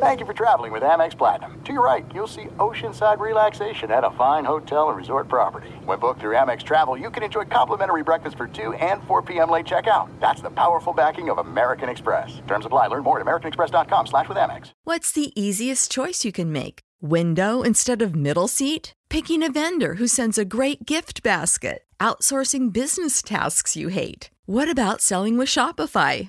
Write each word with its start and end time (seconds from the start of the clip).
Thank 0.00 0.20
you 0.20 0.26
for 0.26 0.32
traveling 0.32 0.70
with 0.70 0.84
Amex 0.84 1.18
Platinum. 1.18 1.60
To 1.64 1.72
your 1.72 1.84
right, 1.84 2.06
you'll 2.14 2.28
see 2.28 2.44
oceanside 2.58 3.18
relaxation 3.18 3.90
at 3.90 4.04
a 4.04 4.12
fine 4.12 4.44
hotel 4.44 4.90
and 4.90 4.96
resort 4.96 5.26
property. 5.26 5.70
When 5.84 5.98
booked 5.98 6.20
through 6.20 6.36
Amex 6.36 6.62
Travel, 6.62 6.96
you 6.96 7.10
can 7.10 7.24
enjoy 7.24 7.46
complimentary 7.46 8.04
breakfast 8.04 8.36
for 8.36 8.46
2 8.46 8.74
and 8.74 9.02
4 9.08 9.22
p.m. 9.22 9.50
late 9.50 9.66
checkout. 9.66 10.08
That's 10.20 10.40
the 10.40 10.50
powerful 10.50 10.92
backing 10.92 11.30
of 11.30 11.38
American 11.38 11.88
Express. 11.88 12.40
Terms 12.46 12.64
apply. 12.64 12.86
Learn 12.86 13.02
more 13.02 13.18
at 13.18 13.26
americanexpress.com 13.26 14.06
slash 14.06 14.28
with 14.28 14.38
Amex. 14.38 14.70
What's 14.84 15.10
the 15.10 15.32
easiest 15.34 15.90
choice 15.90 16.24
you 16.24 16.30
can 16.30 16.52
make? 16.52 16.78
Window 17.02 17.62
instead 17.62 18.00
of 18.00 18.14
middle 18.14 18.46
seat? 18.46 18.92
Picking 19.10 19.42
a 19.42 19.50
vendor 19.50 19.94
who 19.94 20.06
sends 20.06 20.38
a 20.38 20.44
great 20.44 20.86
gift 20.86 21.24
basket? 21.24 21.82
Outsourcing 21.98 22.72
business 22.72 23.20
tasks 23.20 23.74
you 23.74 23.88
hate? 23.88 24.30
What 24.46 24.70
about 24.70 25.00
selling 25.00 25.36
with 25.36 25.48
Shopify? 25.48 26.28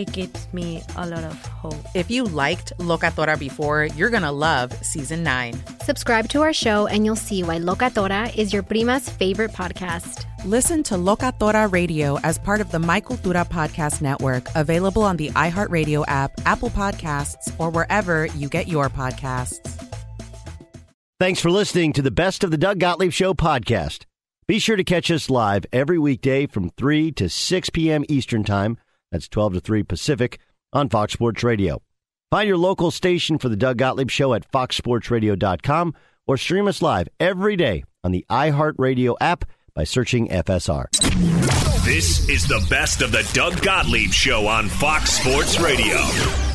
it 0.00 0.12
gives 0.12 0.52
me 0.52 0.82
a 0.96 1.06
lot 1.06 1.24
of 1.24 1.46
hope. 1.46 1.74
If 1.94 2.10
you 2.10 2.24
liked 2.24 2.72
Locatora 2.78 3.38
before, 3.38 3.84
you're 3.84 4.10
going 4.10 4.22
to 4.22 4.30
love 4.30 4.72
season 4.84 5.22
9. 5.22 5.54
Subscribe 5.82 6.28
to 6.30 6.42
our 6.42 6.52
show 6.52 6.86
and 6.86 7.04
you'll 7.04 7.16
see 7.16 7.42
why 7.42 7.58
Locatora 7.58 8.34
is 8.36 8.52
your 8.52 8.62
prima's 8.62 9.08
favorite 9.08 9.52
podcast. 9.52 10.24
Listen 10.44 10.82
to 10.84 10.94
Locatora 10.94 11.70
Radio 11.70 12.18
as 12.20 12.38
part 12.38 12.60
of 12.60 12.70
the 12.70 12.78
My 12.78 13.00
Cultura 13.00 13.46
Podcast 13.46 14.00
Network, 14.00 14.46
available 14.54 15.02
on 15.02 15.16
the 15.16 15.28
iHeartRadio 15.30 16.04
app, 16.08 16.32
Apple 16.46 16.70
Podcasts, 16.70 17.52
or 17.58 17.70
wherever 17.70 18.26
you 18.26 18.48
get 18.48 18.66
your 18.66 18.88
podcasts. 18.88 19.86
Thanks 21.18 21.40
for 21.40 21.50
listening 21.50 21.92
to 21.92 22.02
the 22.02 22.10
Best 22.10 22.42
of 22.42 22.50
the 22.50 22.56
Doug 22.56 22.78
Gottlieb 22.78 23.12
Show 23.12 23.34
podcast. 23.34 24.06
Be 24.48 24.58
sure 24.58 24.76
to 24.76 24.82
catch 24.82 25.10
us 25.10 25.28
live 25.28 25.66
every 25.72 25.98
weekday 25.98 26.46
from 26.46 26.70
3 26.70 27.12
to 27.12 27.28
6 27.28 27.70
p.m. 27.70 28.04
Eastern 28.08 28.42
Time. 28.42 28.78
That's 29.10 29.28
12 29.28 29.54
to 29.54 29.60
3 29.60 29.82
Pacific 29.82 30.38
on 30.72 30.88
Fox 30.88 31.12
Sports 31.12 31.42
Radio. 31.42 31.82
Find 32.30 32.46
your 32.46 32.56
local 32.58 32.90
station 32.90 33.38
for 33.38 33.48
the 33.48 33.56
Doug 33.56 33.76
Gottlieb 33.78 34.08
Show 34.10 34.34
at 34.34 34.50
foxsportsradio.com 34.50 35.94
or 36.26 36.36
stream 36.36 36.68
us 36.68 36.80
live 36.80 37.08
every 37.18 37.56
day 37.56 37.84
on 38.04 38.12
the 38.12 38.24
iHeartRadio 38.30 39.16
app 39.20 39.44
by 39.74 39.82
searching 39.84 40.28
FSR. 40.28 40.86
This 41.84 42.28
is 42.28 42.46
the 42.46 42.64
best 42.70 43.02
of 43.02 43.10
the 43.10 43.28
Doug 43.32 43.60
Gottlieb 43.62 44.12
Show 44.12 44.46
on 44.46 44.68
Fox 44.68 45.10
Sports 45.12 45.58
Radio. 45.58 46.49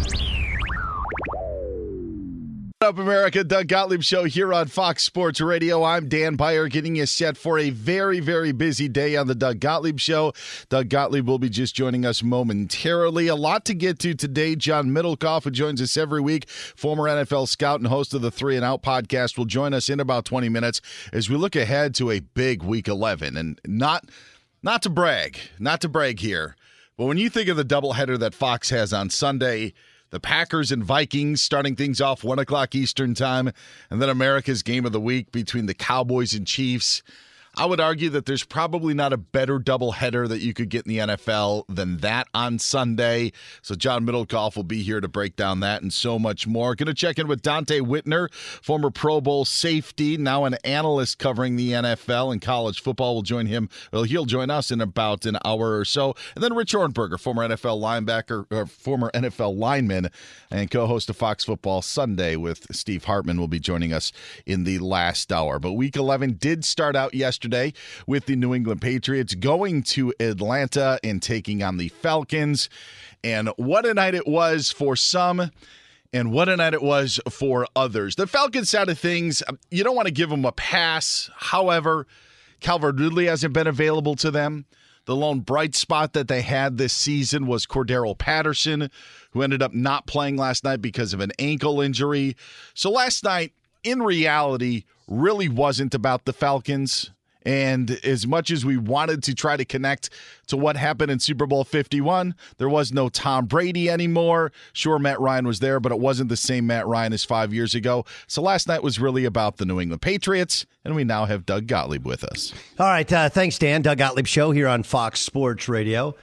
Up, 2.81 2.97
America? 2.97 3.41
Doug 3.41 3.69
Gottlieb 3.69 4.03
Show 4.03 4.25
here 4.25 4.53
on 4.53 4.67
Fox 4.67 5.01
Sports 5.01 5.39
Radio. 5.39 5.85
I'm 5.85 6.09
Dan 6.09 6.35
Beyer 6.35 6.67
getting 6.67 6.97
you 6.97 7.05
set 7.05 7.37
for 7.37 7.57
a 7.57 7.69
very, 7.69 8.19
very 8.19 8.51
busy 8.51 8.89
day 8.89 9.15
on 9.15 9.27
the 9.27 9.33
Doug 9.33 9.61
Gottlieb 9.61 9.97
Show. 9.97 10.33
Doug 10.67 10.89
Gottlieb 10.89 11.25
will 11.25 11.39
be 11.39 11.47
just 11.47 11.73
joining 11.73 12.05
us 12.05 12.21
momentarily. 12.21 13.27
A 13.27 13.35
lot 13.35 13.63
to 13.65 13.73
get 13.73 13.97
to 13.99 14.13
today. 14.13 14.57
John 14.57 14.89
Middlekauff, 14.89 15.45
who 15.45 15.51
joins 15.51 15.81
us 15.81 15.95
every 15.95 16.19
week, 16.19 16.49
former 16.49 17.03
NFL 17.03 17.47
scout 17.47 17.79
and 17.79 17.87
host 17.87 18.13
of 18.13 18.21
the 18.21 18.29
Three 18.29 18.57
and 18.57 18.65
Out 18.65 18.83
podcast, 18.83 19.37
will 19.37 19.45
join 19.45 19.73
us 19.73 19.89
in 19.89 20.01
about 20.01 20.25
20 20.25 20.49
minutes 20.49 20.81
as 21.13 21.29
we 21.29 21.37
look 21.37 21.55
ahead 21.55 21.95
to 21.95 22.11
a 22.11 22.19
big 22.19 22.61
Week 22.61 22.89
11. 22.89 23.37
And 23.37 23.57
not, 23.65 24.09
not 24.61 24.81
to 24.81 24.89
brag, 24.89 25.39
not 25.59 25.79
to 25.79 25.87
brag 25.87 26.19
here, 26.19 26.57
but 26.97 27.05
when 27.05 27.17
you 27.17 27.29
think 27.29 27.47
of 27.47 27.55
the 27.55 27.63
doubleheader 27.63 28.19
that 28.19 28.33
Fox 28.33 28.69
has 28.69 28.91
on 28.91 29.09
Sunday– 29.09 29.71
the 30.15 30.19
Packers 30.21 30.71
and 30.71 30.81
Vikings 30.81 31.41
starting 31.41 31.75
things 31.75 31.99
off 31.99 32.23
1 32.23 32.39
o'clock 32.39 32.73
Eastern 32.73 33.13
Time, 33.15 33.51
and 33.89 34.01
then 34.01 34.07
America's 34.07 34.63
game 34.63 34.85
of 34.85 34.93
the 34.93 35.01
week 35.01 35.29
between 35.33 35.65
the 35.65 35.73
Cowboys 35.73 36.33
and 36.33 36.47
Chiefs. 36.47 37.03
I 37.57 37.65
would 37.65 37.79
argue 37.79 38.09
that 38.09 38.25
there's 38.25 38.43
probably 38.43 38.93
not 38.93 39.13
a 39.13 39.17
better 39.17 39.59
doubleheader 39.59 40.27
that 40.27 40.41
you 40.41 40.53
could 40.53 40.67
get 40.67 40.85
in 40.85 40.89
the 40.89 41.15
NFL 41.15 41.63
than 41.69 41.97
that 41.97 42.27
on 42.33 42.59
Sunday. 42.59 43.31
So 43.61 43.75
John 43.75 44.05
Middlekauff 44.05 44.57
will 44.57 44.63
be 44.63 44.83
here 44.83 44.99
to 44.99 45.07
break 45.07 45.37
down 45.37 45.61
that 45.61 45.81
and 45.81 45.93
so 45.93 46.19
much 46.19 46.47
more. 46.47 46.75
Going 46.75 46.87
to 46.87 46.93
check 46.93 47.17
in 47.17 47.29
with 47.29 47.41
Donte 47.41 47.79
Whitner, 47.79 48.33
former 48.33 48.89
Pro 48.89 49.21
Bowl 49.21 49.45
safety, 49.45 50.17
now 50.17 50.43
an 50.43 50.57
analyst 50.65 51.17
covering 51.17 51.55
the 51.55 51.71
NFL 51.71 52.33
and 52.33 52.41
college 52.41 52.81
football. 52.81 53.15
Will 53.15 53.21
join 53.21 53.45
him. 53.45 53.69
Well, 53.93 54.03
he'll 54.03 54.25
join 54.25 54.49
us 54.49 54.69
in 54.69 54.81
about 54.81 55.25
an 55.25 55.37
hour 55.45 55.77
or 55.79 55.85
so. 55.85 56.13
And 56.35 56.43
then 56.43 56.55
Rich 56.55 56.73
Ohrnberger, 56.73 57.17
former 57.17 57.47
NFL 57.47 57.79
linebacker, 57.79 58.47
or 58.51 58.65
former 58.65 59.11
NFL 59.13 59.57
lineman, 59.57 60.09
and 60.51 60.69
co-host 60.69 61.09
of 61.09 61.15
Fox 61.15 61.45
Football 61.45 61.81
Sunday 61.81 62.35
with 62.35 62.67
Steve 62.75 63.05
Hartman, 63.05 63.39
will 63.39 63.47
be 63.47 63.59
joining 63.59 63.93
us 63.93 64.11
in 64.45 64.65
the 64.65 64.79
last 64.79 65.31
hour. 65.31 65.57
But 65.57 65.73
Week 65.73 65.95
11 65.95 66.33
did 66.33 66.65
start 66.65 66.97
out 66.97 67.13
yesterday 67.13 67.44
yesterday 67.45 67.73
with 68.07 68.25
the 68.25 68.35
New 68.35 68.55
England 68.55 68.81
Patriots 68.81 69.35
going 69.35 69.83
to 69.83 70.13
Atlanta 70.19 70.99
and 71.03 71.21
taking 71.21 71.61
on 71.61 71.77
the 71.77 71.89
Falcons. 71.89 72.69
And 73.23 73.49
what 73.57 73.85
a 73.85 73.93
night 73.93 74.15
it 74.15 74.27
was 74.27 74.71
for 74.71 74.95
some 74.95 75.51
and 76.11 76.31
what 76.31 76.49
a 76.49 76.57
night 76.57 76.73
it 76.73 76.81
was 76.81 77.19
for 77.29 77.67
others. 77.75 78.15
The 78.15 78.25
Falcons 78.25 78.69
side 78.69 78.89
of 78.89 78.97
things, 78.97 79.43
um, 79.47 79.59
you 79.69 79.83
don't 79.83 79.95
want 79.95 80.07
to 80.07 80.13
give 80.13 80.29
them 80.29 80.45
a 80.45 80.51
pass. 80.51 81.29
However, 81.35 82.07
Calvin 82.61 82.95
Ridley 82.95 83.25
hasn't 83.27 83.53
been 83.53 83.67
available 83.67 84.15
to 84.15 84.31
them. 84.31 84.65
The 85.05 85.15
lone 85.15 85.41
bright 85.41 85.75
spot 85.75 86.13
that 86.13 86.27
they 86.27 86.41
had 86.41 86.77
this 86.77 86.93
season 86.93 87.45
was 87.45 87.67
Cordarrelle 87.67 88.17
Patterson, 88.17 88.89
who 89.31 89.43
ended 89.43 89.61
up 89.61 89.73
not 89.73 90.07
playing 90.07 90.35
last 90.35 90.63
night 90.63 90.81
because 90.81 91.13
of 91.13 91.19
an 91.19 91.31
ankle 91.37 91.79
injury. 91.79 92.35
So 92.73 92.89
last 92.89 93.23
night, 93.23 93.53
in 93.83 94.01
reality, 94.01 94.85
really 95.07 95.49
wasn't 95.49 95.93
about 95.93 96.25
the 96.25 96.33
Falcons. 96.33 97.11
And 97.45 97.91
as 98.03 98.25
much 98.25 98.49
as 98.49 98.65
we 98.65 98.75
wanted 98.75 99.21
to 99.23 99.35
try 99.35 99.55
to 99.55 99.65
connect 99.65 100.09
to 100.47 100.57
what 100.57 100.75
happened 100.75 101.11
in 101.11 101.19
Super 101.19 101.45
Bowl 101.45 101.63
51, 101.63 102.33
there 102.57 102.69
was 102.69 102.91
no 102.91 103.07
Tom 103.07 103.45
Brady 103.45 103.89
anymore. 103.89 104.51
Sure, 104.73 104.97
Matt 104.97 105.19
Ryan 105.19 105.45
was 105.45 105.59
there, 105.59 105.79
but 105.79 105.91
it 105.91 105.99
wasn't 105.99 106.29
the 106.29 106.37
same 106.37 106.65
Matt 106.67 106.87
Ryan 106.87 107.13
as 107.13 107.23
five 107.23 107.53
years 107.53 107.75
ago. 107.75 108.03
So 108.27 108.41
last 108.41 108.67
night 108.67 108.81
was 108.81 108.99
really 108.99 109.25
about 109.25 109.57
the 109.57 109.65
New 109.65 109.79
England 109.79 110.01
Patriots, 110.01 110.65
and 110.83 110.95
we 110.95 111.03
now 111.03 111.25
have 111.25 111.45
Doug 111.45 111.67
Gottlieb 111.67 112.05
with 112.05 112.23
us. 112.23 112.53
All 112.79 112.87
right. 112.87 113.11
Uh, 113.11 113.29
thanks, 113.29 113.59
Dan. 113.59 113.83
Doug 113.83 113.99
Gottlieb 113.99 114.27
Show 114.27 114.51
here 114.51 114.67
on 114.67 114.81
Fox 114.83 115.19
Sports 115.19 115.69
Radio. 115.69 116.15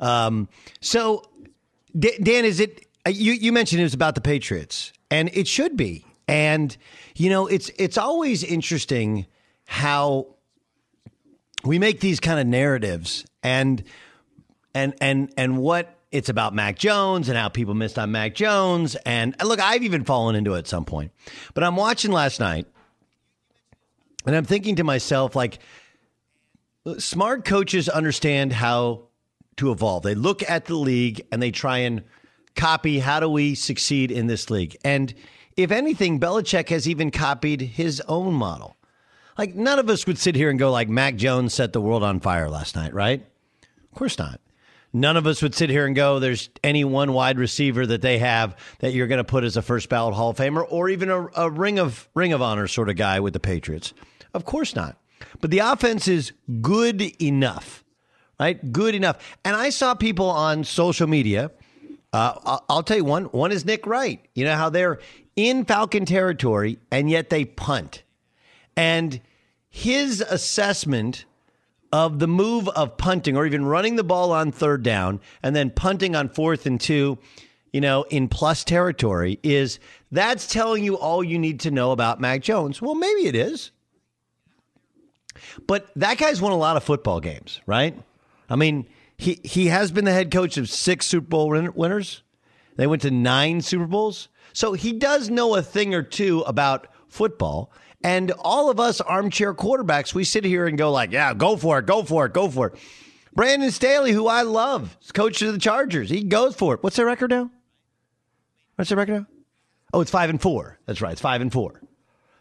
Um, 0.00 0.48
so, 0.80 1.24
Dan, 1.98 2.44
is 2.44 2.60
it, 2.60 2.86
uh, 3.04 3.10
you, 3.10 3.32
you 3.32 3.52
mentioned 3.52 3.80
it 3.80 3.84
was 3.84 3.94
about 3.94 4.14
the 4.14 4.20
Patriots, 4.20 4.92
and 5.10 5.28
it 5.32 5.48
should 5.48 5.76
be. 5.76 6.04
And, 6.28 6.76
you 7.16 7.30
know, 7.30 7.46
it's 7.46 7.70
it's 7.78 7.96
always 7.96 8.44
interesting 8.44 9.26
how 9.64 10.26
we 11.64 11.78
make 11.78 12.00
these 12.00 12.20
kind 12.20 12.40
of 12.40 12.46
narratives 12.46 13.24
and 13.42 13.82
and 14.74 14.94
and 15.00 15.32
and 15.36 15.58
what 15.58 15.94
it's 16.10 16.28
about 16.28 16.54
Mac 16.54 16.78
Jones 16.78 17.28
and 17.28 17.36
how 17.36 17.48
people 17.48 17.74
missed 17.74 17.98
on 17.98 18.12
Mac 18.12 18.34
Jones 18.34 18.96
and 19.04 19.34
look 19.44 19.60
I've 19.60 19.82
even 19.82 20.04
fallen 20.04 20.36
into 20.36 20.54
it 20.54 20.58
at 20.58 20.66
some 20.68 20.84
point. 20.84 21.12
But 21.54 21.64
I'm 21.64 21.76
watching 21.76 22.12
last 22.12 22.40
night 22.40 22.66
and 24.26 24.34
I'm 24.34 24.44
thinking 24.44 24.76
to 24.76 24.84
myself 24.84 25.36
like 25.36 25.58
smart 26.98 27.44
coaches 27.44 27.88
understand 27.88 28.52
how 28.52 29.08
to 29.56 29.72
evolve. 29.72 30.04
They 30.04 30.14
look 30.14 30.48
at 30.48 30.66
the 30.66 30.76
league 30.76 31.26
and 31.30 31.42
they 31.42 31.50
try 31.50 31.78
and 31.78 32.04
copy 32.54 32.98
how 32.98 33.20
do 33.20 33.28
we 33.28 33.54
succeed 33.54 34.10
in 34.10 34.26
this 34.26 34.50
league. 34.50 34.76
And 34.84 35.12
if 35.56 35.70
anything 35.70 36.20
Belichick 36.20 36.68
has 36.70 36.88
even 36.88 37.10
copied 37.10 37.60
his 37.60 38.00
own 38.02 38.34
model 38.34 38.77
like 39.38 39.54
none 39.54 39.78
of 39.78 39.88
us 39.88 40.06
would 40.06 40.18
sit 40.18 40.34
here 40.34 40.50
and 40.50 40.58
go 40.58 40.70
like 40.70 40.88
Mac 40.88 41.14
Jones 41.14 41.54
set 41.54 41.72
the 41.72 41.80
world 41.80 42.02
on 42.02 42.20
fire 42.20 42.50
last 42.50 42.76
night, 42.76 42.92
right? 42.92 43.24
Of 43.62 43.96
course 43.96 44.18
not. 44.18 44.40
None 44.92 45.16
of 45.16 45.26
us 45.26 45.42
would 45.42 45.54
sit 45.54 45.70
here 45.70 45.86
and 45.86 45.94
go, 45.94 46.18
there's 46.18 46.48
any 46.64 46.82
one 46.82 47.12
wide 47.12 47.38
receiver 47.38 47.86
that 47.86 48.00
they 48.00 48.18
have 48.18 48.56
that 48.80 48.94
you're 48.94 49.06
going 49.06 49.18
to 49.18 49.24
put 49.24 49.44
as 49.44 49.56
a 49.56 49.62
first 49.62 49.88
ballot 49.88 50.14
Hall 50.14 50.30
of 50.30 50.36
Famer 50.36 50.66
or 50.68 50.88
even 50.88 51.10
a, 51.10 51.28
a 51.36 51.50
ring 51.50 51.78
of 51.78 52.08
ring 52.14 52.32
of 52.32 52.42
honor 52.42 52.66
sort 52.66 52.88
of 52.88 52.96
guy 52.96 53.20
with 53.20 53.34
the 53.34 53.40
Patriots. 53.40 53.92
Of 54.34 54.44
course 54.44 54.74
not. 54.74 54.96
But 55.40 55.50
the 55.50 55.58
offense 55.60 56.08
is 56.08 56.32
good 56.60 57.02
enough, 57.22 57.84
right? 58.40 58.72
Good 58.72 58.94
enough. 58.94 59.36
And 59.44 59.54
I 59.54 59.70
saw 59.70 59.94
people 59.94 60.30
on 60.30 60.64
social 60.64 61.06
media. 61.06 61.50
Uh, 62.12 62.60
I'll 62.68 62.82
tell 62.82 62.96
you 62.96 63.04
one. 63.04 63.24
One 63.26 63.52
is 63.52 63.66
Nick 63.66 63.86
Wright. 63.86 64.24
You 64.34 64.46
know 64.46 64.56
how 64.56 64.70
they're 64.70 65.00
in 65.36 65.66
Falcon 65.66 66.06
territory 66.06 66.78
and 66.90 67.10
yet 67.10 67.28
they 67.28 67.44
punt. 67.44 68.02
And 68.74 69.20
his 69.78 70.20
assessment 70.20 71.24
of 71.92 72.18
the 72.18 72.26
move 72.26 72.68
of 72.70 72.96
punting 72.98 73.36
or 73.36 73.46
even 73.46 73.64
running 73.64 73.94
the 73.94 74.02
ball 74.02 74.32
on 74.32 74.50
third 74.50 74.82
down 74.82 75.20
and 75.40 75.54
then 75.54 75.70
punting 75.70 76.16
on 76.16 76.28
fourth 76.28 76.66
and 76.66 76.80
two, 76.80 77.16
you 77.72 77.80
know, 77.80 78.02
in 78.10 78.28
plus 78.28 78.64
territory 78.64 79.38
is 79.44 79.78
that's 80.10 80.48
telling 80.48 80.82
you 80.82 80.98
all 80.98 81.22
you 81.22 81.38
need 81.38 81.60
to 81.60 81.70
know 81.70 81.92
about 81.92 82.20
Mac 82.20 82.42
Jones. 82.42 82.82
Well, 82.82 82.96
maybe 82.96 83.26
it 83.26 83.36
is. 83.36 83.70
But 85.68 85.88
that 85.94 86.18
guy's 86.18 86.42
won 86.42 86.50
a 86.50 86.56
lot 86.56 86.76
of 86.76 86.82
football 86.82 87.20
games, 87.20 87.60
right? 87.64 87.96
I 88.50 88.56
mean, 88.56 88.88
he 89.16 89.38
he 89.44 89.66
has 89.66 89.92
been 89.92 90.04
the 90.04 90.12
head 90.12 90.32
coach 90.32 90.56
of 90.56 90.68
six 90.68 91.06
Super 91.06 91.28
Bowl 91.28 91.48
winners. 91.48 92.22
They 92.76 92.88
went 92.88 93.02
to 93.02 93.12
9 93.12 93.60
Super 93.60 93.86
Bowls. 93.86 94.28
So 94.52 94.72
he 94.72 94.92
does 94.92 95.30
know 95.30 95.54
a 95.54 95.62
thing 95.62 95.94
or 95.94 96.02
two 96.02 96.40
about 96.40 96.88
football. 97.08 97.70
And 98.02 98.30
all 98.38 98.70
of 98.70 98.78
us 98.78 99.00
armchair 99.00 99.54
quarterbacks, 99.54 100.14
we 100.14 100.24
sit 100.24 100.44
here 100.44 100.66
and 100.66 100.78
go 100.78 100.92
like, 100.92 101.10
yeah, 101.10 101.34
go 101.34 101.56
for 101.56 101.78
it, 101.80 101.86
go 101.86 102.02
for 102.02 102.26
it, 102.26 102.32
go 102.32 102.48
for 102.48 102.68
it. 102.68 102.74
Brandon 103.34 103.70
Staley, 103.70 104.12
who 104.12 104.26
I 104.26 104.42
love, 104.42 104.96
is 105.02 105.12
coach 105.12 105.42
of 105.42 105.52
the 105.52 105.58
Chargers. 105.58 106.10
He 106.10 106.22
goes 106.22 106.54
for 106.54 106.74
it. 106.74 106.82
What's 106.82 106.96
their 106.96 107.06
record 107.06 107.30
now? 107.30 107.50
What's 108.76 108.90
their 108.90 108.98
record 108.98 109.14
now? 109.14 109.26
Oh, 109.92 110.00
it's 110.00 110.10
five 110.10 110.30
and 110.30 110.40
four. 110.40 110.78
That's 110.86 111.00
right. 111.00 111.12
It's 111.12 111.20
five 111.20 111.40
and 111.40 111.52
four. 111.52 111.80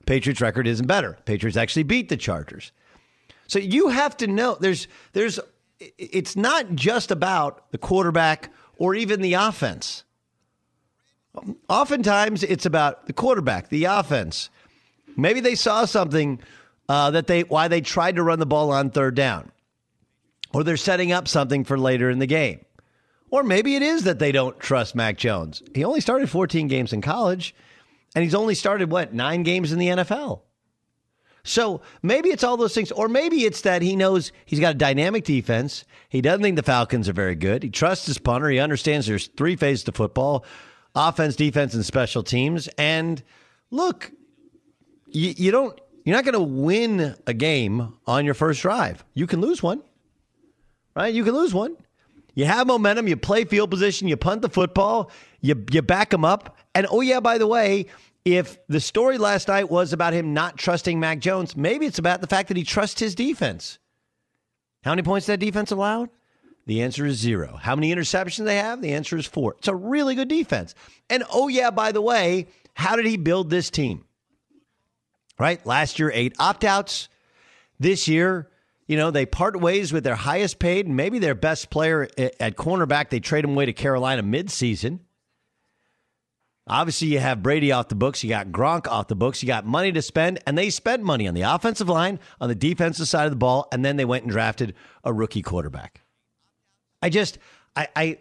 Patriots 0.06 0.42
record 0.42 0.68
isn't 0.68 0.88
better. 0.88 1.18
Patriots 1.26 1.58
actually 1.58 1.84
beat 1.84 2.10
the 2.10 2.18
Chargers. 2.18 2.72
So 3.48 3.60
you 3.60 3.90
have 3.90 4.16
to 4.18 4.28
know 4.28 4.58
there's 4.60 4.88
there's 5.14 5.40
it's 5.80 6.36
not 6.36 6.74
just 6.76 7.12
about 7.12 7.72
the 7.72 7.78
quarterback 7.78 8.52
or 8.78 8.96
even 8.96 9.22
the 9.22 9.34
offense. 9.34 10.04
Oftentimes 11.70 12.44
it's 12.44 12.66
about 12.66 13.06
the 13.06 13.14
quarterback, 13.14 13.70
the 13.70 13.86
offense, 13.86 14.50
Maybe 15.18 15.40
they 15.40 15.56
saw 15.56 15.86
something 15.86 16.40
uh, 16.88 17.12
that 17.12 17.28
they 17.28 17.42
why 17.42 17.68
they 17.68 17.82
tried 17.82 18.16
to 18.16 18.24
run 18.24 18.40
the 18.40 18.46
ball 18.46 18.72
on 18.72 18.92
third 18.92 19.16
down, 19.16 19.52
or 20.54 20.64
they're 20.64 20.78
setting 20.78 21.12
up 21.12 21.28
something 21.28 21.64
for 21.64 21.78
later 21.78 22.10
in 22.10 22.20
the 22.20 22.28
game, 22.28 22.64
or 23.30 23.44
maybe 23.44 23.76
it 23.76 23.82
is 23.82 24.04
that 24.04 24.20
they 24.20 24.32
don't 24.32 24.60
trust 24.60 24.96
Mac 24.96 25.18
Jones. 25.18 25.64
He 25.74 25.84
only 25.84 26.00
started 26.00 26.30
14 26.30 26.68
games 26.68 26.94
in 26.94 27.02
college, 27.02 27.54
and 28.16 28.24
he's 28.24 28.36
only 28.36 28.56
started 28.56 28.92
what 28.92 29.14
nine 29.14 29.44
games 29.44 29.72
in 29.72 29.80
the 29.80 29.88
NFL. 29.88 30.42
So 31.44 31.82
maybe 32.04 32.30
it's 32.30 32.44
all 32.44 32.58
those 32.58 32.74
things, 32.74 32.92
or 32.92 33.08
maybe 33.08 33.46
it's 33.46 33.62
that 33.62 33.82
he 33.82 33.96
knows 33.96 34.34
he's 34.46 34.60
got 34.60 34.76
a 34.76 34.78
dynamic 34.78 35.24
defense. 35.24 35.86
He 36.10 36.22
doesn't 36.22 36.42
think 36.42 36.58
the 36.58 36.64
Falcons 36.64 37.08
are 37.08 37.14
very 37.14 37.36
good. 37.36 37.64
He 37.64 37.70
trusts 37.70 38.06
his 38.06 38.18
punter. 38.18 38.50
He 38.50 38.60
understands 38.60 39.08
there's 39.08 39.28
three 39.28 39.56
phases 39.56 39.86
to 39.86 39.94
football: 39.94 40.46
offense, 40.94 41.36
defense, 41.38 41.74
and 41.74 41.86
special 41.86 42.22
teams. 42.22 42.68
And 42.78 43.24
look, 43.72 44.12
you, 45.12 45.34
you 45.38 45.52
don't 45.52 45.80
you're 46.04 46.16
not 46.16 46.24
going 46.24 46.34
to 46.34 46.40
win 46.40 47.16
a 47.28 47.34
game 47.34 47.94
on 48.06 48.24
your 48.24 48.34
first 48.34 48.62
drive. 48.62 49.04
You 49.14 49.28
can 49.28 49.42
lose 49.42 49.62
one, 49.62 49.82
right? 50.96 51.14
You 51.14 51.24
can 51.24 51.34
lose 51.34 51.54
one. 51.54 51.76
You 52.34 52.46
have 52.46 52.68
momentum. 52.68 53.08
You 53.08 53.18
play 53.18 53.46
field 53.46 53.70
position. 53.72 54.08
You 54.08 54.16
punt 54.16 54.42
the 54.42 54.50
football. 54.50 55.12
You 55.42 55.66
you 55.72 55.82
back 55.82 56.12
them 56.12 56.24
up. 56.24 56.58
And 56.76 56.88
oh 56.90 57.02
yeah, 57.02 57.20
by 57.20 57.38
the 57.38 57.48
way, 57.48 57.88
if 58.24 58.58
the 58.68 58.80
story 58.80 59.18
last 59.18 59.48
night 59.48 59.70
was 59.70 59.94
about 59.94 60.14
him 60.14 60.34
not 60.34 60.58
trusting 60.58 61.00
Mac 61.00 61.20
Jones, 61.20 61.58
maybe 61.58 61.86
it's 61.86 62.00
about 62.00 62.22
the 62.22 62.28
fact 62.28 62.50
that 62.50 62.58
he 62.58 62.64
trusts 62.64 63.00
his 63.00 63.16
defense. 63.16 63.80
How 64.84 64.92
many 64.92 65.02
points 65.02 65.28
that 65.28 65.40
defense 65.40 65.72
allowed? 65.72 66.10
The 66.68 66.82
answer 66.82 67.06
is 67.06 67.18
zero. 67.18 67.58
How 67.62 67.76
many 67.76 67.94
interceptions 67.94 68.44
they 68.44 68.58
have? 68.58 68.82
The 68.82 68.94
answer 68.94 69.18
is 69.18 69.26
four. 69.26 69.56
It's 69.58 69.70
a 69.70 69.76
really 69.76 70.16
good 70.16 70.28
defense. 70.28 70.76
And 71.10 71.24
oh 71.32 71.48
yeah, 71.48 71.72
by 71.72 71.92
the 71.92 72.02
way, 72.02 72.48
how 72.74 72.96
did 72.96 73.06
he 73.06 73.18
build 73.18 73.50
this 73.50 73.70
team? 73.70 74.04
Right? 75.40 75.64
Last 75.66 76.00
year, 76.00 76.12
eight 76.14 76.36
opt 76.40 76.64
outs. 76.64 77.10
This 77.80 78.08
year, 78.08 78.50
you 78.88 78.98
know, 78.98 79.12
they 79.12 79.26
part 79.26 79.60
ways 79.60 79.94
with 79.94 80.04
their 80.04 80.16
highest 80.16 80.60
paid, 80.60 80.88
maybe 80.88 81.20
their 81.20 81.36
best 81.36 81.70
player 81.70 82.08
at 82.18 82.56
cornerback. 82.56 83.10
They 83.10 83.20
trade 83.20 83.44
him 83.44 83.52
away 83.52 83.66
to 83.66 83.74
Carolina 83.74 84.24
midseason. 84.24 85.00
Obviously, 86.70 87.08
you 87.10 87.20
have 87.20 87.44
Brady 87.44 87.72
off 87.72 87.88
the 87.88 87.96
books. 87.96 88.24
You 88.24 88.30
got 88.30 88.48
Gronk 88.48 88.88
off 88.88 89.08
the 89.08 89.16
books. 89.16 89.42
You 89.42 89.48
got 89.48 89.66
money 89.66 89.92
to 89.94 90.02
spend, 90.02 90.40
and 90.46 90.58
they 90.58 90.70
spent 90.70 91.02
money 91.02 91.28
on 91.28 91.34
the 91.34 91.44
offensive 91.44 91.88
line, 91.88 92.20
on 92.42 92.50
the 92.50 92.56
defensive 92.56 93.08
side 93.08 93.26
of 93.26 93.32
the 93.32 93.38
ball, 93.38 93.68
and 93.72 93.86
then 93.86 93.96
they 93.96 94.06
went 94.06 94.24
and 94.24 94.32
drafted 94.32 94.74
a 95.04 95.14
rookie 95.14 95.42
quarterback. 95.42 96.02
I 97.02 97.10
just, 97.10 97.38
I, 97.76 97.88
I, 97.96 98.18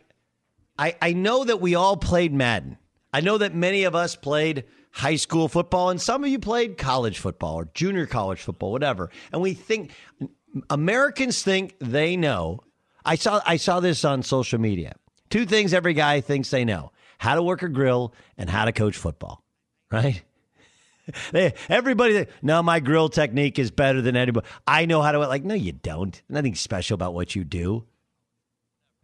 I, 0.79 0.97
I 1.03 1.13
know 1.13 1.45
that 1.45 1.61
we 1.61 1.75
all 1.75 1.97
played 1.97 2.33
Madden. 2.33 2.79
I 3.13 3.21
know 3.21 3.39
that 3.39 3.55
many 3.55 3.85
of 3.85 3.97
us 3.97 4.15
played 4.15 4.65
high 4.97 5.17
school 5.17 5.47
football, 5.47 5.91
and 5.91 6.01
some 6.01 6.25
of 6.25 6.31
you 6.31 6.39
played 6.39 6.79
college 6.79 7.19
football 7.19 7.57
or 7.57 7.69
junior 7.75 8.07
college 8.07 8.41
football, 8.41 8.73
whatever. 8.73 9.11
And 9.31 9.43
we 9.43 9.53
think 9.53 9.93
Americans 10.71 11.43
think 11.43 11.75
they 11.81 12.17
know. 12.17 12.61
I 13.05 13.17
saw 13.17 13.41
I 13.47 13.59
saw 13.59 13.81
this 13.81 14.05
on 14.05 14.23
social 14.23 14.59
media. 14.59 14.95
Two 15.29 15.45
things 15.45 15.75
every 15.75 15.93
guy 15.93 16.23
thinks 16.23 16.49
they 16.51 16.65
know: 16.65 16.93
how 17.19 17.35
to 17.35 17.43
work 17.43 17.63
a 17.63 17.69
grill 17.69 18.15
and 18.39 18.49
how 18.49 18.65
to 18.65 18.73
coach 18.73 18.97
football. 18.97 19.45
Right? 19.93 20.23
They, 21.31 21.55
everybody, 21.69 22.27
no, 22.43 22.65
my 22.65 22.81
grill 22.81 23.09
technique 23.09 23.61
is 23.61 23.71
better 23.71 24.03
than 24.03 24.17
anybody. 24.17 24.45
I 24.67 24.87
know 24.87 25.03
how 25.03 25.13
to. 25.13 25.21
Like, 25.21 25.45
no, 25.45 25.55
you 25.55 25.71
don't. 25.71 26.21
Nothing 26.29 26.57
special 26.57 26.97
about 26.97 27.15
what 27.15 27.37
you 27.37 27.45
do. 27.45 27.85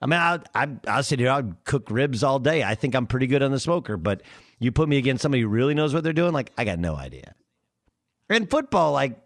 I 0.03 0.07
mean, 0.07 0.19
I'll, 0.19 0.43
I'll, 0.55 0.81
I'll 0.89 1.03
sit 1.05 1.21
here, 1.21 1.31
I'll 1.31 1.55
cook 1.65 1.89
ribs 1.89 2.25
all 2.25 2.41
day. 2.41 2.65
I 2.65 2.75
think 2.75 2.97
I'm 2.97 3.07
pretty 3.07 3.29
good 3.29 3.43
on 3.43 3.53
the 3.53 3.61
smoker, 3.61 3.97
but 3.97 4.23
you 4.59 4.73
put 4.73 4.89
me 4.89 4.99
against 4.99 5.23
somebody 5.23 5.43
who 5.43 5.49
really 5.49 5.75
knows 5.75 5.95
what 5.95 6.03
they're 6.03 6.13
doing, 6.13 6.33
like 6.33 6.51
I 6.59 6.65
got 6.65 6.81
no 6.81 6.97
idea. 6.97 7.35
And 8.29 8.51
football, 8.51 8.93
like, 8.93 9.17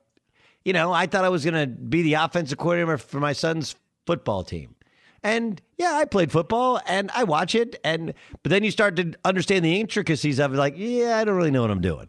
you 0.64 0.74
know, 0.74 0.92
I 0.92 1.06
thought 1.06 1.24
I 1.24 1.30
was 1.30 1.44
going 1.44 1.54
to 1.54 1.66
be 1.66 2.02
the 2.02 2.14
offensive 2.14 2.58
coordinator 2.58 2.98
for 2.98 3.20
my 3.20 3.32
son's 3.32 3.74
football 4.04 4.44
team. 4.44 4.74
And 5.22 5.60
yeah, 5.78 5.94
I 5.94 6.04
played 6.04 6.30
football 6.30 6.80
and 6.86 7.10
I 7.14 7.24
watch 7.24 7.54
it. 7.54 7.80
And 7.82 8.12
but 8.42 8.50
then 8.50 8.62
you 8.62 8.70
start 8.70 8.96
to 8.96 9.12
understand 9.24 9.64
the 9.64 9.80
intricacies 9.80 10.38
of 10.38 10.52
it. 10.52 10.56
Like, 10.56 10.74
yeah, 10.76 11.18
I 11.18 11.24
don't 11.24 11.36
really 11.36 11.50
know 11.50 11.62
what 11.62 11.70
I'm 11.70 11.80
doing. 11.80 12.08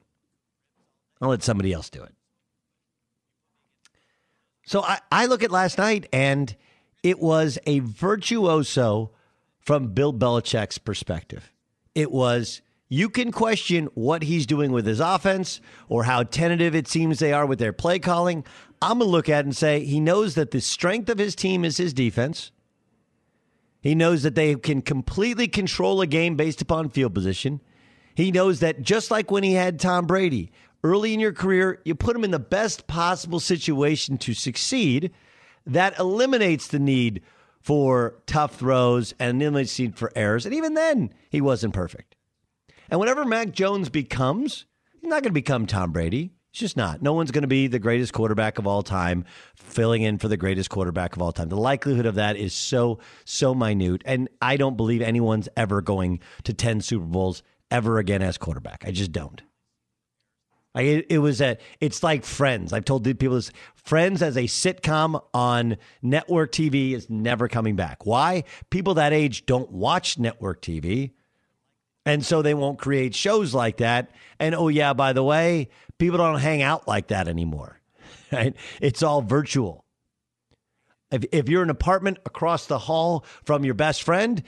I'll 1.22 1.30
let 1.30 1.42
somebody 1.42 1.72
else 1.72 1.90
do 1.90 2.04
it. 2.04 2.14
So 4.66 4.84
I, 4.84 5.00
I 5.12 5.26
look 5.28 5.44
at 5.44 5.52
last 5.52 5.78
night 5.78 6.08
and 6.12 6.56
it 7.08 7.20
was 7.20 7.58
a 7.66 7.80
virtuoso 7.80 9.12
from 9.60 9.94
Bill 9.94 10.14
Belichick's 10.14 10.78
perspective. 10.78 11.54
It 11.96 12.12
was 12.12 12.62
you 12.90 13.10
can 13.10 13.32
question 13.32 13.86
what 13.94 14.24
he's 14.24 14.46
doing 14.46 14.74
with 14.74 14.86
his 14.86 15.00
offense 15.00 15.62
or 15.88 16.04
how 16.04 16.24
tentative 16.24 16.76
it 16.76 16.90
seems 16.90 17.20
they 17.20 17.32
are 17.32 17.46
with 17.46 17.60
their 17.60 17.72
play 17.72 17.98
calling. 17.98 18.44
I'm 18.82 19.00
going 19.00 19.08
to 19.08 19.12
look 19.12 19.30
at 19.30 19.40
it 19.40 19.46
and 19.46 19.56
say 19.56 19.86
he 19.86 20.02
knows 20.02 20.36
that 20.36 20.52
the 20.52 20.60
strength 20.60 21.08
of 21.08 21.18
his 21.18 21.34
team 21.34 21.64
is 21.64 21.78
his 21.78 21.94
defense. 21.94 22.52
He 23.80 23.96
knows 23.96 24.24
that 24.24 24.36
they 24.36 24.56
can 24.56 24.82
completely 24.82 25.48
control 25.48 26.02
a 26.02 26.08
game 26.08 26.36
based 26.36 26.62
upon 26.62 26.90
field 26.90 27.14
position. 27.14 27.62
He 28.16 28.32
knows 28.32 28.60
that 28.60 28.82
just 28.82 29.12
like 29.12 29.32
when 29.32 29.44
he 29.44 29.54
had 29.54 29.80
Tom 29.80 30.08
Brady, 30.08 30.52
early 30.84 31.14
in 31.14 31.22
your 31.22 31.32
career, 31.32 31.80
you 31.86 31.96
put 31.96 32.18
him 32.18 32.26
in 32.26 32.32
the 32.32 32.40
best 32.40 32.86
possible 32.86 33.40
situation 33.40 34.18
to 34.18 34.34
succeed. 34.34 35.14
That 35.68 36.00
eliminates 36.00 36.68
the 36.68 36.80
need 36.80 37.22
for 37.60 38.16
tough 38.26 38.56
throws 38.56 39.14
and 39.20 39.42
eliminates 39.42 39.76
the 39.78 39.84
need 39.84 39.98
for 39.98 40.12
errors. 40.16 40.46
And 40.46 40.56
even 40.56 40.74
then, 40.74 41.14
he 41.30 41.42
wasn't 41.42 41.74
perfect. 41.74 42.16
And 42.90 43.00
whatever 43.00 43.26
Mac 43.26 43.52
Jones 43.52 43.90
becomes, 43.90 44.66
he's 44.94 45.10
not 45.10 45.24
going 45.24 45.32
to 45.32 45.32
become 45.32 45.66
Tom 45.66 45.92
Brady. 45.92 46.32
It's 46.52 46.60
just 46.60 46.78
not. 46.78 47.02
No 47.02 47.14
one's 47.14 47.32
going 47.32 47.44
to 47.44 47.48
be 47.48 47.68
the 47.68 47.80
greatest 47.80 48.14
quarterback 48.14 48.58
of 48.58 48.66
all 48.66 48.82
time, 48.82 49.26
filling 49.56 50.02
in 50.02 50.18
for 50.18 50.28
the 50.28 50.38
greatest 50.38 50.70
quarterback 50.70 51.16
of 51.16 51.22
all 51.22 51.32
time. 51.32 51.50
The 51.50 51.58
likelihood 51.58 52.06
of 52.06 52.16
that 52.16 52.38
is 52.38 52.54
so, 52.54 53.00
so 53.26 53.54
minute. 53.54 54.02
And 54.06 54.30
I 54.42 54.58
don't 54.58 54.78
believe 54.78 55.02
anyone's 55.02 55.50
ever 55.58 55.82
going 55.82 56.22
to 56.46 56.54
10 56.54 56.82
Super 56.82 57.06
Bowls 57.06 57.44
ever 57.70 58.00
again 58.00 58.22
as 58.22 58.38
quarterback. 58.38 58.86
I 58.88 58.92
just 58.92 59.12
don't. 59.12 59.42
I, 60.78 60.82
it, 60.82 61.06
it 61.10 61.18
was 61.18 61.42
a. 61.42 61.58
It's 61.82 62.04
like 62.04 62.24
Friends. 62.24 62.72
I've 62.72 62.86
told 62.86 63.04
people 63.04 63.36
this. 63.36 63.52
Friends 63.74 64.22
as 64.22 64.38
a 64.38 64.44
sitcom 64.44 65.20
on 65.34 65.78
network 66.04 66.52
TV 66.52 66.94
is 66.94 67.10
never 67.10 67.48
coming 67.48 67.76
back. 67.76 68.06
Why? 68.06 68.44
People 68.70 68.94
that 68.94 69.12
age 69.12 69.48
don't 69.48 69.72
watch 69.72 70.20
network 70.20 70.62
TV. 70.62 71.14
And 72.06 72.24
so 72.24 72.44
they 72.44 72.54
won't 72.54 72.78
create 72.78 73.16
shows 73.16 73.56
like 73.56 73.78
that. 73.78 74.12
And 74.40 74.54
oh, 74.54 74.68
yeah, 74.68 74.94
by 74.94 75.14
the 75.14 75.24
way, 75.24 75.70
people 75.98 76.20
don't 76.20 76.40
hang 76.40 76.62
out 76.62 76.88
like 76.88 77.08
that 77.08 77.28
anymore. 77.28 77.74
Right? 78.30 78.58
It's 78.82 79.04
all 79.04 79.22
virtual. 79.22 79.86
If, 81.12 81.24
if 81.32 81.48
you're 81.48 81.64
an 81.64 81.70
apartment 81.70 82.18
across 82.26 82.66
the 82.66 82.78
hall 82.78 83.24
from 83.46 83.64
your 83.64 83.74
best 83.74 84.04
friend, 84.04 84.44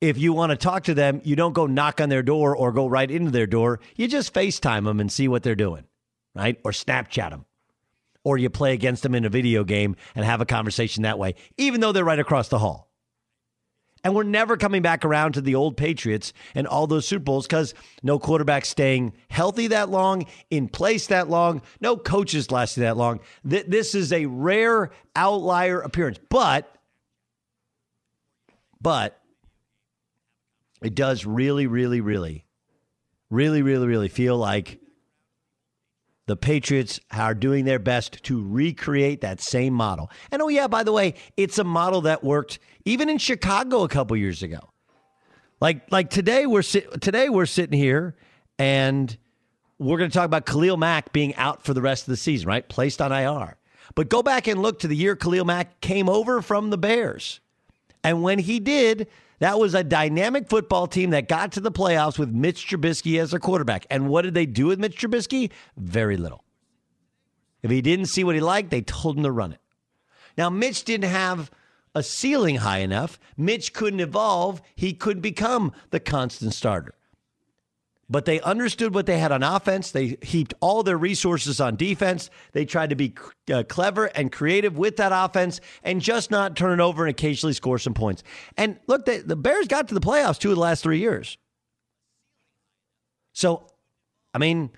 if 0.00 0.16
you 0.16 0.32
want 0.32 0.50
to 0.50 0.56
talk 0.56 0.84
to 0.84 0.94
them, 0.94 1.20
you 1.24 1.36
don't 1.36 1.52
go 1.52 1.66
knock 1.66 2.00
on 2.00 2.08
their 2.08 2.22
door 2.22 2.56
or 2.56 2.72
go 2.72 2.86
right 2.86 3.10
into 3.10 3.30
their 3.30 3.46
door. 3.46 3.80
You 3.96 4.08
just 4.08 4.32
FaceTime 4.32 4.84
them 4.84 5.00
and 5.00 5.12
see 5.12 5.28
what 5.28 5.42
they're 5.42 5.54
doing, 5.54 5.84
right? 6.34 6.58
Or 6.64 6.72
Snapchat 6.72 7.30
them. 7.30 7.44
Or 8.24 8.38
you 8.38 8.50
play 8.50 8.72
against 8.72 9.02
them 9.02 9.14
in 9.14 9.24
a 9.24 9.30
video 9.30 9.64
game 9.64 9.96
and 10.14 10.24
have 10.24 10.40
a 10.40 10.46
conversation 10.46 11.02
that 11.02 11.18
way, 11.18 11.34
even 11.56 11.80
though 11.80 11.92
they're 11.92 12.04
right 12.04 12.18
across 12.18 12.48
the 12.48 12.58
hall. 12.58 12.90
And 14.02 14.14
we're 14.14 14.22
never 14.22 14.56
coming 14.56 14.80
back 14.80 15.04
around 15.04 15.32
to 15.32 15.42
the 15.42 15.54
old 15.54 15.76
Patriots 15.76 16.32
and 16.54 16.66
all 16.66 16.86
those 16.86 17.06
Super 17.06 17.24
Bowls 17.24 17.46
because 17.46 17.74
no 18.02 18.18
quarterback 18.18 18.64
staying 18.64 19.12
healthy 19.28 19.66
that 19.68 19.90
long, 19.90 20.24
in 20.48 20.68
place 20.68 21.08
that 21.08 21.28
long, 21.28 21.60
no 21.82 21.98
coaches 21.98 22.50
lasting 22.50 22.82
that 22.82 22.96
long. 22.96 23.20
This 23.44 23.94
is 23.94 24.10
a 24.12 24.24
rare 24.24 24.90
outlier 25.14 25.80
appearance. 25.80 26.18
But, 26.30 26.74
but 28.80 29.19
it 30.82 30.94
does 30.94 31.26
really, 31.26 31.66
really, 31.66 32.00
really, 32.00 32.44
really, 33.30 33.62
really, 33.62 33.86
really 33.86 34.08
feel 34.08 34.36
like 34.36 34.80
the 36.26 36.36
Patriots 36.36 37.00
are 37.10 37.34
doing 37.34 37.64
their 37.64 37.78
best 37.78 38.22
to 38.24 38.42
recreate 38.42 39.20
that 39.22 39.40
same 39.40 39.74
model. 39.74 40.10
And 40.30 40.40
oh, 40.40 40.48
yeah, 40.48 40.68
by 40.68 40.84
the 40.84 40.92
way, 40.92 41.14
it's 41.36 41.58
a 41.58 41.64
model 41.64 42.02
that 42.02 42.22
worked 42.22 42.60
even 42.84 43.08
in 43.08 43.18
Chicago 43.18 43.82
a 43.82 43.88
couple 43.88 44.16
years 44.16 44.42
ago. 44.42 44.70
Like, 45.60 45.90
like 45.90 46.08
today 46.08 46.46
we're 46.46 46.62
sit- 46.62 47.00
today 47.00 47.28
we're 47.28 47.46
sitting 47.46 47.78
here 47.78 48.16
and 48.58 49.16
we're 49.78 49.98
going 49.98 50.10
to 50.10 50.14
talk 50.14 50.26
about 50.26 50.46
Khalil 50.46 50.76
Mack 50.76 51.12
being 51.12 51.34
out 51.34 51.64
for 51.64 51.74
the 51.74 51.82
rest 51.82 52.04
of 52.04 52.12
the 52.12 52.16
season, 52.16 52.48
right? 52.48 52.66
Placed 52.68 53.02
on 53.02 53.12
IR. 53.12 53.56
But 53.94 54.08
go 54.08 54.22
back 54.22 54.46
and 54.46 54.62
look 54.62 54.78
to 54.80 54.88
the 54.88 54.96
year 54.96 55.16
Khalil 55.16 55.44
Mack 55.44 55.80
came 55.80 56.08
over 56.08 56.42
from 56.42 56.70
the 56.70 56.78
Bears. 56.78 57.40
And 58.04 58.22
when 58.22 58.38
he 58.38 58.60
did, 58.60 59.08
that 59.40 59.58
was 59.58 59.74
a 59.74 59.82
dynamic 59.82 60.48
football 60.48 60.86
team 60.86 61.10
that 61.10 61.28
got 61.28 61.52
to 61.52 61.60
the 61.60 61.72
playoffs 61.72 62.18
with 62.18 62.30
Mitch 62.30 62.68
Trubisky 62.68 63.20
as 63.20 63.32
their 63.32 63.40
quarterback. 63.40 63.86
And 63.90 64.08
what 64.08 64.22
did 64.22 64.34
they 64.34 64.46
do 64.46 64.66
with 64.66 64.78
Mitch 64.78 65.00
Trubisky? 65.00 65.50
Very 65.76 66.16
little. 66.16 66.44
If 67.62 67.70
he 67.70 67.82
didn't 67.82 68.06
see 68.06 68.24
what 68.24 68.34
he 68.34 68.40
liked, 68.40 68.70
they 68.70 68.82
told 68.82 69.16
him 69.16 69.24
to 69.24 69.30
run 69.30 69.52
it. 69.52 69.60
Now, 70.38 70.48
Mitch 70.48 70.84
didn't 70.84 71.10
have 71.10 71.50
a 71.94 72.02
ceiling 72.02 72.56
high 72.56 72.78
enough. 72.78 73.18
Mitch 73.36 73.72
couldn't 73.72 74.00
evolve. 74.00 74.62
He 74.76 74.92
couldn't 74.92 75.22
become 75.22 75.72
the 75.90 76.00
constant 76.00 76.54
starter 76.54 76.94
but 78.10 78.24
they 78.24 78.40
understood 78.40 78.92
what 78.92 79.06
they 79.06 79.18
had 79.18 79.30
on 79.30 79.44
offense. 79.44 79.92
They 79.92 80.18
heaped 80.20 80.52
all 80.60 80.82
their 80.82 80.98
resources 80.98 81.60
on 81.60 81.76
defense. 81.76 82.28
They 82.52 82.64
tried 82.64 82.90
to 82.90 82.96
be 82.96 83.14
uh, 83.50 83.62
clever 83.62 84.06
and 84.06 84.32
creative 84.32 84.76
with 84.76 84.96
that 84.96 85.12
offense 85.14 85.60
and 85.84 86.00
just 86.00 86.30
not 86.30 86.56
turn 86.56 86.78
it 86.78 86.82
over 86.82 87.04
and 87.04 87.10
occasionally 87.10 87.52
score 87.52 87.78
some 87.78 87.94
points. 87.94 88.24
And 88.56 88.78
look, 88.88 89.06
they, 89.06 89.18
the 89.18 89.36
Bears 89.36 89.68
got 89.68 89.86
to 89.88 89.94
the 89.94 90.00
playoffs 90.00 90.38
two 90.38 90.50
of 90.50 90.56
the 90.56 90.60
last 90.60 90.82
three 90.82 90.98
years. 90.98 91.38
So, 93.32 93.68
I 94.34 94.38
mean, 94.38 94.70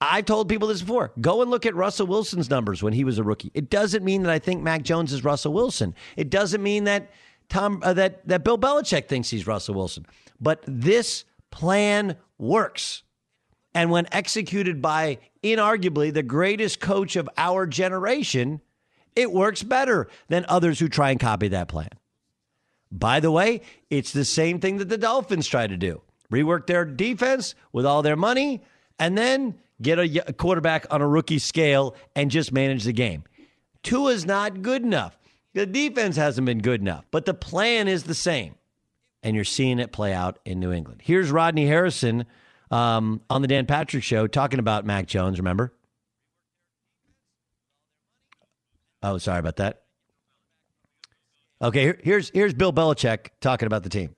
I've 0.00 0.24
told 0.24 0.48
people 0.48 0.66
this 0.66 0.80
before. 0.80 1.12
Go 1.20 1.40
and 1.40 1.50
look 1.52 1.64
at 1.64 1.76
Russell 1.76 2.08
Wilson's 2.08 2.50
numbers 2.50 2.82
when 2.82 2.92
he 2.92 3.04
was 3.04 3.18
a 3.18 3.22
rookie. 3.22 3.52
It 3.54 3.70
doesn't 3.70 4.04
mean 4.04 4.24
that 4.24 4.32
I 4.32 4.40
think 4.40 4.60
Mac 4.60 4.82
Jones 4.82 5.12
is 5.12 5.22
Russell 5.22 5.52
Wilson. 5.52 5.94
It 6.16 6.28
doesn't 6.30 6.60
mean 6.60 6.84
that 6.84 7.12
Tom 7.48 7.80
uh, 7.84 7.92
that 7.94 8.26
that 8.26 8.42
Bill 8.42 8.58
Belichick 8.58 9.06
thinks 9.06 9.30
he's 9.30 9.46
Russell 9.46 9.76
Wilson. 9.76 10.04
But 10.40 10.64
this 10.66 11.24
plan 11.52 12.16
works. 12.38 13.04
And 13.74 13.90
when 13.90 14.08
executed 14.10 14.82
by 14.82 15.18
inarguably 15.44 16.12
the 16.12 16.24
greatest 16.24 16.80
coach 16.80 17.14
of 17.14 17.30
our 17.36 17.66
generation, 17.66 18.60
it 19.14 19.30
works 19.30 19.62
better 19.62 20.08
than 20.28 20.44
others 20.48 20.80
who 20.80 20.88
try 20.88 21.10
and 21.10 21.20
copy 21.20 21.48
that 21.48 21.68
plan. 21.68 21.90
By 22.90 23.20
the 23.20 23.30
way, 23.30 23.62
it's 23.88 24.12
the 24.12 24.24
same 24.24 24.58
thing 24.58 24.78
that 24.78 24.88
the 24.88 24.98
Dolphins 24.98 25.46
try 25.46 25.66
to 25.66 25.76
do 25.76 26.02
rework 26.32 26.66
their 26.66 26.84
defense 26.84 27.54
with 27.72 27.84
all 27.84 28.00
their 28.02 28.16
money, 28.16 28.62
and 28.98 29.18
then 29.18 29.54
get 29.82 29.98
a 29.98 30.32
quarterback 30.32 30.86
on 30.90 31.02
a 31.02 31.06
rookie 31.06 31.38
scale 31.38 31.94
and 32.16 32.30
just 32.30 32.52
manage 32.52 32.84
the 32.84 32.92
game. 32.92 33.22
Tua's 33.82 34.24
not 34.24 34.62
good 34.62 34.82
enough. 34.82 35.18
The 35.52 35.66
defense 35.66 36.16
hasn't 36.16 36.46
been 36.46 36.60
good 36.60 36.80
enough, 36.80 37.04
but 37.10 37.26
the 37.26 37.34
plan 37.34 37.86
is 37.86 38.04
the 38.04 38.14
same 38.14 38.54
and 39.22 39.36
you're 39.36 39.44
seeing 39.44 39.78
it 39.78 39.92
play 39.92 40.12
out 40.12 40.38
in 40.44 40.60
New 40.60 40.72
England. 40.72 41.00
Here's 41.04 41.30
Rodney 41.30 41.66
Harrison 41.66 42.26
um, 42.70 43.20
on 43.30 43.42
the 43.42 43.48
Dan 43.48 43.66
Patrick 43.66 44.02
Show 44.02 44.26
talking 44.26 44.58
about 44.58 44.84
Mac 44.84 45.06
Jones. 45.06 45.38
Remember? 45.38 45.72
Oh, 49.02 49.18
sorry 49.18 49.38
about 49.40 49.56
that. 49.56 49.82
Okay, 51.60 51.94
here's 52.02 52.30
here's 52.30 52.54
Bill 52.54 52.72
Belichick 52.72 53.28
talking 53.40 53.66
about 53.66 53.84
the 53.84 53.88
team. 53.88 54.16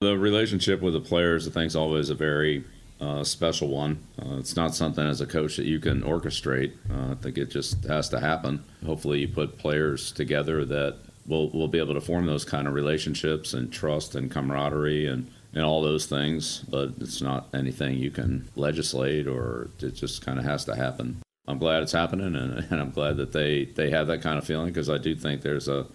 The 0.00 0.18
relationship 0.18 0.80
with 0.80 0.94
the 0.94 1.00
players, 1.00 1.46
I 1.46 1.52
think, 1.52 1.68
is 1.68 1.76
always 1.76 2.10
a 2.10 2.14
very 2.14 2.64
uh, 3.00 3.22
special 3.22 3.68
one. 3.68 4.02
Uh, 4.20 4.38
it's 4.38 4.56
not 4.56 4.74
something 4.74 5.06
as 5.06 5.20
a 5.20 5.26
coach 5.26 5.56
that 5.56 5.66
you 5.66 5.78
can 5.78 6.02
orchestrate. 6.02 6.72
Uh, 6.90 7.12
I 7.12 7.14
think 7.14 7.38
it 7.38 7.50
just 7.50 7.84
has 7.84 8.08
to 8.08 8.18
happen. 8.18 8.64
Hopefully, 8.84 9.20
you 9.20 9.28
put 9.28 9.58
players 9.58 10.10
together 10.10 10.64
that 10.64 10.98
we'll 11.26 11.50
we'll 11.50 11.68
be 11.68 11.78
able 11.78 11.94
to 11.94 12.00
form 12.00 12.26
those 12.26 12.44
kind 12.44 12.66
of 12.66 12.74
relationships 12.74 13.54
and 13.54 13.72
trust 13.72 14.14
and 14.14 14.30
camaraderie 14.30 15.06
and 15.06 15.30
and 15.54 15.64
all 15.64 15.82
those 15.82 16.06
things. 16.06 16.60
But 16.68 16.94
it's 17.00 17.20
not 17.20 17.48
anything 17.54 17.98
you 17.98 18.10
can 18.10 18.48
legislate 18.56 19.26
or 19.26 19.70
it 19.80 19.94
just 19.94 20.24
kind 20.24 20.38
of 20.38 20.44
has 20.44 20.64
to 20.66 20.74
happen. 20.74 21.22
I'm 21.46 21.58
glad 21.58 21.82
it's 21.82 21.92
happening 21.92 22.36
and, 22.36 22.66
and 22.70 22.80
I'm 22.80 22.90
glad 22.90 23.16
that 23.18 23.32
they 23.32 23.66
they 23.66 23.90
have 23.90 24.06
that 24.08 24.22
kind 24.22 24.38
of 24.38 24.44
feeling 24.44 24.68
because 24.68 24.90
I 24.90 24.98
do 24.98 25.14
think 25.14 25.42
there's 25.42 25.68
a 25.68 25.86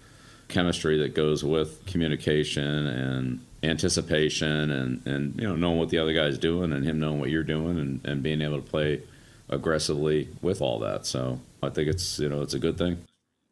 chemistry 0.48 0.98
that 0.98 1.14
goes 1.14 1.44
with 1.44 1.84
communication 1.86 2.86
and 2.86 3.40
anticipation 3.62 4.70
and, 4.70 5.06
and 5.06 5.40
you 5.40 5.46
know 5.46 5.56
knowing 5.56 5.78
what 5.78 5.90
the 5.90 5.98
other 5.98 6.12
guy's 6.12 6.38
doing 6.38 6.72
and 6.72 6.84
him 6.84 6.98
knowing 6.98 7.20
what 7.20 7.30
you're 7.30 7.42
doing 7.42 7.78
and, 7.78 8.06
and 8.06 8.22
being 8.22 8.40
able 8.40 8.60
to 8.60 8.70
play 8.70 9.02
aggressively 9.48 10.28
with 10.42 10.60
all 10.60 10.78
that. 10.78 11.06
So 11.06 11.40
I 11.62 11.70
think 11.70 11.88
it's 11.88 12.18
you 12.18 12.28
know 12.28 12.42
it's 12.42 12.54
a 12.54 12.58
good 12.58 12.78
thing. 12.78 13.04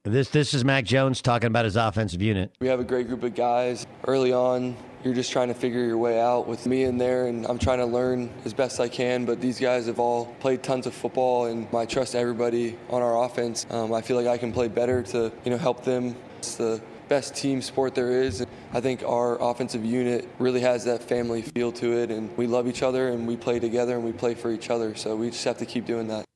This 0.06 0.28
this 0.28 0.54
is 0.54 0.64
Mac 0.64 0.84
Jones 0.84 1.20
talking 1.20 1.48
about 1.48 1.64
his 1.64 1.74
offensive 1.74 2.22
unit. 2.22 2.52
We 2.60 2.68
have 2.68 2.78
a 2.78 2.84
great 2.84 3.08
group 3.08 3.24
of 3.24 3.34
guys. 3.34 3.84
Early 4.06 4.32
on, 4.32 4.76
you're 5.02 5.14
just 5.14 5.32
trying 5.32 5.48
to 5.48 5.54
figure 5.54 5.84
your 5.84 5.98
way 5.98 6.20
out 6.20 6.46
with 6.46 6.64
me 6.64 6.84
in 6.84 6.96
there, 6.96 7.26
and 7.26 7.44
I'm 7.44 7.58
trying 7.58 7.78
to 7.78 7.86
learn 7.86 8.30
as 8.44 8.54
best 8.54 8.78
I 8.78 8.88
can. 8.88 9.24
But 9.24 9.40
these 9.40 9.58
guys 9.58 9.86
have 9.86 9.98
all 9.98 10.26
played 10.38 10.62
tons 10.62 10.86
of 10.86 10.94
football, 10.94 11.46
and 11.46 11.66
I 11.74 11.86
trust 11.86 12.14
everybody 12.14 12.78
on 12.88 13.02
our 13.02 13.24
offense. 13.24 13.66
Um, 13.68 13.92
I 13.92 14.00
feel 14.00 14.16
like 14.16 14.28
I 14.28 14.38
can 14.38 14.52
play 14.52 14.68
better 14.68 15.02
to 15.02 15.32
you 15.44 15.50
know 15.50 15.58
help 15.58 15.82
them. 15.82 16.14
It's 16.38 16.54
the 16.54 16.80
best 17.08 17.34
team 17.34 17.60
sport 17.60 17.96
there 17.96 18.22
is. 18.22 18.46
I 18.72 18.80
think 18.80 19.02
our 19.02 19.42
offensive 19.42 19.84
unit 19.84 20.28
really 20.38 20.60
has 20.60 20.84
that 20.84 21.02
family 21.02 21.42
feel 21.42 21.72
to 21.72 21.98
it, 21.98 22.12
and 22.12 22.30
we 22.36 22.46
love 22.46 22.68
each 22.68 22.84
other 22.84 23.08
and 23.08 23.26
we 23.26 23.36
play 23.36 23.58
together 23.58 23.96
and 23.96 24.04
we 24.04 24.12
play 24.12 24.36
for 24.36 24.52
each 24.52 24.70
other. 24.70 24.94
So 24.94 25.16
we 25.16 25.30
just 25.30 25.44
have 25.46 25.58
to 25.58 25.66
keep 25.66 25.84
doing 25.84 26.06
that. 26.08 26.26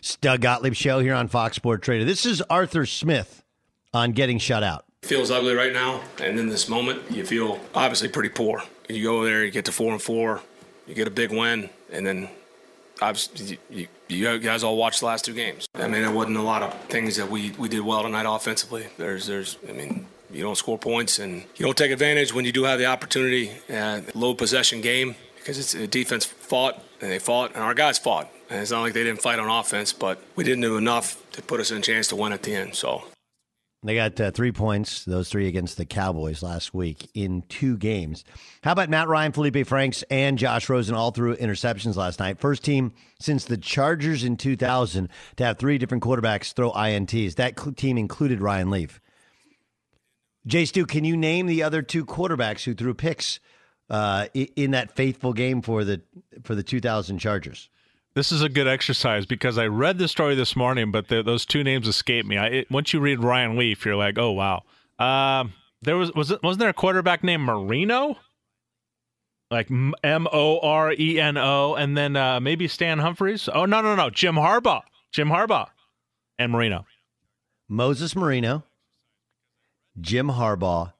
It's 0.00 0.16
Doug 0.16 0.40
Gottlieb 0.40 0.72
show 0.72 1.00
here 1.00 1.12
on 1.14 1.28
Fox 1.28 1.56
Sports 1.56 1.86
Radio. 1.86 2.06
This 2.06 2.24
is 2.24 2.40
Arthur 2.48 2.86
Smith 2.86 3.44
on 3.92 4.12
getting 4.12 4.38
shut 4.38 4.62
out. 4.62 4.86
feels 5.02 5.30
ugly 5.30 5.54
right 5.54 5.74
now, 5.74 6.00
and 6.18 6.38
in 6.38 6.48
this 6.48 6.70
moment, 6.70 7.02
you 7.10 7.22
feel 7.26 7.60
obviously 7.74 8.08
pretty 8.08 8.30
poor. 8.30 8.62
You 8.88 9.02
go 9.02 9.22
there, 9.26 9.44
you 9.44 9.50
get 9.50 9.66
to 9.66 9.72
four 9.72 9.92
and 9.92 10.00
four, 10.00 10.40
you 10.86 10.94
get 10.94 11.06
a 11.06 11.10
big 11.10 11.30
win, 11.30 11.68
and 11.92 12.06
then 12.06 12.30
obviously 13.02 13.58
you, 13.68 13.88
you 14.08 14.38
guys 14.38 14.64
all 14.64 14.78
watched 14.78 15.00
the 15.00 15.06
last 15.06 15.26
two 15.26 15.34
games. 15.34 15.68
I 15.74 15.82
mean, 15.86 16.00
there 16.00 16.10
wasn't 16.10 16.38
a 16.38 16.42
lot 16.42 16.62
of 16.62 16.72
things 16.84 17.16
that 17.16 17.30
we, 17.30 17.50
we 17.58 17.68
did 17.68 17.80
well 17.80 18.02
tonight 18.02 18.24
offensively. 18.26 18.86
There's 18.96 19.26
there's 19.26 19.58
I 19.68 19.72
mean. 19.72 20.06
You 20.32 20.44
don't 20.44 20.54
score 20.54 20.78
points 20.78 21.18
and 21.18 21.42
you 21.56 21.66
don't 21.66 21.76
take 21.76 21.90
advantage 21.90 22.32
when 22.32 22.44
you 22.44 22.52
do 22.52 22.62
have 22.62 22.78
the 22.78 22.86
opportunity. 22.86 23.50
Uh, 23.68 24.02
low 24.14 24.32
possession 24.32 24.80
game 24.80 25.16
because 25.34 25.58
it's 25.58 25.72
the 25.72 25.88
defense 25.88 26.24
fought 26.24 26.80
and 27.00 27.10
they 27.10 27.18
fought 27.18 27.52
and 27.54 27.64
our 27.64 27.74
guys 27.74 27.98
fought. 27.98 28.30
And 28.50 28.60
it's 28.60 28.72
not 28.72 28.80
like 28.80 28.94
they 28.94 29.04
didn't 29.04 29.22
fight 29.22 29.38
on 29.38 29.48
offense, 29.48 29.92
but 29.92 30.20
we 30.34 30.42
didn't 30.42 30.62
do 30.62 30.76
enough 30.76 31.22
to 31.32 31.42
put 31.42 31.60
us 31.60 31.70
in 31.70 31.78
a 31.78 31.80
chance 31.80 32.08
to 32.08 32.16
win 32.16 32.32
at 32.32 32.42
the 32.42 32.54
end. 32.54 32.74
So 32.74 33.04
They 33.84 33.94
got 33.94 34.20
uh, 34.20 34.32
three 34.32 34.50
points, 34.50 35.04
those 35.04 35.28
three 35.30 35.46
against 35.46 35.76
the 35.76 35.86
Cowboys 35.86 36.42
last 36.42 36.74
week 36.74 37.08
in 37.14 37.42
two 37.48 37.78
games. 37.78 38.24
How 38.62 38.72
about 38.72 38.90
Matt 38.90 39.06
Ryan, 39.06 39.30
Felipe 39.30 39.66
Franks, 39.66 40.02
and 40.10 40.36
Josh 40.36 40.68
Rosen 40.68 40.96
all 40.96 41.12
threw 41.12 41.36
interceptions 41.36 41.94
last 41.94 42.18
night? 42.18 42.40
First 42.40 42.64
team 42.64 42.92
since 43.20 43.44
the 43.44 43.56
Chargers 43.56 44.24
in 44.24 44.36
2000 44.36 45.08
to 45.36 45.44
have 45.44 45.56
three 45.56 45.78
different 45.78 46.02
quarterbacks 46.02 46.52
throw 46.52 46.72
INTs. 46.72 47.36
That 47.36 47.56
team 47.76 47.96
included 47.96 48.40
Ryan 48.40 48.70
Leaf. 48.70 49.00
Jay 50.46 50.64
Stu, 50.64 50.86
can 50.86 51.04
you 51.04 51.16
name 51.16 51.46
the 51.46 51.62
other 51.62 51.82
two 51.82 52.04
quarterbacks 52.04 52.64
who 52.64 52.74
threw 52.74 52.94
picks 52.94 53.38
uh, 53.88 54.26
in 54.34 54.72
that 54.72 54.96
faithful 54.96 55.32
game 55.32 55.62
for 55.62 55.84
the 55.84 56.02
for 56.42 56.54
the 56.54 56.62
2000 56.62 57.18
Chargers? 57.18 57.70
This 58.14 58.32
is 58.32 58.42
a 58.42 58.48
good 58.48 58.66
exercise 58.66 59.24
because 59.24 59.56
I 59.56 59.66
read 59.66 59.98
the 59.98 60.08
story 60.08 60.34
this 60.34 60.56
morning, 60.56 60.90
but 60.90 61.08
the, 61.08 61.22
those 61.22 61.46
two 61.46 61.62
names 61.62 61.86
escape 61.86 62.26
me. 62.26 62.36
I, 62.36 62.46
it, 62.46 62.70
once 62.70 62.92
you 62.92 63.00
read 63.00 63.22
Ryan 63.22 63.56
Leaf, 63.56 63.84
you're 63.84 63.96
like, 63.96 64.18
oh 64.18 64.32
wow. 64.32 64.62
Um, 64.98 65.52
there 65.82 65.96
was 65.96 66.12
was 66.12 66.30
it, 66.30 66.42
wasn't 66.42 66.60
there 66.60 66.68
a 66.68 66.74
quarterback 66.74 67.22
named 67.22 67.44
Moreno? 67.44 68.16
Like 69.50 69.68
M 69.70 70.28
O 70.32 70.60
R 70.60 70.92
E 70.92 71.20
N 71.20 71.36
O, 71.36 71.74
and 71.74 71.96
then 71.96 72.14
uh, 72.16 72.38
maybe 72.40 72.68
Stan 72.68 72.98
Humphries. 72.98 73.48
Oh 73.52 73.64
no 73.64 73.80
no 73.80 73.94
no, 73.96 74.10
Jim 74.10 74.36
Harbaugh, 74.36 74.82
Jim 75.12 75.28
Harbaugh, 75.28 75.68
and 76.38 76.52
Moreno. 76.52 76.86
Moses 77.68 78.14
Moreno, 78.16 78.64
Jim 80.00 80.28
Harbaugh, 80.28 80.92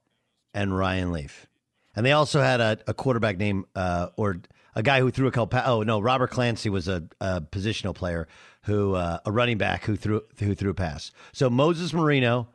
and 0.55 0.77
Ryan 0.77 1.13
Leaf. 1.13 1.47
And 1.95 2.07
they 2.07 2.13
also 2.13 2.41
had 2.41 2.61
a, 2.61 2.79
a 2.87 2.95
quarterback 2.95 3.39
named, 3.39 3.65
uh, 3.75 4.09
or 4.17 4.41
a 4.75 4.83
guy 4.83 5.01
who 5.01 5.11
threw 5.11 5.27
a 5.27 5.31
couple. 5.31 5.61
Oh 5.65 5.83
no, 5.83 6.01
Robert 6.01 6.31
Clancy 6.31 6.71
was 6.71 6.89
a, 6.89 7.05
a 7.21 7.41
positional 7.41 7.95
player 7.95 8.29
who, 8.63 8.95
uh, 8.95 9.19
a 9.25 9.33
running 9.33 9.59
back 9.59 9.85
who 9.85 9.97
threw 9.97 10.23
who 10.39 10.55
threw 10.55 10.71
a 10.71 10.75
pass. 10.75 11.13
So 11.33 11.49
Moses 11.51 11.93
Moreno 11.93 12.49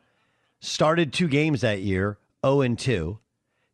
started 0.60 1.12
two 1.12 1.28
games 1.28 1.60
that 1.60 1.80
year, 1.82 2.18
zero 2.44 2.60
and 2.60 2.78
two. 2.78 3.18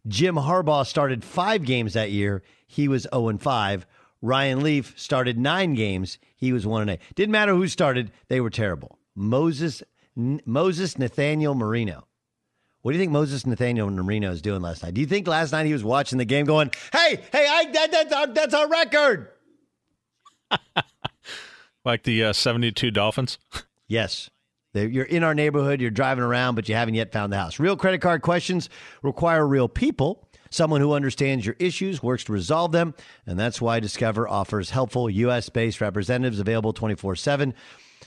Jim 0.08 0.34
Harbaugh 0.34 0.86
started 0.86 1.22
five 1.24 1.64
games 1.64 1.92
that 1.94 2.10
year. 2.10 2.42
He 2.66 2.88
was 2.88 3.02
zero 3.12 3.28
and 3.28 3.40
five. 3.40 3.86
Ryan 4.20 4.62
Leaf 4.62 4.94
started 4.96 5.38
nine 5.38 5.74
games. 5.74 6.18
He 6.36 6.52
was 6.52 6.66
one 6.66 6.82
and 6.82 6.90
eight. 6.92 7.00
Didn't 7.14 7.32
matter 7.32 7.54
who 7.54 7.68
started; 7.68 8.12
they 8.28 8.40
were 8.40 8.50
terrible. 8.50 8.98
Moses 9.14 9.82
N- 10.16 10.40
Moses 10.44 10.98
Nathaniel 10.98 11.54
Moreno. 11.54 12.06
What 12.82 12.92
do 12.92 12.98
you 12.98 13.02
think 13.02 13.12
Moses 13.12 13.46
Nathaniel 13.46 13.88
Moreno 13.90 14.30
is 14.32 14.42
doing 14.42 14.60
last 14.60 14.82
night? 14.82 14.94
Do 14.94 15.00
you 15.00 15.06
think 15.06 15.26
last 15.26 15.52
night 15.52 15.66
he 15.66 15.72
was 15.72 15.84
watching 15.84 16.18
the 16.18 16.24
game 16.24 16.46
going, 16.46 16.70
"Hey, 16.92 17.20
hey, 17.32 17.46
I, 17.48 17.70
that, 17.72 17.92
that's 17.92 18.12
our, 18.12 18.26
that's 18.26 18.54
our 18.54 18.68
record"? 18.68 19.28
Like 21.84 22.04
the 22.04 22.24
uh, 22.24 22.32
72 22.32 22.90
Dolphins. 22.90 23.38
Yes. 23.88 24.30
You're 24.74 25.04
in 25.04 25.22
our 25.22 25.34
neighborhood, 25.34 25.80
you're 25.80 25.90
driving 25.90 26.24
around, 26.24 26.54
but 26.54 26.68
you 26.68 26.74
haven't 26.74 26.94
yet 26.94 27.12
found 27.12 27.32
the 27.32 27.36
house. 27.36 27.58
Real 27.58 27.76
credit 27.76 28.00
card 28.00 28.22
questions 28.22 28.70
require 29.02 29.46
real 29.46 29.68
people, 29.68 30.28
someone 30.48 30.80
who 30.80 30.94
understands 30.94 31.44
your 31.44 31.56
issues, 31.58 32.02
works 32.02 32.24
to 32.24 32.32
resolve 32.32 32.72
them, 32.72 32.94
and 33.26 33.38
that's 33.38 33.60
why 33.60 33.80
Discover 33.80 34.28
offers 34.28 34.70
helpful 34.70 35.10
U.S. 35.10 35.50
based 35.50 35.80
representatives 35.82 36.40
available 36.40 36.72
24 36.72 37.16
7. 37.16 37.52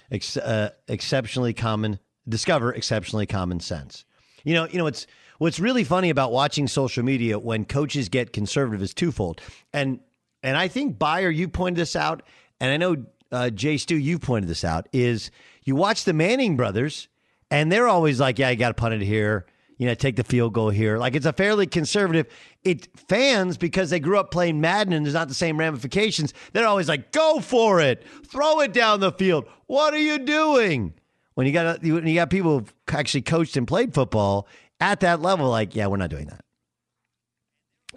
Ex- 0.09 0.38
uh, 0.38 0.71
exceptionally 0.88 1.53
common, 1.53 1.99
Discover 2.27 2.73
exceptionally 2.73 3.27
common 3.27 3.59
sense. 3.59 4.05
You 4.45 4.53
know, 4.53 4.67
you 4.69 4.77
know, 4.77 4.88
it's 4.88 5.05
what's 5.39 5.60
really 5.60 5.84
funny 5.84 6.10
about 6.10 6.31
watching 6.31 6.67
social 6.67 7.03
media 7.03 7.38
when 7.38 7.65
coaches 7.65 8.08
get 8.08 8.31
conservative 8.31 8.81
is 8.81 8.93
twofold. 8.93 9.41
And 9.73 9.99
and 10.43 10.55
I 10.55 10.67
think 10.67 10.97
Beyer, 10.99 11.29
you 11.29 11.49
pointed 11.49 11.81
this 11.81 11.95
out, 11.95 12.21
and 12.62 12.71
I 12.71 12.77
know 12.77 13.05
uh, 13.31 13.49
Jay 13.49 13.77
Stu, 13.77 13.95
you 13.95 14.19
pointed 14.19 14.47
this 14.47 14.63
out, 14.63 14.88
is 14.93 15.31
you 15.63 15.75
watch 15.75 16.05
the 16.05 16.13
Manning 16.13 16.55
brothers, 16.55 17.08
and 17.49 17.71
they're 17.71 17.88
always 17.88 18.19
like, 18.19 18.39
"Yeah, 18.39 18.51
you 18.51 18.55
got 18.55 18.69
to 18.69 18.75
punt 18.75 18.93
it 18.93 19.01
here." 19.01 19.45
You 19.77 19.88
know, 19.88 19.93
take 19.93 20.15
the 20.15 20.23
field 20.23 20.53
goal 20.53 20.69
here. 20.69 20.97
Like 20.97 21.15
it's 21.15 21.25
a 21.25 21.34
fairly 21.34 21.67
conservative. 21.67 22.27
It 22.63 22.88
fans 23.10 23.58
because 23.58 23.89
they 23.89 23.99
grew 23.99 24.17
up 24.17 24.31
playing 24.31 24.62
Madden 24.62 24.93
and 24.93 25.05
there's 25.05 25.15
not 25.15 25.27
the 25.27 25.34
same 25.34 25.60
ramifications. 25.60 26.34
They're 26.53 26.67
always 26.67 26.88
like, 26.88 27.12
"Go 27.12 27.41
for 27.41 27.81
it, 27.81 28.05
throw 28.25 28.62
it 28.62 28.71
down 28.71 28.99
the 28.99 29.12
field." 29.12 29.47
What 29.65 29.93
are 29.93 29.99
you 29.99 30.19
doing? 30.19 30.93
When 31.35 31.45
you 31.45 31.53
got 31.53 31.65
uh, 31.65 31.77
when 31.81 32.07
you 32.07 32.15
got 32.15 32.29
people 32.29 32.59
who've 32.59 32.73
actually 32.91 33.21
coached 33.21 33.57
and 33.57 33.67
played 33.67 33.93
football 33.93 34.47
at 34.79 35.01
that 35.01 35.21
level, 35.21 35.49
like, 35.49 35.75
yeah, 35.75 35.87
we're 35.87 35.97
not 35.97 36.09
doing 36.09 36.27
that. 36.27 36.43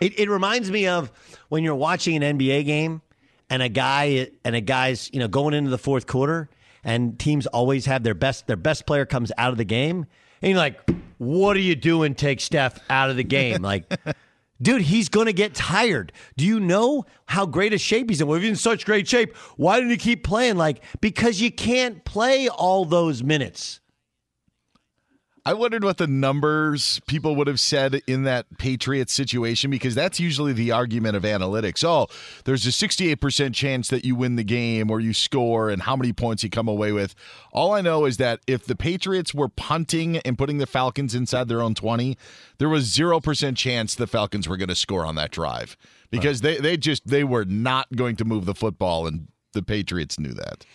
It, 0.01 0.18
it 0.18 0.29
reminds 0.31 0.70
me 0.70 0.87
of 0.87 1.11
when 1.48 1.64
you're 1.64 1.74
watching 1.74 2.22
an 2.22 2.38
NBA 2.38 2.66
game 2.66 3.03
and 3.51 3.62
a 3.62 3.68
guy 3.68 4.31
and 4.44 4.55
a 4.55 4.61
guy's 4.61 5.11
you 5.12 5.18
know 5.18 5.29
going 5.29 5.55
into 5.55 5.70
the 5.70 5.79
fourth 5.79 6.07
quarter 6.07 6.48
and 6.85 7.18
teams 7.18 7.46
always 7.46 7.87
have 7.87 8.03
their 8.03 8.14
best 8.14 8.46
their 8.46 8.57
best 8.57 8.87
player 8.87 9.07
comes 9.07 9.33
out 9.38 9.51
of 9.51 9.59
the 9.59 9.64
game 9.64 10.07
and 10.42 10.51
you're 10.51 10.59
like, 10.59 10.79
what 11.18 11.57
are 11.57 11.61
you 11.61 11.74
doing? 11.74 12.14
Take 12.14 12.40
Steph 12.40 12.79
out 12.90 13.11
of 13.11 13.16
the 13.16 13.24
game, 13.24 13.62
like. 13.62 13.92
Dude, 14.61 14.83
he's 14.83 15.09
going 15.09 15.27
to 15.27 15.33
get 15.33 15.55
tired. 15.55 16.12
Do 16.37 16.44
you 16.44 16.59
know 16.59 17.05
how 17.27 17.47
great 17.47 17.73
a 17.73 17.79
shape 17.79 18.11
he's 18.11 18.21
in? 18.21 18.27
Well, 18.27 18.40
he's 18.40 18.49
in 18.49 18.57
such 18.57 18.85
great 18.85 19.07
shape, 19.07 19.37
why 19.57 19.77
didn't 19.77 19.90
he 19.90 19.97
keep 19.97 20.25
playing? 20.25 20.57
Like, 20.57 20.83
because 21.01 21.40
you 21.40 21.53
can't 21.53 22.05
play 22.05 22.49
all 22.49 22.85
those 22.85 23.23
minutes. 23.23 23.81
I 25.49 25.55
wondered 25.55 25.83
what 25.83 25.97
the 25.97 26.07
numbers 26.07 27.01
people 27.07 27.35
would 27.37 27.47
have 27.47 27.59
said 27.59 28.03
in 28.07 28.25
that 28.25 28.59
Patriots 28.59 29.15
situation 29.15 29.71
because 29.71 29.95
that's 29.95 30.21
usually 30.21 30.53
the 30.53 30.73
argument 30.73 31.17
of 31.17 31.23
analytics. 31.23 31.83
Oh, 31.83 32.07
there's 32.45 32.67
a 32.67 32.69
68% 32.69 33.55
chance 33.55 33.89
that 33.89 34.05
you 34.05 34.15
win 34.15 34.37
the 34.37 34.45
game 34.45 34.91
or 34.91 35.01
you 35.01 35.15
score 35.15 35.71
and 35.71 35.81
how 35.81 35.97
many 35.97 36.13
points 36.13 36.45
you 36.45 36.51
come 36.51 36.69
away 36.69 36.93
with. 36.93 37.15
All 37.51 37.73
I 37.73 37.81
know 37.81 38.05
is 38.05 38.19
that 38.19 38.41
if 38.47 38.67
the 38.67 38.77
Patriots 38.77 39.33
were 39.33 39.49
punting 39.49 40.19
and 40.19 40.37
putting 40.37 40.59
the 40.59 40.67
Falcons 40.67 41.15
inside 41.15 41.49
their 41.49 41.63
own 41.63 41.75
20, 41.75 42.19
there 42.59 42.69
was 42.69 42.95
0% 42.95 43.57
chance 43.57 43.95
the 43.95 44.07
Falcons 44.07 44.51
were 44.51 44.59
going 44.59 44.69
to 44.69 44.75
score 44.75 45.07
on 45.07 45.15
that 45.15 45.31
drive 45.31 45.79
because 46.11 46.43
they 46.43 46.59
they 46.59 46.77
just 46.77 47.07
they 47.07 47.25
were 47.25 47.47
not 47.47 47.87
going 47.97 48.17
to 48.17 48.27
move 48.27 48.45
the 48.45 48.55
football 48.55 49.07
and 49.07 49.29
the 49.55 49.63
Patriots 49.63 50.19
knew 50.19 50.35
that. 50.35 50.67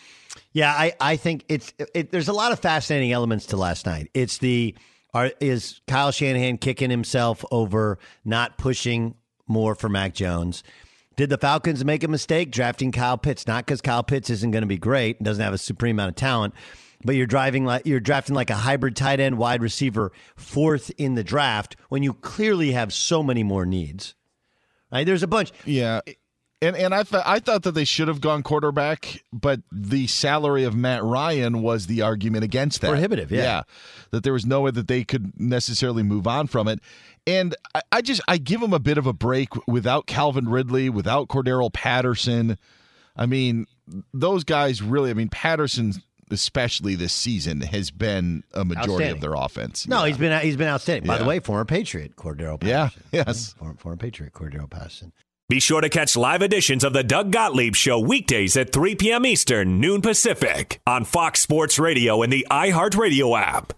Yeah, 0.51 0.71
I, 0.71 0.93
I 0.99 1.15
think 1.15 1.45
it's 1.49 1.73
it, 1.93 2.11
there's 2.11 2.27
a 2.27 2.33
lot 2.33 2.51
of 2.51 2.59
fascinating 2.59 3.11
elements 3.11 3.47
to 3.47 3.57
last 3.57 3.85
night. 3.85 4.09
It's 4.13 4.37
the 4.37 4.75
are 5.13 5.31
is 5.39 5.81
Kyle 5.87 6.11
Shanahan 6.11 6.57
kicking 6.57 6.89
himself 6.89 7.43
over 7.51 7.99
not 8.25 8.57
pushing 8.57 9.15
more 9.47 9.75
for 9.75 9.89
Mac 9.89 10.13
Jones? 10.13 10.63
Did 11.15 11.29
the 11.29 11.37
Falcons 11.37 11.85
make 11.85 12.03
a 12.03 12.07
mistake 12.07 12.51
drafting 12.51 12.91
Kyle 12.91 13.17
Pitts? 13.17 13.45
Not 13.45 13.65
because 13.65 13.81
Kyle 13.81 14.03
Pitts 14.03 14.29
isn't 14.31 14.51
going 14.51 14.63
to 14.63 14.67
be 14.67 14.77
great 14.77 15.17
and 15.17 15.25
doesn't 15.25 15.43
have 15.43 15.53
a 15.53 15.59
supreme 15.59 15.97
amount 15.97 16.09
of 16.09 16.15
talent, 16.15 16.55
but 17.03 17.15
you're 17.15 17.27
driving 17.27 17.65
like 17.65 17.85
you're 17.85 17.99
drafting 17.99 18.35
like 18.35 18.49
a 18.49 18.55
hybrid 18.55 18.95
tight 18.95 19.19
end 19.19 19.37
wide 19.37 19.61
receiver 19.61 20.11
fourth 20.35 20.91
in 20.97 21.15
the 21.15 21.23
draft 21.23 21.75
when 21.89 22.01
you 22.01 22.13
clearly 22.13 22.71
have 22.71 22.91
so 22.91 23.21
many 23.21 23.43
more 23.43 23.65
needs. 23.65 24.15
Right? 24.91 25.05
There's 25.05 25.23
a 25.23 25.27
bunch. 25.27 25.51
Yeah. 25.65 26.01
And 26.63 26.77
and 26.77 26.95
I 26.95 27.03
thought 27.03 27.23
I 27.25 27.39
thought 27.39 27.63
that 27.63 27.73
they 27.73 27.83
should 27.83 28.07
have 28.07 28.21
gone 28.21 28.41
quarterback, 28.41 29.21
but 29.33 29.61
the 29.71 30.07
salary 30.07 30.63
of 30.63 30.75
Matt 30.75 31.03
Ryan 31.03 31.61
was 31.61 31.87
the 31.87 32.01
argument 32.01 32.43
against 32.43 32.81
that. 32.81 32.89
Prohibitive, 32.89 33.31
yeah. 33.31 33.63
That 34.11 34.23
there 34.23 34.33
was 34.33 34.45
no 34.45 34.61
way 34.61 34.71
that 34.71 34.87
they 34.87 35.03
could 35.03 35.39
necessarily 35.39 36.03
move 36.03 36.25
on 36.25 36.47
from 36.47 36.67
it. 36.67 36.79
And 37.27 37.55
I, 37.75 37.81
I 37.91 38.01
just 38.01 38.21
I 38.27 38.37
give 38.37 38.61
them 38.61 38.73
a 38.73 38.79
bit 38.79 38.97
of 38.97 39.05
a 39.07 39.13
break 39.13 39.49
without 39.67 40.07
Calvin 40.07 40.47
Ridley, 40.47 40.89
without 40.89 41.27
Cordarrelle 41.27 41.73
Patterson. 41.73 42.57
I 43.15 43.25
mean, 43.25 43.67
those 44.13 44.43
guys 44.43 44.81
really 44.81 45.11
I 45.11 45.13
mean 45.13 45.29
Patterson 45.29 45.93
especially 46.31 46.95
this 46.95 47.13
season 47.13 47.61
has 47.61 47.91
been 47.91 48.43
a 48.53 48.65
majority 48.65 49.09
of 49.09 49.21
their 49.21 49.33
offense. 49.33 49.87
No, 49.87 50.05
he's 50.05 50.17
been 50.17 50.39
he's 50.41 50.57
been 50.57 50.69
outstanding. 50.69 51.07
By 51.07 51.17
the 51.17 51.25
way, 51.25 51.39
former 51.39 51.65
Patriot 51.65 52.15
Cordarrelle 52.15 52.59
Patterson. 52.59 53.03
Yeah, 53.11 53.23
yes. 53.27 53.53
Former, 53.53 53.75
former 53.75 53.97
Patriot 53.97 54.33
Cordarrelle 54.33 54.69
Patterson. 54.69 55.11
Be 55.53 55.59
sure 55.59 55.81
to 55.81 55.89
catch 55.89 56.17
live 56.17 56.41
editions 56.41 56.83
of 56.83 56.93
the 56.93 57.03
Doug 57.03 57.31
Gottlieb 57.31 57.75
Show 57.75 57.99
weekdays 57.99 58.57
at 58.57 58.73
3 58.73 58.95
p.m. 58.95 59.23
Eastern, 59.23 59.79
noon 59.79 60.01
Pacific 60.01 60.81
on 60.87 61.05
Fox 61.05 61.41
Sports 61.41 61.77
Radio 61.77 62.23
and 62.23 62.33
the 62.33 62.47
iHeartRadio 62.49 63.39
app. 63.39 63.71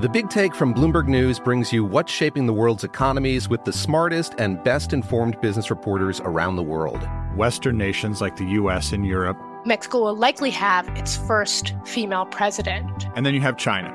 The 0.00 0.08
Big 0.12 0.28
Take 0.28 0.56
from 0.56 0.74
Bloomberg 0.74 1.06
News 1.06 1.38
brings 1.38 1.72
you 1.72 1.84
what's 1.84 2.10
shaping 2.10 2.46
the 2.46 2.52
world's 2.52 2.82
economies 2.82 3.48
with 3.48 3.62
the 3.64 3.72
smartest 3.72 4.34
and 4.38 4.60
best 4.64 4.92
informed 4.92 5.40
business 5.40 5.70
reporters 5.70 6.20
around 6.24 6.56
the 6.56 6.64
world. 6.64 7.08
Western 7.36 7.78
nations 7.78 8.20
like 8.20 8.34
the 8.34 8.46
U.S. 8.46 8.90
and 8.90 9.06
Europe. 9.06 9.38
Mexico 9.64 10.00
will 10.00 10.16
likely 10.16 10.50
have 10.50 10.88
its 10.98 11.16
first 11.16 11.74
female 11.84 12.26
president. 12.26 13.06
And 13.14 13.24
then 13.24 13.34
you 13.34 13.40
have 13.42 13.56
China. 13.56 13.94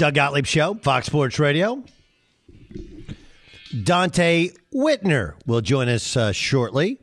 Doug 0.00 0.14
Gottlieb 0.14 0.46
Show, 0.46 0.76
Fox 0.76 1.04
Sports 1.04 1.38
Radio. 1.38 1.84
Donte 3.70 4.56
Whitner 4.74 5.34
will 5.44 5.60
join 5.60 5.90
us 5.90 6.16
uh, 6.16 6.32
shortly. 6.32 6.98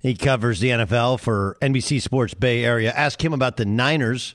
He 0.00 0.16
covers 0.16 0.58
the 0.58 0.70
NFL 0.70 1.20
for 1.20 1.56
NBC 1.62 2.02
Sports 2.02 2.34
Bay 2.34 2.64
Area. 2.64 2.90
Ask 2.90 3.24
him 3.24 3.32
about 3.32 3.56
the 3.56 3.64
Niners 3.64 4.34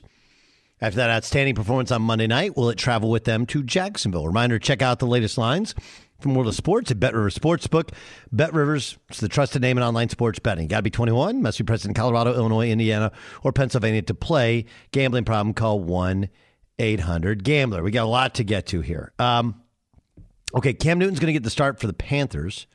after 0.80 0.96
that 0.96 1.10
outstanding 1.10 1.54
performance 1.54 1.92
on 1.92 2.00
Monday 2.00 2.26
night. 2.26 2.56
Will 2.56 2.70
it 2.70 2.78
travel 2.78 3.10
with 3.10 3.24
them 3.24 3.44
to 3.44 3.62
Jacksonville? 3.62 4.26
Reminder 4.26 4.58
check 4.58 4.80
out 4.80 4.98
the 4.98 5.06
latest 5.06 5.36
lines 5.36 5.74
from 6.20 6.34
World 6.34 6.48
of 6.48 6.54
Sports 6.54 6.90
at 6.90 6.98
Bet 6.98 7.12
Rivers 7.12 7.36
Sportsbook. 7.36 7.90
Bet 8.32 8.54
Rivers, 8.54 8.96
is 9.10 9.20
the 9.20 9.28
trusted 9.28 9.60
name 9.60 9.76
in 9.76 9.84
online 9.84 10.08
sports 10.08 10.38
betting. 10.38 10.68
Got 10.68 10.78
to 10.78 10.82
be 10.84 10.90
21, 10.90 11.42
must 11.42 11.58
be 11.58 11.64
present 11.64 11.90
in 11.90 11.94
Colorado, 12.00 12.32
Illinois, 12.32 12.70
Indiana, 12.70 13.12
or 13.42 13.52
Pennsylvania 13.52 14.00
to 14.00 14.14
play. 14.14 14.64
Gambling 14.90 15.26
problem, 15.26 15.52
call 15.52 15.80
1 15.80 16.30
800 16.78 17.44
Gambler. 17.44 17.82
We 17.82 17.90
got 17.90 18.04
a 18.04 18.08
lot 18.08 18.34
to 18.36 18.44
get 18.44 18.66
to 18.68 18.80
here. 18.80 19.12
Um, 19.18 19.60
okay, 20.54 20.72
Cam 20.72 20.98
Newton's 20.98 21.18
going 21.18 21.28
to 21.28 21.32
get 21.32 21.42
the 21.42 21.50
start 21.50 21.80
for 21.80 21.86
the 21.86 21.92
Panthers. 21.92 22.66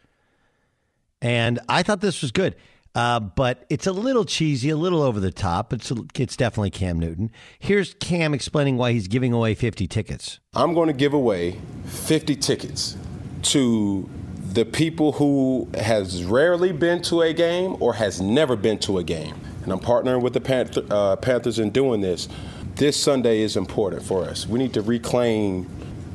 And 1.21 1.59
I 1.69 1.83
thought 1.83 2.01
this 2.01 2.21
was 2.21 2.31
good. 2.31 2.55
Uh, 2.95 3.19
but 3.19 3.65
it's 3.69 3.87
a 3.87 3.91
little 3.91 4.23
cheesy, 4.23 4.69
a 4.69 4.77
little 4.77 5.01
over 5.01 5.19
the 5.19 5.31
top. 5.31 5.73
It's 5.73 5.91
it's 6.13 6.37
definitely 6.37 6.69
Cam 6.69 6.99
Newton. 6.99 7.31
Here's 7.57 7.95
Cam 7.95 8.35
explaining 8.35 8.77
why 8.77 8.91
he's 8.91 9.07
giving 9.07 9.33
away 9.33 9.55
50 9.55 9.87
tickets. 9.87 10.39
I'm 10.53 10.75
going 10.75 10.87
to 10.87 10.93
give 10.93 11.13
away 11.13 11.59
50 11.85 12.35
tickets 12.35 12.95
to 13.43 14.07
the 14.53 14.63
people 14.63 15.13
who 15.13 15.67
has 15.73 16.23
rarely 16.23 16.71
been 16.71 17.01
to 17.03 17.21
a 17.21 17.33
game 17.33 17.77
or 17.79 17.95
has 17.95 18.21
never 18.21 18.55
been 18.55 18.77
to 18.79 18.99
a 18.99 19.03
game. 19.03 19.35
And 19.63 19.71
I'm 19.71 19.79
partnering 19.79 20.21
with 20.21 20.33
the 20.33 20.41
Panther, 20.41 20.83
uh, 20.91 21.15
Panthers 21.15 21.57
in 21.57 21.71
doing 21.71 22.01
this. 22.01 22.29
This 22.75 22.99
Sunday 22.99 23.41
is 23.41 23.55
important 23.55 24.01
for 24.01 24.23
us. 24.23 24.47
We 24.47 24.57
need 24.57 24.73
to 24.73 24.81
reclaim 24.81 25.69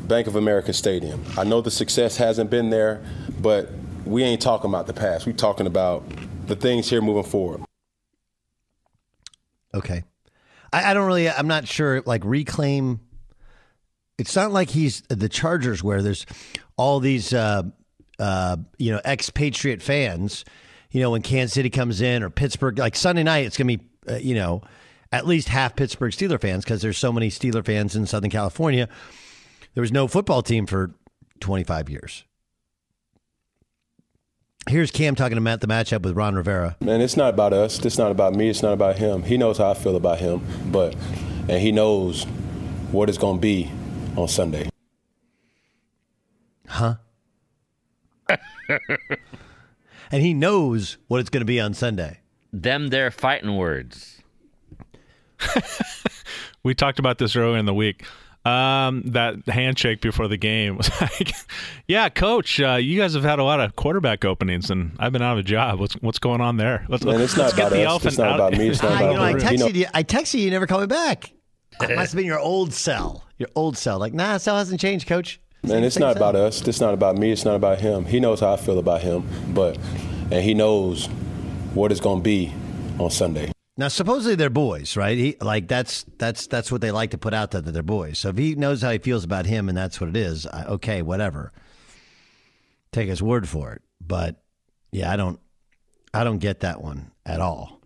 Bank 0.09 0.27
of 0.27 0.35
America 0.35 0.73
Stadium. 0.73 1.25
I 1.37 1.45
know 1.45 1.61
the 1.61 1.71
success 1.71 2.17
hasn't 2.17 2.51
been 2.51 2.71
there, 2.71 3.01
but 3.41 3.71
we 4.05 4.25
ain't 4.25 4.43
talking 4.43 4.69
about 4.69 4.89
the 4.89 4.93
past. 4.93 5.25
We're 5.25 5.35
talking 5.35 5.69
about 5.69 6.03
the 6.49 6.57
things 6.57 6.91
here 6.91 7.01
moving 7.01 7.23
forward. 7.23 7.63
Okay. 9.73 10.03
I, 10.73 10.91
I 10.91 10.95
don't 10.95 11.07
really, 11.07 11.31
I'm 11.31 11.47
not 11.47 11.69
sure, 11.69 12.03
like, 12.05 12.25
reclaim. 12.25 13.01
It's 14.19 14.35
not 14.35 14.51
like 14.51 14.69
he's 14.71 15.03
the 15.09 15.29
Chargers 15.29 15.85
where 15.85 16.03
there's 16.03 16.27
all 16.77 16.99
these, 16.99 17.33
uh, 17.33 17.63
uh, 18.19 18.57
you 18.79 18.91
know, 18.91 19.01
expatriate 19.05 19.81
fans. 19.81 20.45
You 20.91 21.03
know, 21.03 21.13
when 21.13 21.23
Kansas 21.23 21.55
City 21.55 21.71
comes 21.71 22.01
in 22.01 22.25
or 22.25 22.31
Pittsburgh, 22.31 22.79
like 22.79 22.97
Sunday 22.97 23.23
night, 23.23 23.47
it's 23.47 23.57
going 23.57 23.69
to 23.69 23.79
be, 23.79 23.85
uh, 24.09 24.17
you 24.17 24.35
know, 24.35 24.63
at 25.13 25.27
least 25.27 25.49
half 25.49 25.77
Pittsburgh 25.77 26.13
Steeler 26.13 26.41
fans 26.41 26.65
because 26.65 26.83
there's 26.83 26.99
so 26.99 27.13
many 27.13 27.31
Steeler 27.31 27.65
fans 27.65 27.97
in 27.97 28.07
Southern 28.07 28.31
California. 28.31 28.89
There 29.75 29.81
was 29.81 29.93
no 29.93 30.09
football 30.09 30.43
team 30.43 30.67
for 30.67 30.95
25 31.41 31.89
years. 31.89 32.25
Here's 34.69 34.91
Cam 34.91 35.15
talking 35.15 35.39
about 35.39 35.61
the 35.61 35.67
matchup 35.67 36.03
with 36.03 36.15
Ron 36.15 36.35
Rivera. 36.35 36.77
Man, 36.81 37.01
it's 37.01 37.17
not 37.17 37.33
about 37.33 37.55
us. 37.55 37.83
It's 37.85 37.97
not 37.97 38.11
about 38.11 38.35
me. 38.35 38.51
It's 38.51 38.63
not 38.63 38.75
about 38.75 38.99
him. 38.99 39.23
He 39.23 39.39
knows 39.39 39.57
how 39.59 39.71
I 39.71 39.75
feel 39.75 39.97
about 39.97 40.19
him, 40.19 40.43
but 40.71 40.95
and 41.49 41.63
he 41.63 41.73
knows 41.73 42.25
what 42.93 43.09
it's 43.09 43.17
going 43.17 43.37
to 43.37 43.41
be 43.41 43.71
on 44.17 44.29
Sunday. 44.29 44.69
Huh? 46.67 46.97
and 50.11 50.23
he 50.23 50.35
knows 50.35 50.99
what 51.07 51.21
it's 51.21 51.31
going 51.31 51.41
to 51.41 51.47
be 51.47 51.61
on 51.61 51.73
Sunday. 51.73 52.21
Them 52.53 52.89
their 52.89 53.11
fighting 53.11 53.57
words. 53.57 54.18
we 56.63 56.75
talked 56.75 56.99
about 56.99 57.19
this 57.19 57.37
earlier 57.37 57.59
in 57.59 57.67
the 57.67 57.75
week. 57.75 58.05
Um, 58.45 59.03
that 59.07 59.47
handshake 59.47 60.01
before 60.01 60.27
the 60.27 60.39
game 60.39 60.77
was 60.79 60.89
like, 61.01 61.33
"Yeah, 61.87 62.09
coach, 62.09 62.61
uh, 62.61 62.75
you 62.75 62.99
guys 62.99 63.13
have 63.15 63.25
had 63.25 63.39
a 63.41 63.45
lot 63.45 63.61
of 63.61 63.77
quarterback 63.77 64.25
openings, 64.25 64.71
and 64.71 64.93
I've 64.99 65.13
been 65.13 65.21
out 65.23 65.33
of 65.33 65.39
a 65.39 65.43
job. 65.43 65.81
What's 65.81 65.95
what's 65.95 66.19
going 66.19 66.41
on 66.41 66.57
there? 66.57 66.87
Let's, 66.89 67.05
Man, 67.05 67.21
it's 67.21 67.37
let's 67.37 67.57
not 67.57 67.57
get 67.57 67.73
about 67.73 68.01
the 68.01 68.07
us. 68.07 68.07
It's 68.07 68.19
not 68.19 68.29
out. 68.29 68.35
about 68.37 68.53
me. 68.55 68.69
It's 68.69 68.83
not 68.83 68.93
about 68.93 69.11
you 69.11 69.17
know, 69.19 69.25
I 69.25 69.35
texted 69.35 69.75
you, 69.75 69.87
I 69.93 70.03
texted 70.03 70.35
you. 70.35 70.45
You 70.45 70.51
never 70.51 70.67
called 70.67 70.83
me 70.83 70.87
back. 70.87 71.33
It 71.81 71.95
must 71.95 72.13
have 72.13 72.17
been 72.17 72.27
your 72.27 72.41
old 72.41 72.73
cell. 72.73 73.25
Your 73.37 73.51
old 73.55 73.77
cell. 73.77 74.01
Like, 74.01 74.13
nah, 74.13 74.39
cell 74.39 74.57
hasn't 74.57 74.81
changed, 74.81 75.07
coach. 75.07 75.41
Man, 75.63 75.85
it's 75.85 75.99
not 75.99 76.17
about 76.17 76.35
us. 76.35 76.67
It's 76.67 76.81
not 76.81 76.93
about 76.93 77.17
me. 77.17 77.31
It's 77.31 77.45
not 77.45 77.55
about 77.55 77.79
him. 77.79 78.05
He 78.05 78.19
knows 78.19 78.41
how 78.41 78.55
I 78.55 78.57
feel 78.57 78.79
about 78.81 79.03
him, 79.03 79.29
but 79.55 79.77
and 80.31 80.43
he 80.43 80.55
knows 80.55 81.07
what 81.75 81.93
it's 81.93 82.01
going 82.01 82.21
to 82.21 82.25
be 82.25 82.53
on 82.99 83.11
Sunday. 83.11 83.53
Now, 83.79 83.87
supposedly 83.87 84.35
they're 84.35 84.51
boys, 84.51 84.97
right? 84.97 85.17
He, 85.17 85.37
like 85.41 85.69
that's 85.69 86.05
that's 86.19 86.49
that's 86.49 86.73
what 86.73 86.81
they 86.81 86.91
like 86.91 87.13
to 87.13 87.19
put 87.19 87.33
out 87.33 87.53
there 87.53 87.61
that 87.61 87.71
they're 87.71 87.85
boys. 87.85 88.19
So 88.19 88.31
if 88.31 88.37
he 88.37 88.57
knows 88.57 88.83
how 88.83 88.91
he 88.91 88.99
feels 88.99 89.23
about 89.23 89.47
him 89.47 89.69
and 89.69 89.79
that's 89.79 90.01
what 90.01 90.11
it 90.11 90.17
is, 90.17 90.49
I, 90.49 90.65
okay, 90.65 91.01
whatever. 91.01 91.53
Take 92.91 93.09
his 93.09 93.23
word 93.23 93.49
for 93.49 93.73
it. 93.73 93.83
But 94.05 94.43
yeah, 94.91 95.13
I 95.13 95.17
don't, 95.17 95.39
I 96.13 96.25
don't 96.25 96.39
get 96.39 96.61
that 96.61 96.83
one 96.83 97.13
at 97.25 97.41
all, 97.41 97.81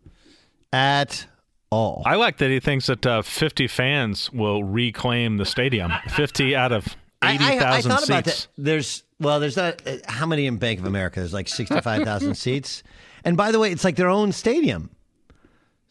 at 0.72 1.26
all. 1.70 2.02
I 2.06 2.14
like 2.14 2.38
that 2.38 2.48
he 2.48 2.58
thinks 2.58 2.86
that 2.86 3.04
uh, 3.04 3.20
50 3.20 3.66
fans 3.66 4.32
will 4.32 4.64
reclaim 4.64 5.36
the 5.36 5.44
stadium. 5.44 5.92
50 6.08 6.56
out 6.56 6.72
of 6.72 6.96
80,000 7.22 7.90
seats. 7.90 8.08
About 8.08 8.24
that. 8.24 8.46
There's 8.56 9.02
well, 9.20 9.40
there's 9.40 9.58
not 9.58 9.86
uh, 9.86 9.98
how 10.08 10.24
many 10.24 10.46
in 10.46 10.56
Bank 10.56 10.80
of 10.80 10.86
America? 10.86 11.20
There's 11.20 11.34
like 11.34 11.48
65,000 11.48 12.34
seats. 12.36 12.82
And 13.24 13.36
by 13.36 13.52
the 13.52 13.58
way, 13.58 13.70
it's 13.70 13.84
like 13.84 13.96
their 13.96 14.08
own 14.08 14.32
stadium. 14.32 14.88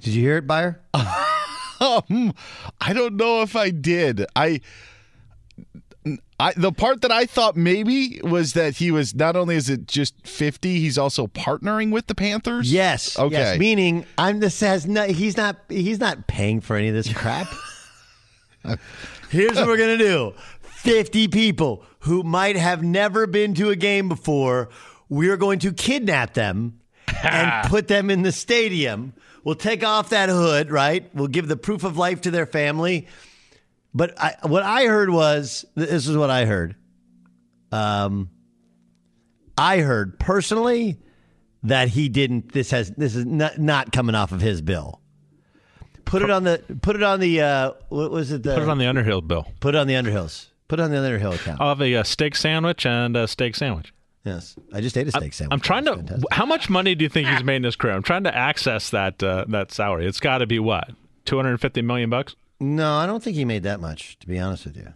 Did 0.02 0.13
you 0.13 0.22
hear 0.22 0.38
it, 0.38 0.48
Beyer? 0.48 0.82
um, 0.93 2.34
I 2.82 2.93
don't 2.93 3.15
know 3.15 3.41
if 3.41 3.56
I 3.56 3.69
did. 3.69 4.26
I, 4.36 4.60
I 6.39 6.54
the 6.58 6.72
part 6.74 7.02
that 7.02 7.12
I 7.12 7.26
thought 7.26 7.56
maybe 7.56 8.19
was 8.24 8.54
that 8.54 8.76
he 8.78 8.91
was 8.91 9.15
not 9.15 9.36
only 9.36 9.56
is 9.56 9.69
it 9.69 9.88
just 9.88 10.28
fifty, 10.28 10.80
he's 10.80 10.98
also 10.98 11.28
partnering 11.28 11.91
with 11.91 12.08
the 12.08 12.15
Panthers. 12.15 12.72
Yes. 12.72 13.17
Okay. 13.17 13.34
Yes, 13.34 13.60
meaning 13.60 14.06
I'm 14.17 14.41
this 14.41 14.60
has 14.60 14.86
no. 14.86 15.06
He's 15.08 15.38
not. 15.38 15.58
He's 15.69 16.00
not 16.00 16.28
paying 16.28 16.60
for 16.60 16.76
any 16.76 16.89
of 16.89 16.96
this 16.96 17.12
crap. 17.12 17.48
Here's 19.30 19.56
what 19.56 19.67
we're 19.67 19.78
gonna 19.78 19.98
do. 19.98 20.34
50 20.84 21.30
people 21.30 21.86
who 22.00 22.24
might 22.24 22.58
have 22.58 22.84
never 22.84 23.26
been 23.26 23.54
to 23.54 23.69
a 23.69 23.76
game 23.76 24.10
before. 24.10 24.67
We're 25.08 25.38
going 25.38 25.60
to 25.60 25.72
kidnap 25.72 26.34
them 26.34 26.82
and 27.24 27.69
put 27.69 27.88
them 27.88 28.10
in 28.10 28.22
the 28.22 28.34
stadium. 28.34 29.13
We'll 29.46 29.56
take 29.56 29.86
off 29.86 30.10
that 30.10 30.28
hood, 30.28 30.72
right? 30.72 31.10
We'll 31.15 31.28
give 31.28 31.48
the 31.48 31.56
proof 31.56 31.86
of 31.86 31.98
life 31.98 32.22
to 32.22 32.32
their 32.32 32.46
family. 32.46 33.08
But 33.93 34.19
I, 34.22 34.36
what 34.41 34.63
I 34.63 34.86
heard 34.88 35.10
was 35.10 35.63
this 35.74 36.06
is 36.06 36.17
what 36.17 36.30
I 36.30 36.46
heard. 36.46 36.76
Um, 37.72 38.30
I 39.58 39.78
heard 39.80 40.19
personally 40.19 41.00
that 41.63 41.88
he 41.88 42.10
didn't. 42.10 42.52
This 42.52 42.72
has 42.72 42.91
this 42.91 43.15
is 43.15 43.26
not, 43.26 43.58
not 43.58 43.93
coming 43.93 44.15
off 44.15 44.34
of 44.34 44.41
his 44.41 44.62
bill. 44.62 45.00
Put 46.04 46.24
it 46.24 46.30
on 46.30 46.43
the 46.43 46.62
put 46.82 46.98
it 46.98 47.04
on 47.04 47.22
the 47.22 47.41
uh, 47.41 47.72
what 47.88 48.12
was 48.12 48.34
it? 48.34 48.43
The, 48.43 48.54
put 48.56 48.63
it 48.63 48.69
on 48.69 48.80
the 48.80 48.88
Underhill 48.88 49.22
bill. 49.22 49.48
Put 49.62 49.76
it 49.76 49.78
on 49.78 49.88
the 49.88 49.93
Underhills. 49.93 50.48
Put 50.74 50.80
it 50.80 50.84
on 50.86 50.90
the 50.90 50.98
Underhill 50.98 51.34
account. 51.34 51.62
I'll 51.62 51.70
have 51.70 51.82
a, 51.84 51.94
a 51.94 52.04
steak 52.04 52.36
sandwich 52.36 52.84
and 52.84 53.16
a 53.16 53.28
steak 53.28 53.54
sandwich. 53.54 53.94
Yes, 54.26 54.56
I 54.74 54.82
just 54.82 54.98
ate 54.98 55.08
a 55.08 55.12
steak 55.12 55.32
sandwich. 55.32 55.54
I'm 55.54 55.60
trying 55.60 55.86
to. 55.86 55.98
Fantastic. 55.98 56.26
How 56.32 56.48
much 56.48 56.68
money 56.68 56.96
do 56.96 57.04
you 57.06 57.10
think 57.10 57.28
he's 57.28 57.44
made 57.44 57.58
in 57.58 57.64
his 57.64 57.76
career? 57.76 57.94
I'm 57.94 58.02
trying 58.02 58.24
to 58.24 58.36
access 58.36 58.90
that 58.90 59.22
uh, 59.22 59.46
that 59.50 59.72
salary. 59.72 60.08
It's 60.08 60.20
got 60.20 60.40
to 60.40 60.48
be 60.48 60.58
what 60.58 60.90
250 61.26 61.84
million 61.84 62.10
bucks. 62.10 62.36
No, 62.60 62.96
I 62.96 63.06
don't 63.06 63.22
think 63.22 63.36
he 63.36 63.46
made 63.46 63.62
that 63.62 63.82
much. 63.82 64.18
To 64.18 64.28
be 64.28 64.40
honest 64.40 64.66
with 64.66 64.76
you, 64.76 64.94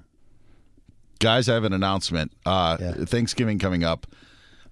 guys, 1.19 1.47
I 1.47 1.53
have 1.53 1.63
an 1.63 1.73
announcement. 1.73 2.31
Uh, 2.43 2.77
yeah. 2.79 2.93
Thanksgiving 3.05 3.59
coming 3.59 3.83
up. 3.83 4.07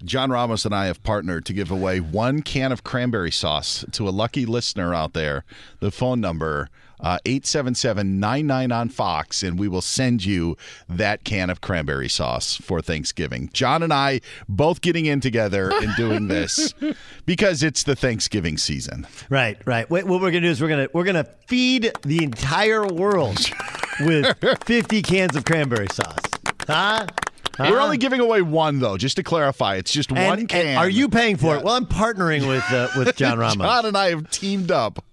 John 0.04 0.32
Ramos 0.32 0.65
and 0.65 0.74
I 0.74 0.88
have 0.88 1.04
partnered 1.04 1.46
to 1.46 1.54
give 1.54 1.70
away 1.70 2.00
one 2.00 2.41
can 2.41 2.72
of 2.72 2.84
cranberry 2.84 3.32
sauce 3.32 3.86
to 3.91 4.10
a 4.10 4.12
lucky 4.12 4.48
listener 4.48 4.96
out 4.96 5.13
there. 5.13 5.46
The 5.82 5.91
phone 5.91 6.20
number 6.20 6.70
877 7.01 8.19
99 8.19 8.71
on 8.71 8.89
Fox, 8.89 9.43
and 9.43 9.60
we 9.60 9.67
will 9.67 9.81
send 9.81 10.25
you 10.25 10.58
that 10.88 11.23
can 11.23 11.49
of 11.49 11.62
cranberry 11.62 12.10
sauce 12.10 12.55
for 12.58 12.81
Thanksgiving. 12.81 13.49
John 13.53 13.84
and 13.84 13.93
I 13.93 14.21
both 14.47 14.81
getting 14.81 15.05
in 15.05 15.21
together 15.21 15.71
and 15.71 15.95
doing 15.95 16.27
this 16.29 16.73
because 17.25 17.63
it's 17.63 17.84
the 17.84 17.95
Thanksgiving 17.95 18.58
season. 18.58 19.08
Right, 19.29 19.58
right. 19.65 19.89
Wait, 19.89 20.05
what 20.05 20.21
we're 20.21 20.31
gonna 20.31 20.41
do 20.41 20.49
is 20.49 20.62
we're 20.62 20.69
gonna 20.69 20.88
we're 20.93 21.03
gonna 21.03 21.27
feed 21.47 21.91
the 22.03 22.23
entire 22.23 22.86
world 22.86 23.39
with 24.01 24.38
50 24.65 25.01
cans 25.01 25.36
of 25.36 25.45
cranberry 25.45 25.88
sauce. 25.91 26.19
Huh? 26.67 27.05
Huh? 27.58 27.67
We're 27.69 27.79
only 27.79 27.97
giving 27.97 28.19
away 28.19 28.41
one, 28.41 28.79
though. 28.79 28.97
Just 28.97 29.15
to 29.15 29.23
clarify, 29.23 29.75
it's 29.75 29.91
just 29.91 30.12
and, 30.12 30.25
one 30.25 30.47
can. 30.47 30.77
Are 30.77 30.89
you 30.89 31.08
paying 31.08 31.38
for 31.38 31.53
yeah. 31.53 31.60
it? 31.60 31.63
Well, 31.63 31.75
I'm 31.75 31.86
partnering 31.86 32.47
with 32.47 32.63
uh, 32.71 32.89
with 32.97 33.15
John 33.17 33.39
Ramos. 33.39 33.65
John 33.65 33.86
and 33.86 33.97
I 33.97 34.10
have 34.10 34.29
teamed 34.29 34.71
up. 34.71 35.03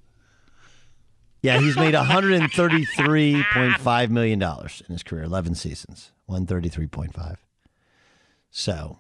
Yeah, 1.42 1.59
he's 1.61 1.76
made 1.76 1.94
133.5 3.02 4.11
million 4.11 4.38
dollars 4.38 4.83
in 4.88 4.92
his 4.92 5.02
career, 5.02 5.24
11 5.24 5.55
seasons, 5.57 6.12
133.5. 6.31 7.37
So, 8.50 8.98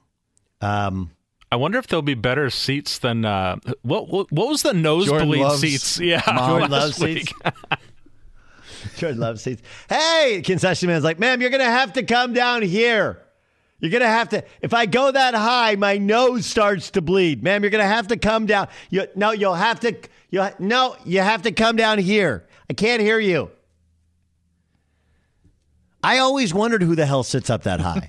um, 0.60 1.10
I 1.50 1.56
wonder 1.56 1.78
if 1.78 1.86
there'll 1.86 2.02
be 2.02 2.14
better 2.14 2.48
seats 2.50 2.98
than 2.98 3.24
uh, 3.24 3.56
what, 3.82 4.08
what? 4.08 4.32
What 4.32 4.48
was 4.48 4.62
the 4.62 4.72
nosebleed 4.72 5.50
seats? 5.52 6.00
Yeah, 6.02 6.22
Jordan 6.22 6.70
last 6.70 6.98
Love 7.00 7.08
week. 7.08 7.28
seats. 7.28 7.40
Jordan 8.96 9.20
Love 9.20 9.38
seats. 9.40 9.62
Hey, 9.88 10.42
concession 10.44 10.88
man's 10.88 11.04
like, 11.04 11.18
ma'am, 11.18 11.40
you're 11.40 11.50
gonna 11.50 11.64
have 11.64 11.92
to 11.94 12.02
come 12.02 12.32
down 12.32 12.62
here. 12.62 13.18
You're 13.80 13.90
gonna 13.90 14.06
have 14.06 14.30
to. 14.30 14.42
If 14.62 14.72
I 14.74 14.86
go 14.86 15.10
that 15.10 15.34
high, 15.34 15.76
my 15.76 15.98
nose 15.98 16.46
starts 16.46 16.90
to 16.92 17.02
bleed, 17.02 17.42
ma'am. 17.42 17.62
You're 17.62 17.70
gonna 17.70 17.84
have 17.84 18.08
to 18.08 18.16
come 18.16 18.46
down. 18.46 18.68
You 18.90 19.06
no, 19.14 19.32
you'll 19.32 19.54
have 19.54 19.78
to. 19.80 19.94
You 20.32 20.48
no, 20.58 20.96
you 21.04 21.20
have 21.20 21.42
to 21.42 21.52
come 21.52 21.76
down 21.76 21.98
here. 21.98 22.48
I 22.68 22.72
can't 22.72 23.02
hear 23.02 23.20
you. 23.20 23.50
I 26.02 26.18
always 26.18 26.52
wondered 26.54 26.82
who 26.82 26.96
the 26.96 27.04
hell 27.06 27.22
sits 27.22 27.50
up 27.50 27.64
that 27.64 27.80
high. 27.80 28.06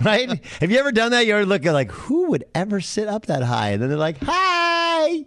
right? 0.04 0.44
Have 0.60 0.70
you 0.70 0.78
ever 0.78 0.90
done 0.92 1.12
that? 1.12 1.26
You're 1.26 1.46
looking 1.46 1.72
like, 1.72 1.90
who 1.92 2.30
would 2.30 2.44
ever 2.54 2.80
sit 2.80 3.08
up 3.08 3.26
that 3.26 3.42
high? 3.44 3.70
And 3.70 3.80
then 3.80 3.88
they're 3.88 3.96
like, 3.96 4.18
hi. 4.20 5.24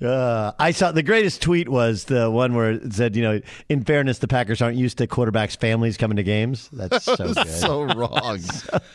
Uh, 0.00 0.52
I 0.58 0.70
saw 0.70 0.92
the 0.92 1.02
greatest 1.02 1.42
tweet 1.42 1.68
was 1.68 2.04
the 2.04 2.30
one 2.30 2.54
where 2.54 2.72
it 2.72 2.92
said, 2.92 3.16
you 3.16 3.22
know, 3.22 3.40
in 3.68 3.82
fairness, 3.84 4.18
the 4.18 4.28
Packers 4.28 4.62
aren't 4.62 4.76
used 4.76 4.98
to 4.98 5.06
quarterbacks' 5.06 5.56
families 5.56 5.96
coming 5.96 6.16
to 6.16 6.22
games. 6.22 6.68
That's 6.72 7.04
so 7.04 7.16
good. 7.34 7.46
so 7.48 7.82
wrong. 7.82 8.38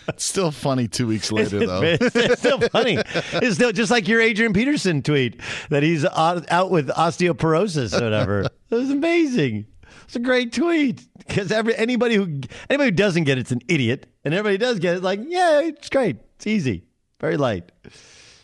It's 0.07 0.23
still 0.25 0.51
funny 0.51 0.87
two 0.87 1.07
weeks 1.07 1.31
later, 1.31 1.65
though. 1.65 1.81
it's, 1.81 2.15
it's 2.15 2.39
still 2.39 2.59
funny. 2.69 2.97
It's 3.33 3.55
still 3.55 3.71
just 3.71 3.89
like 3.91 4.07
your 4.07 4.21
Adrian 4.21 4.53
Peterson 4.53 5.01
tweet 5.01 5.39
that 5.69 5.81
he's 5.83 6.05
out 6.05 6.49
out 6.51 6.71
with 6.71 6.89
osteoporosis 6.89 7.99
or 7.99 8.03
whatever. 8.03 8.41
it 8.41 8.51
was 8.75 8.89
amazing. 8.91 9.65
It's 10.03 10.15
a 10.15 10.19
great 10.19 10.53
tweet 10.53 11.01
because 11.17 11.51
every 11.51 11.75
anybody 11.75 12.15
who 12.15 12.41
anybody 12.69 12.89
who 12.89 12.91
doesn't 12.91 13.23
get 13.23 13.37
it's 13.37 13.51
an 13.51 13.61
idiot, 13.67 14.05
and 14.23 14.33
everybody 14.33 14.57
does 14.57 14.79
get 14.79 14.97
it 14.97 15.03
like, 15.03 15.21
yeah, 15.27 15.61
it's 15.61 15.89
great. 15.89 16.17
It's 16.35 16.47
easy, 16.47 16.83
very 17.19 17.37
light. 17.37 17.71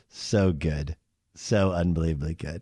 So 0.09 0.51
good, 0.51 0.95
so 1.39 1.71
unbelievably 1.71 2.35
good. 2.35 2.61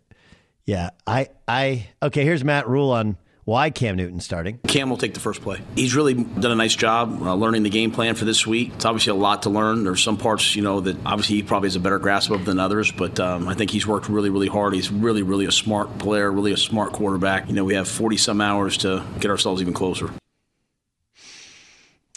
Yeah, 0.64 0.90
I 1.06 1.28
I 1.46 1.88
okay. 2.02 2.24
Here's 2.24 2.44
Matt 2.44 2.68
Rhule 2.68 2.90
on 2.90 3.16
why 3.44 3.70
Cam 3.70 3.96
Newton's 3.96 4.26
starting. 4.26 4.58
Cam 4.68 4.90
will 4.90 4.98
take 4.98 5.14
the 5.14 5.20
first 5.20 5.40
play. 5.40 5.62
He's 5.74 5.94
really 5.96 6.12
done 6.12 6.50
a 6.50 6.54
nice 6.54 6.76
job 6.76 7.22
uh, 7.22 7.34
learning 7.34 7.62
the 7.62 7.70
game 7.70 7.90
plan 7.90 8.14
for 8.14 8.26
this 8.26 8.46
week. 8.46 8.72
It's 8.74 8.84
obviously 8.84 9.12
a 9.12 9.14
lot 9.14 9.44
to 9.44 9.50
learn. 9.50 9.84
There's 9.84 10.02
some 10.02 10.18
parts, 10.18 10.54
you 10.54 10.60
know, 10.60 10.80
that 10.80 10.98
obviously 11.06 11.36
he 11.36 11.42
probably 11.42 11.68
has 11.68 11.76
a 11.76 11.80
better 11.80 11.98
grasp 11.98 12.30
of 12.30 12.44
than 12.44 12.60
others, 12.60 12.92
but 12.92 13.18
um, 13.18 13.48
I 13.48 13.54
think 13.54 13.70
he's 13.70 13.86
worked 13.86 14.10
really, 14.10 14.28
really 14.28 14.48
hard. 14.48 14.74
He's 14.74 14.90
really, 14.90 15.22
really 15.22 15.46
a 15.46 15.52
smart 15.52 15.96
player, 15.98 16.30
really 16.30 16.52
a 16.52 16.58
smart 16.58 16.92
quarterback. 16.92 17.48
You 17.48 17.54
know, 17.54 17.64
we 17.64 17.72
have 17.72 17.88
40 17.88 18.18
some 18.18 18.42
hours 18.42 18.76
to 18.78 19.02
get 19.18 19.30
ourselves 19.30 19.62
even 19.62 19.72
closer. 19.72 20.10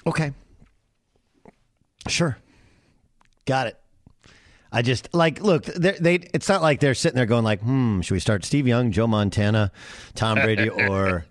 Okay. 0.06 0.34
Sure. 2.10 2.38
Got 3.46 3.68
it. 3.68 3.81
I 4.72 4.82
just 4.82 5.14
like 5.14 5.42
look. 5.42 5.66
They, 5.66 5.92
they 6.00 6.16
it's 6.34 6.48
not 6.48 6.62
like 6.62 6.80
they're 6.80 6.94
sitting 6.94 7.18
there 7.18 7.26
going 7.26 7.44
like, 7.44 7.62
hmm, 7.62 8.02
should 8.02 8.14
we 8.14 8.20
start 8.20 8.46
Steve 8.46 8.68
Young, 8.68 8.92
Joe 8.92 9.08
Montana, 9.08 9.72
Tom 10.16 10.40
Brady, 10.40 10.70
or 10.90 11.26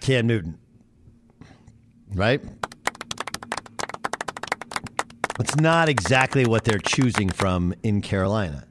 Cam 0.00 0.26
Newton? 0.28 0.58
Right. 2.14 2.40
It's 5.40 5.56
not 5.56 5.88
exactly 5.88 6.46
what 6.46 6.64
they're 6.64 6.78
choosing 6.78 7.28
from 7.28 7.74
in 7.82 8.00
Carolina, 8.02 8.66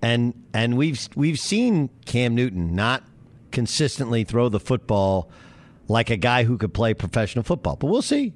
and 0.00 0.32
and 0.54 0.76
we've 0.78 1.06
we've 1.14 1.38
seen 1.38 1.90
Cam 2.06 2.34
Newton 2.34 2.74
not 2.74 3.04
consistently 3.52 4.24
throw 4.24 4.48
the 4.48 4.58
football 4.58 5.30
like 5.86 6.08
a 6.08 6.16
guy 6.16 6.44
who 6.44 6.56
could 6.56 6.72
play 6.72 6.94
professional 6.94 7.44
football, 7.44 7.76
but 7.76 7.88
we'll 7.88 8.02
see. 8.02 8.32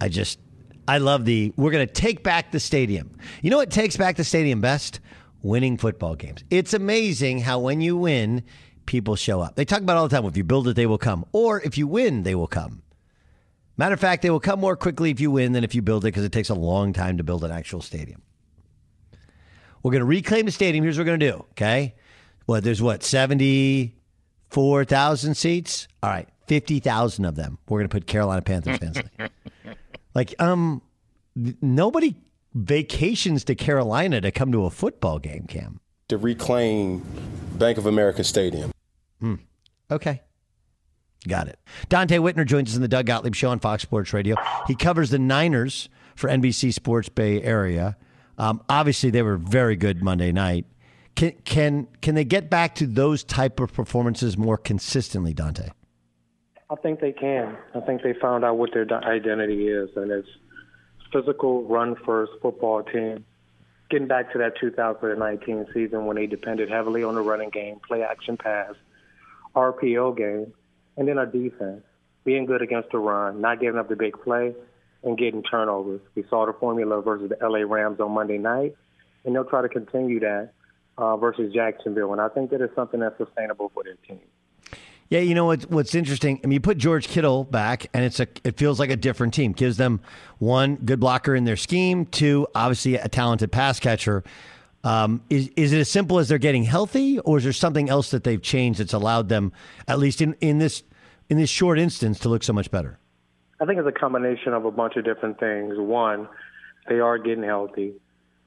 I 0.00 0.08
just 0.08 0.38
I 0.86 0.98
love 0.98 1.24
the 1.24 1.52
we're 1.56 1.70
going 1.70 1.86
to 1.86 1.92
take 1.92 2.22
back 2.22 2.52
the 2.52 2.60
stadium. 2.60 3.16
You 3.42 3.50
know 3.50 3.56
what 3.56 3.70
takes 3.70 3.96
back 3.96 4.16
the 4.16 4.24
stadium 4.24 4.60
best? 4.60 5.00
Winning 5.42 5.76
football 5.76 6.14
games. 6.14 6.44
It's 6.50 6.72
amazing 6.72 7.40
how 7.40 7.58
when 7.58 7.80
you 7.80 7.96
win, 7.96 8.44
people 8.86 9.16
show 9.16 9.40
up. 9.40 9.56
They 9.56 9.64
talk 9.64 9.80
about 9.80 9.96
all 9.96 10.08
the 10.08 10.16
time. 10.16 10.24
If 10.26 10.36
you 10.36 10.44
build 10.44 10.68
it, 10.68 10.74
they 10.74 10.86
will 10.86 10.98
come. 10.98 11.24
Or 11.32 11.60
if 11.60 11.76
you 11.76 11.86
win, 11.86 12.22
they 12.22 12.34
will 12.34 12.46
come. 12.46 12.82
Matter 13.76 13.94
of 13.94 14.00
fact, 14.00 14.22
they 14.22 14.30
will 14.30 14.40
come 14.40 14.60
more 14.60 14.76
quickly 14.76 15.10
if 15.10 15.20
you 15.20 15.30
win 15.30 15.52
than 15.52 15.64
if 15.64 15.74
you 15.74 15.82
build 15.82 16.04
it 16.04 16.08
because 16.08 16.24
it 16.24 16.32
takes 16.32 16.48
a 16.48 16.54
long 16.54 16.92
time 16.92 17.18
to 17.18 17.24
build 17.24 17.44
an 17.44 17.50
actual 17.50 17.82
stadium. 17.82 18.22
We're 19.82 19.90
going 19.90 20.00
to 20.00 20.06
reclaim 20.06 20.46
the 20.46 20.52
stadium. 20.52 20.84
Here's 20.84 20.96
what 20.96 21.02
we're 21.02 21.16
going 21.16 21.20
to 21.20 21.32
do. 21.32 21.44
Okay. 21.52 21.94
What, 22.46 22.64
there's 22.64 22.80
what, 22.80 23.02
74,000 23.02 25.34
seats? 25.34 25.88
All 26.02 26.10
right. 26.10 26.28
50,000 26.46 27.24
of 27.24 27.36
them. 27.36 27.58
We're 27.68 27.80
going 27.80 27.88
to 27.88 27.94
put 27.94 28.06
Carolina 28.06 28.42
Panthers 28.42 28.78
fans 28.78 28.98
in. 28.98 29.04
Like, 30.14 30.34
um, 30.40 30.82
nobody 31.34 32.16
vacations 32.54 33.44
to 33.44 33.54
Carolina 33.54 34.20
to 34.20 34.30
come 34.30 34.52
to 34.52 34.64
a 34.64 34.70
football 34.70 35.18
game, 35.18 35.46
Cam. 35.48 35.80
To 36.08 36.18
reclaim 36.18 37.04
Bank 37.54 37.78
of 37.78 37.86
America 37.86 38.22
Stadium. 38.24 38.70
Hmm. 39.20 39.34
Okay. 39.90 40.20
Got 41.26 41.48
it. 41.48 41.58
Donte 41.88 42.18
Whitner 42.20 42.46
joins 42.46 42.70
us 42.70 42.76
in 42.76 42.82
the 42.82 42.88
Doug 42.88 43.06
Gottlieb 43.06 43.34
Show 43.34 43.50
on 43.50 43.58
Fox 43.58 43.82
Sports 43.82 44.12
Radio. 44.12 44.36
He 44.66 44.74
covers 44.74 45.10
the 45.10 45.18
Niners 45.18 45.88
for 46.16 46.28
NBC 46.28 46.72
Sports 46.72 47.08
Bay 47.08 47.42
Area. 47.42 47.96
Um, 48.36 48.62
obviously, 48.68 49.10
they 49.10 49.22
were 49.22 49.36
very 49.36 49.76
good 49.76 50.02
Monday 50.02 50.32
night. 50.32 50.66
Can 51.14 51.32
can 51.44 51.86
can 52.02 52.14
they 52.16 52.24
get 52.24 52.50
back 52.50 52.74
to 52.76 52.86
those 52.86 53.22
type 53.22 53.60
of 53.60 53.72
performances 53.72 54.36
more 54.36 54.58
consistently, 54.58 55.32
Donte? 55.32 55.70
I 56.74 56.76
think 56.82 56.98
they 56.98 57.12
can. 57.12 57.56
I 57.72 57.80
think 57.80 58.02
they 58.02 58.14
found 58.14 58.44
out 58.44 58.58
what 58.58 58.70
their 58.72 58.84
identity 59.04 59.68
is, 59.68 59.90
and 59.94 60.10
it's 60.10 60.28
physical, 61.12 61.62
run 61.62 61.94
first 62.04 62.32
football 62.42 62.82
team. 62.82 63.24
Getting 63.90 64.08
back 64.08 64.32
to 64.32 64.38
that 64.38 64.54
2019 64.60 65.66
season 65.72 66.06
when 66.06 66.16
they 66.16 66.26
depended 66.26 66.68
heavily 66.68 67.04
on 67.04 67.14
the 67.14 67.20
running 67.20 67.50
game, 67.50 67.78
play 67.86 68.02
action 68.02 68.36
pass, 68.36 68.72
RPO 69.54 70.16
game, 70.16 70.52
and 70.96 71.06
then 71.06 71.16
our 71.16 71.26
defense 71.26 71.84
being 72.24 72.44
good 72.44 72.60
against 72.60 72.90
the 72.90 72.98
run, 72.98 73.40
not 73.40 73.60
giving 73.60 73.78
up 73.78 73.88
the 73.88 73.94
big 73.94 74.20
play, 74.24 74.52
and 75.04 75.16
getting 75.16 75.44
turnovers. 75.44 76.00
We 76.16 76.24
saw 76.28 76.44
the 76.44 76.54
formula 76.54 77.00
versus 77.02 77.30
the 77.30 77.48
LA 77.48 77.58
Rams 77.58 78.00
on 78.00 78.10
Monday 78.10 78.38
night, 78.38 78.74
and 79.24 79.32
they'll 79.32 79.44
try 79.44 79.62
to 79.62 79.68
continue 79.68 80.18
that 80.20 80.50
uh, 80.98 81.16
versus 81.18 81.52
Jacksonville. 81.54 82.10
And 82.10 82.20
I 82.20 82.30
think 82.30 82.50
that 82.50 82.60
is 82.60 82.70
something 82.74 82.98
that's 82.98 83.16
sustainable 83.16 83.70
for 83.72 83.84
their 83.84 83.94
team. 84.08 84.26
Yeah, 85.10 85.20
you 85.20 85.34
know 85.34 85.44
what's 85.44 85.66
what's 85.66 85.94
interesting. 85.94 86.40
I 86.42 86.46
mean, 86.46 86.54
you 86.54 86.60
put 86.60 86.78
George 86.78 87.08
Kittle 87.08 87.44
back, 87.44 87.86
and 87.92 88.04
it's 88.04 88.20
a 88.20 88.26
it 88.42 88.56
feels 88.56 88.80
like 88.80 88.90
a 88.90 88.96
different 88.96 89.34
team. 89.34 89.52
Gives 89.52 89.76
them 89.76 90.00
one 90.38 90.76
good 90.76 90.98
blocker 90.98 91.34
in 91.34 91.44
their 91.44 91.56
scheme, 91.56 92.06
two 92.06 92.46
obviously 92.54 92.94
a 92.96 93.08
talented 93.08 93.52
pass 93.52 93.78
catcher. 93.78 94.24
Um, 94.82 95.22
is 95.30 95.50
is 95.56 95.72
it 95.72 95.80
as 95.80 95.90
simple 95.90 96.18
as 96.18 96.28
they're 96.28 96.38
getting 96.38 96.64
healthy, 96.64 97.18
or 97.20 97.38
is 97.38 97.44
there 97.44 97.52
something 97.52 97.88
else 97.88 98.10
that 98.10 98.24
they've 98.24 98.40
changed 98.40 98.80
that's 98.80 98.92
allowed 98.92 99.28
them, 99.28 99.52
at 99.88 99.98
least 99.98 100.20
in, 100.20 100.34
in 100.40 100.58
this 100.58 100.82
in 101.28 101.36
this 101.36 101.50
short 101.50 101.78
instance, 101.78 102.18
to 102.20 102.28
look 102.28 102.42
so 102.42 102.52
much 102.52 102.70
better? 102.70 102.98
I 103.60 103.66
think 103.66 103.78
it's 103.78 103.88
a 103.88 103.92
combination 103.92 104.52
of 104.52 104.64
a 104.64 104.70
bunch 104.70 104.96
of 104.96 105.04
different 105.04 105.38
things. 105.38 105.74
One, 105.78 106.28
they 106.88 107.00
are 107.00 107.18
getting 107.18 107.44
healthy. 107.44 107.94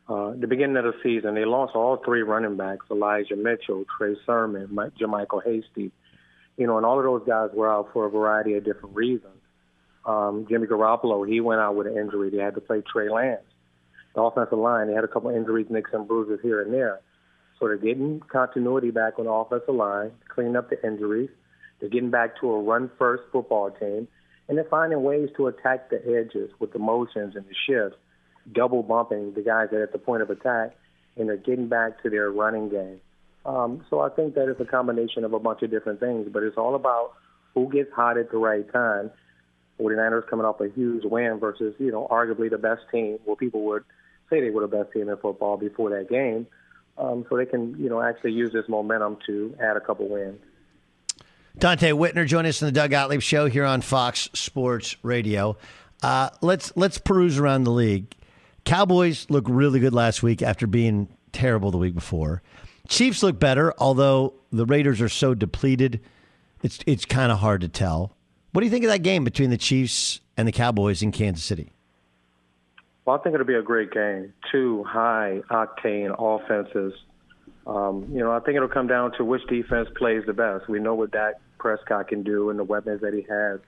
Uh, 0.10 0.34
the 0.38 0.48
beginning 0.48 0.78
of 0.78 0.86
the 0.86 0.94
season, 1.04 1.34
they 1.36 1.46
lost 1.46 1.76
all 1.76 1.98
three 2.04 2.24
running 2.24 2.58
backs: 2.58 2.86
Elijah 2.90 3.36
Mitchell, 3.36 3.86
Trey 3.98 4.16
Sermon, 4.26 4.68
Mike, 4.72 4.94
JaMycal 5.00 5.44
Hasty 5.44 5.92
you 6.58 6.68
know, 6.68 6.78
and 6.78 6.86
all 6.86 6.98
of 6.98 7.06
those 7.06 7.26
guys 7.26 7.50
were 7.54 7.72
out 7.72 7.90
for 7.94 8.06
a 8.06 8.10
variety 8.10 8.56
of 8.56 8.66
different 8.66 8.96
reasons. 8.96 9.34
Um, 10.06 10.46
Jimmy 10.50 10.68
Garoppolo, 10.68 11.28
he 11.28 11.40
went 11.40 11.62
out 11.62 11.76
with 11.76 11.88
an 11.88 11.98
injury. 11.98 12.30
They 12.30 12.38
had 12.38 12.56
to 12.56 12.62
play 12.62 12.82
Trey 12.82 13.10
Lance. 13.10 13.42
The 14.16 14.22
offensive 14.22 14.58
line, 14.58 14.88
they 14.88 14.94
had 14.94 15.04
a 15.04 15.08
couple 15.08 15.30
injuries, 15.30 15.68
nicks 15.70 15.92
and 15.94 16.08
bruises 16.08 16.40
here 16.42 16.62
and 16.62 16.74
there. 16.74 17.02
So 17.60 17.68
they're 17.68 17.78
getting 17.78 18.22
continuity 18.22 18.90
back 18.90 19.20
on 19.20 19.26
the 19.26 19.32
offensive 19.32 19.76
line, 19.76 20.12
cleaning 20.30 20.56
up 20.56 20.70
the 20.70 20.86
injuries. 20.86 21.30
They're 21.80 21.90
getting 21.90 22.10
back 22.10 22.40
to 22.40 22.50
a 22.52 22.62
run-first 22.62 23.24
football 23.32 23.70
team, 23.72 24.08
and 24.48 24.58
they're 24.58 24.66
finding 24.70 25.04
ways 25.04 25.30
to 25.38 25.48
attack 25.48 25.90
the 25.90 25.98
edges 25.98 26.50
with 26.60 26.74
the 26.74 26.80
motions 26.80 27.36
and 27.36 27.46
the 27.46 27.56
shifts, 27.68 27.98
double 28.52 28.82
bumping 28.82 29.34
the 29.34 29.42
guys 29.42 29.68
that 29.72 29.78
are 29.78 29.84
at 29.84 29.92
the 29.92 30.00
point 30.00 30.24
of 30.24 30.30
attack, 30.30 30.76
and 31.16 31.28
they're 31.28 31.38
getting 31.38 31.68
back 31.68 32.02
to 32.02 32.10
their 32.10 32.32
running 32.32 32.70
game. 32.70 33.00
Um, 33.48 33.86
so 33.90 34.02
I 34.02 34.10
think 34.10 34.36
that 34.36 34.50
it's 34.50 34.60
a 34.60 34.66
combination 34.66 35.24
of 35.24 35.32
a 35.32 35.40
bunch 35.40 35.62
of 35.62 35.72
different 35.72 36.02
things, 36.02 36.28
but 36.32 36.44
it's 36.44 36.58
all 36.58 36.76
about 36.76 37.14
who 37.54 37.72
gets 37.72 37.92
hot 37.94 38.18
at 38.18 38.30
the 38.30 38.38
right 38.38 38.70
time. 38.72 39.10
49ers 39.80 40.28
coming 40.28 40.46
off 40.46 40.60
a 40.60 40.68
huge 40.68 41.06
win 41.06 41.40
versus, 41.40 41.74
you 41.80 41.92
know, 41.92 42.08
arguably 42.12 42.50
the 42.50 42.58
best 42.58 42.82
team. 42.92 43.18
Well, 43.26 43.38
people 43.38 43.64
would 43.66 43.84
say 44.30 44.42
they 44.42 44.50
were 44.50 44.68
the 44.68 44.76
best 44.76 44.92
team 44.92 45.08
in 45.08 45.18
football 45.18 45.56
before 45.56 45.92
that 45.92 46.10
game. 46.10 46.48
Um, 46.98 47.26
so 47.30 47.38
they 47.38 47.46
can, 47.46 47.80
you 47.80 47.90
know, 47.90 48.02
actually 48.02 48.34
use 48.34 48.52
this 48.52 48.68
momentum 48.68 49.18
to 49.28 49.56
add 49.62 49.78
a 49.78 49.80
couple 49.80 50.10
wins. 50.10 50.42
Donte 51.58 51.94
Whitner 51.94 52.28
join 52.28 52.46
us 52.46 52.62
in 52.62 52.68
the 52.68 52.72
Doug 52.72 52.92
Gottlieb 52.92 53.22
Show 53.22 53.48
here 53.48 53.66
on 53.66 53.82
Fox 53.82 54.30
Sports 54.34 54.98
Radio. 55.04 55.58
Uh, 56.04 56.30
let's 56.42 56.72
let's 56.76 56.98
peruse 56.98 57.40
around 57.40 57.64
the 57.64 57.72
league. 57.72 58.14
Cowboys 58.66 59.28
look 59.30 59.46
really 59.48 59.80
good 59.80 59.94
last 59.94 60.22
week 60.22 60.42
after 60.42 60.68
being 60.68 61.08
terrible 61.32 61.72
the 61.72 61.78
week 61.78 61.96
before. 61.96 62.42
Chiefs 62.88 63.24
look 63.24 63.40
better, 63.40 63.74
although 63.78 64.34
the 64.52 64.66
Raiders 64.66 65.02
are 65.02 65.10
so 65.10 65.34
depleted. 65.34 66.02
It's 66.64 66.80
it's 66.88 67.06
kind 67.06 67.32
of 67.32 67.40
hard 67.40 67.62
to 67.62 67.68
tell. 67.68 68.16
What 68.52 68.62
do 68.62 68.66
you 68.66 68.72
think 68.72 68.86
of 68.86 68.90
that 68.90 69.04
game 69.04 69.24
between 69.24 69.50
the 69.50 69.58
Chiefs 69.58 70.22
and 70.36 70.48
the 70.48 70.52
Cowboys 70.52 71.02
in 71.02 71.12
Kansas 71.12 71.44
City? 71.44 71.72
Well, 73.06 73.16
I 73.16 73.20
think 73.20 73.36
it'll 73.36 73.46
be 73.46 73.56
a 73.56 73.62
great 73.62 73.92
game. 73.92 74.34
Two 74.52 74.84
high 74.84 75.42
octane 75.50 76.16
offenses. 76.18 76.94
Um, 77.66 78.08
you 78.12 78.20
know, 78.20 78.32
I 78.32 78.40
think 78.40 78.56
it'll 78.56 78.68
come 78.68 78.88
down 78.88 79.12
to 79.18 79.26
which 79.26 79.46
defense 79.48 79.90
plays 79.96 80.24
the 80.26 80.34
best. 80.34 80.68
We 80.68 80.80
know 80.80 80.96
what 80.96 81.12
Dak 81.12 81.36
Prescott 81.58 82.08
can 82.08 82.24
do 82.24 82.50
and 82.50 82.58
the 82.58 82.64
weapons 82.64 83.02
that 83.02 83.14
he 83.14 83.26
has. 83.30 83.60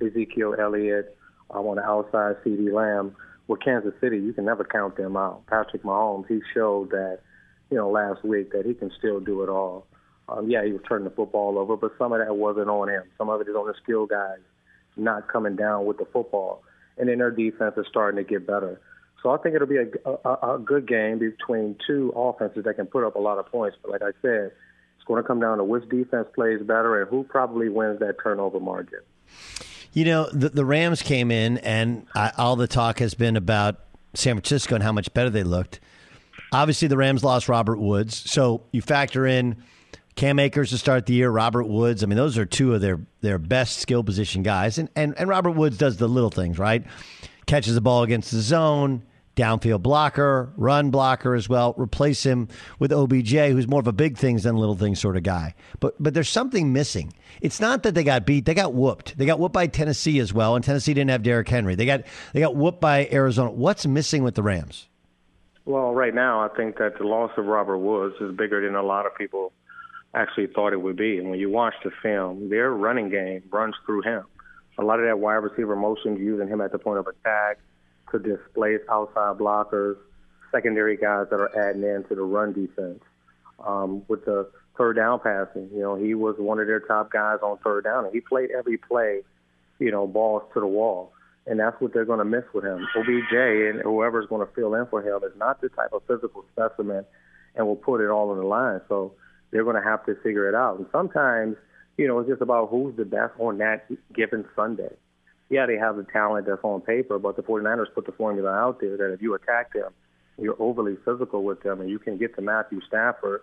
Ezekiel 0.00 0.56
Elliott 0.58 1.16
um, 1.50 1.66
on 1.66 1.76
the 1.76 1.82
outside, 1.82 2.36
CeeDee 2.44 2.72
Lamb. 2.72 3.16
With 3.46 3.60
Kansas 3.60 3.92
City, 4.00 4.18
you 4.18 4.32
can 4.32 4.44
never 4.44 4.64
count 4.64 4.96
them 4.96 5.16
out. 5.16 5.46
Patrick 5.46 5.82
Mahomes, 5.82 6.26
he 6.28 6.40
showed 6.54 6.90
that, 6.90 7.20
you 7.70 7.76
know, 7.76 7.90
last 7.90 8.24
week 8.24 8.52
that 8.52 8.66
he 8.66 8.74
can 8.74 8.90
still 8.98 9.20
do 9.20 9.42
it 9.42 9.48
all. 9.48 9.86
Um, 10.28 10.50
yeah, 10.50 10.64
he 10.64 10.72
was 10.72 10.80
turning 10.88 11.04
the 11.04 11.14
football 11.14 11.58
over, 11.58 11.76
but 11.76 11.92
some 11.98 12.12
of 12.12 12.18
that 12.18 12.34
wasn't 12.34 12.68
on 12.68 12.88
him. 12.88 13.02
Some 13.18 13.28
of 13.28 13.40
it 13.40 13.48
is 13.48 13.54
on 13.54 13.66
the 13.66 13.74
skill 13.82 14.06
guys 14.06 14.38
not 14.96 15.28
coming 15.28 15.56
down 15.56 15.86
with 15.86 15.98
the 15.98 16.06
football. 16.12 16.62
And 16.96 17.08
then 17.08 17.18
their 17.18 17.30
defense 17.30 17.74
is 17.76 17.86
starting 17.90 18.24
to 18.24 18.28
get 18.28 18.46
better. 18.46 18.80
So 19.22 19.30
I 19.30 19.38
think 19.38 19.54
it'll 19.54 19.66
be 19.66 19.78
a, 19.78 20.28
a, 20.28 20.54
a 20.54 20.58
good 20.58 20.86
game 20.86 21.18
between 21.18 21.76
two 21.86 22.12
offenses 22.14 22.64
that 22.64 22.74
can 22.74 22.86
put 22.86 23.04
up 23.04 23.16
a 23.16 23.18
lot 23.18 23.38
of 23.38 23.46
points. 23.46 23.76
But 23.82 23.90
like 23.90 24.02
I 24.02 24.12
said, 24.22 24.52
it's 24.96 25.04
going 25.06 25.22
to 25.22 25.26
come 25.26 25.40
down 25.40 25.58
to 25.58 25.64
which 25.64 25.88
defense 25.88 26.28
plays 26.34 26.60
better 26.60 27.00
and 27.00 27.10
who 27.10 27.24
probably 27.24 27.68
wins 27.68 28.00
that 28.00 28.16
turnover 28.22 28.60
margin. 28.60 29.00
You 29.92 30.04
know, 30.04 30.28
the, 30.32 30.50
the 30.50 30.64
Rams 30.64 31.02
came 31.02 31.30
in, 31.30 31.58
and 31.58 32.06
I, 32.14 32.32
all 32.36 32.56
the 32.56 32.66
talk 32.66 32.98
has 32.98 33.14
been 33.14 33.36
about 33.36 33.80
San 34.12 34.34
Francisco 34.36 34.74
and 34.74 34.84
how 34.84 34.92
much 34.92 35.12
better 35.14 35.30
they 35.30 35.44
looked. 35.44 35.80
Obviously, 36.54 36.86
the 36.86 36.96
Rams 36.96 37.24
lost 37.24 37.48
Robert 37.48 37.80
Woods, 37.80 38.30
so 38.30 38.62
you 38.70 38.80
factor 38.80 39.26
in 39.26 39.56
Cam 40.14 40.38
Akers 40.38 40.70
to 40.70 40.78
start 40.78 41.06
the 41.06 41.12
year, 41.12 41.28
Robert 41.28 41.64
Woods. 41.64 42.04
I 42.04 42.06
mean, 42.06 42.16
those 42.16 42.38
are 42.38 42.46
two 42.46 42.74
of 42.74 42.80
their 42.80 43.00
their 43.22 43.38
best 43.38 43.78
skill 43.78 44.04
position 44.04 44.44
guys, 44.44 44.78
and 44.78 44.88
and 44.94 45.14
and 45.18 45.28
Robert 45.28 45.50
Woods 45.50 45.76
does 45.76 45.96
the 45.96 46.06
little 46.06 46.30
things 46.30 46.56
right, 46.56 46.84
catches 47.46 47.74
the 47.74 47.80
ball 47.80 48.04
against 48.04 48.30
the 48.30 48.40
zone, 48.40 49.02
downfield 49.34 49.82
blocker, 49.82 50.52
run 50.56 50.90
blocker 50.92 51.34
as 51.34 51.48
well. 51.48 51.74
Replace 51.76 52.24
him 52.24 52.46
with 52.78 52.92
OBJ, 52.92 53.32
who's 53.32 53.66
more 53.66 53.80
of 53.80 53.88
a 53.88 53.92
big 53.92 54.16
things 54.16 54.44
than 54.44 54.56
little 54.56 54.76
things 54.76 55.00
sort 55.00 55.16
of 55.16 55.24
guy. 55.24 55.56
But 55.80 56.00
but 56.00 56.14
there's 56.14 56.28
something 56.28 56.72
missing. 56.72 57.12
It's 57.40 57.58
not 57.58 57.82
that 57.82 57.96
they 57.96 58.04
got 58.04 58.26
beat; 58.26 58.44
they 58.44 58.54
got 58.54 58.74
whooped. 58.74 59.18
They 59.18 59.26
got 59.26 59.40
whooped 59.40 59.54
by 59.54 59.66
Tennessee 59.66 60.20
as 60.20 60.32
well, 60.32 60.54
and 60.54 60.64
Tennessee 60.64 60.94
didn't 60.94 61.10
have 61.10 61.24
Derrick 61.24 61.48
Henry. 61.48 61.74
They 61.74 61.86
got 61.86 62.02
they 62.32 62.38
got 62.38 62.54
whooped 62.54 62.80
by 62.80 63.08
Arizona. 63.10 63.50
What's 63.50 63.86
missing 63.86 64.22
with 64.22 64.36
the 64.36 64.42
Rams? 64.44 64.86
Well, 65.66 65.94
right 65.94 66.14
now, 66.14 66.40
I 66.40 66.48
think 66.54 66.76
that 66.76 66.98
the 66.98 67.04
loss 67.04 67.30
of 67.38 67.46
Robert 67.46 67.78
Woods 67.78 68.16
is 68.20 68.36
bigger 68.36 68.64
than 68.64 68.74
a 68.74 68.82
lot 68.82 69.06
of 69.06 69.16
people 69.16 69.52
actually 70.14 70.48
thought 70.48 70.74
it 70.74 70.82
would 70.82 70.96
be. 70.96 71.18
And 71.18 71.30
when 71.30 71.38
you 71.38 71.48
watch 71.48 71.74
the 71.82 71.90
film, 72.02 72.50
their 72.50 72.70
running 72.70 73.08
game 73.08 73.42
runs 73.50 73.74
through 73.86 74.02
him. 74.02 74.24
A 74.78 74.82
lot 74.82 75.00
of 75.00 75.06
that 75.06 75.18
wide 75.18 75.36
receiver 75.36 75.74
motion 75.74 76.16
using 76.16 76.48
him 76.48 76.60
at 76.60 76.70
the 76.70 76.78
point 76.78 76.98
of 76.98 77.06
attack 77.06 77.58
to 78.12 78.18
displace 78.18 78.80
outside 78.90 79.38
blockers, 79.38 79.96
secondary 80.52 80.98
guys 80.98 81.26
that 81.30 81.40
are 81.40 81.56
adding 81.56 81.82
in 81.82 82.04
to 82.08 82.14
the 82.14 82.22
run 82.22 82.52
defense. 82.52 83.00
Um, 83.64 84.02
with 84.08 84.26
the 84.26 84.50
third 84.76 84.96
down 84.96 85.20
passing, 85.20 85.70
you 85.72 85.80
know, 85.80 85.94
he 85.94 86.14
was 86.14 86.36
one 86.38 86.58
of 86.58 86.66
their 86.66 86.80
top 86.80 87.10
guys 87.10 87.38
on 87.42 87.56
third 87.64 87.84
down, 87.84 88.04
and 88.04 88.12
he 88.12 88.20
played 88.20 88.50
every 88.50 88.76
play, 88.76 89.22
you 89.78 89.90
know, 89.90 90.06
balls 90.06 90.42
to 90.52 90.60
the 90.60 90.66
wall. 90.66 91.13
And 91.46 91.60
that's 91.60 91.78
what 91.80 91.92
they're 91.92 92.06
going 92.06 92.20
to 92.20 92.24
miss 92.24 92.44
with 92.54 92.64
him. 92.64 92.86
OBJ 92.96 93.32
and 93.32 93.82
whoever's 93.82 94.26
going 94.28 94.46
to 94.46 94.52
fill 94.54 94.74
in 94.74 94.86
for 94.86 95.02
him 95.02 95.22
is 95.24 95.36
not 95.36 95.60
the 95.60 95.68
type 95.68 95.92
of 95.92 96.02
physical 96.06 96.44
specimen 96.52 97.04
and 97.54 97.66
will 97.66 97.76
put 97.76 98.00
it 98.00 98.08
all 98.08 98.30
on 98.30 98.38
the 98.38 98.44
line. 98.44 98.80
So 98.88 99.12
they're 99.50 99.64
going 99.64 99.76
to 99.76 99.82
have 99.82 100.04
to 100.06 100.14
figure 100.22 100.48
it 100.48 100.54
out. 100.54 100.78
And 100.78 100.86
sometimes, 100.90 101.56
you 101.98 102.08
know, 102.08 102.18
it's 102.18 102.30
just 102.30 102.40
about 102.40 102.70
who's 102.70 102.96
the 102.96 103.04
best 103.04 103.34
on 103.38 103.58
that 103.58 103.86
given 104.14 104.46
Sunday 104.56 104.96
yeah, 105.50 105.66
they 105.66 105.76
have 105.76 105.96
the 105.96 106.04
talent 106.04 106.46
that's 106.46 106.62
on 106.62 106.80
paper, 106.80 107.18
but 107.18 107.36
the 107.36 107.42
49ers 107.42 107.92
put 107.94 108.06
the 108.06 108.12
formula 108.12 108.50
out 108.50 108.80
there 108.80 108.96
that 108.96 109.12
if 109.12 109.22
you 109.22 109.34
attack 109.34 109.72
them, 109.72 109.92
you're 110.38 110.56
overly 110.58 110.96
physical 111.04 111.44
with 111.44 111.62
them, 111.62 111.80
and 111.80 111.90
you 111.90 111.98
can 111.98 112.18
get 112.18 112.34
to 112.36 112.42
Matthew 112.42 112.80
Stafford 112.88 113.40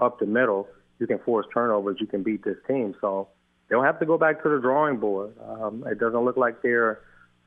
up 0.00 0.18
the 0.18 0.26
middle, 0.26 0.66
you 0.98 1.06
can 1.06 1.18
force 1.20 1.46
turnovers, 1.52 1.98
you 2.00 2.06
can 2.06 2.22
beat 2.22 2.44
this 2.44 2.56
team. 2.66 2.94
So 3.00 3.28
they'll 3.68 3.82
have 3.82 4.00
to 4.00 4.06
go 4.06 4.18
back 4.18 4.42
to 4.42 4.48
the 4.48 4.60
drawing 4.60 4.96
board. 4.96 5.34
Um, 5.46 5.84
it 5.86 6.00
doesn't 6.00 6.24
look 6.24 6.36
like 6.36 6.62
they're 6.62 7.00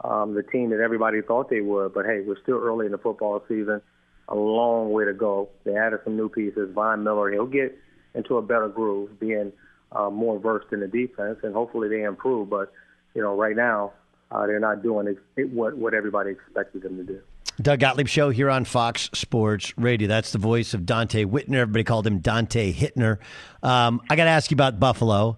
um, 0.03 0.33
the 0.33 0.43
team 0.43 0.69
that 0.71 0.79
everybody 0.79 1.21
thought 1.21 1.49
they 1.49 1.61
would, 1.61 1.93
but 1.93 2.05
hey, 2.05 2.21
we're 2.25 2.41
still 2.41 2.57
early 2.57 2.85
in 2.85 2.91
the 2.91 2.97
football 2.97 3.43
season. 3.47 3.81
A 4.27 4.35
long 4.35 4.91
way 4.91 5.05
to 5.05 5.13
go. 5.13 5.49
They 5.63 5.75
added 5.75 5.99
some 6.03 6.17
new 6.17 6.29
pieces. 6.29 6.71
Von 6.73 7.03
Miller, 7.03 7.31
he'll 7.31 7.45
get 7.45 7.77
into 8.15 8.37
a 8.37 8.41
better 8.41 8.67
groove, 8.67 9.19
being 9.19 9.51
uh, 9.91 10.09
more 10.09 10.39
versed 10.39 10.73
in 10.73 10.79
the 10.79 10.87
defense, 10.87 11.39
and 11.43 11.53
hopefully 11.53 11.89
they 11.89 12.03
improve. 12.03 12.49
But 12.49 12.71
you 13.13 13.21
know, 13.21 13.35
right 13.35 13.55
now 13.55 13.93
uh, 14.31 14.47
they're 14.47 14.59
not 14.59 14.81
doing 14.81 15.15
what 15.51 15.77
what 15.77 15.93
everybody 15.93 16.31
expected 16.31 16.81
them 16.81 16.97
to 16.97 17.03
do. 17.03 17.21
Doug 17.61 17.79
Gottlieb 17.79 18.07
Show 18.07 18.31
here 18.31 18.49
on 18.49 18.65
Fox 18.65 19.09
Sports 19.13 19.77
Radio. 19.77 20.07
That's 20.07 20.31
the 20.31 20.39
voice 20.39 20.73
of 20.73 20.81
Donte 20.81 21.25
Whitner. 21.25 21.55
Everybody 21.55 21.85
called 21.85 22.05
him 22.05 22.21
Donte 22.21 22.73
Hittner. 22.73 23.19
Um, 23.63 24.01
I 24.09 24.17
got 24.17 24.25
to 24.25 24.31
ask 24.31 24.51
you 24.51 24.55
about 24.55 24.77
Buffalo. 24.79 25.37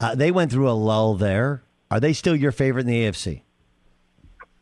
Uh, 0.00 0.16
they 0.16 0.32
went 0.32 0.50
through 0.50 0.68
a 0.68 0.72
lull 0.72 1.14
there. 1.14 1.62
Are 1.88 2.00
they 2.00 2.14
still 2.14 2.34
your 2.34 2.50
favorite 2.50 2.82
in 2.82 2.86
the 2.88 3.04
AFC? 3.04 3.42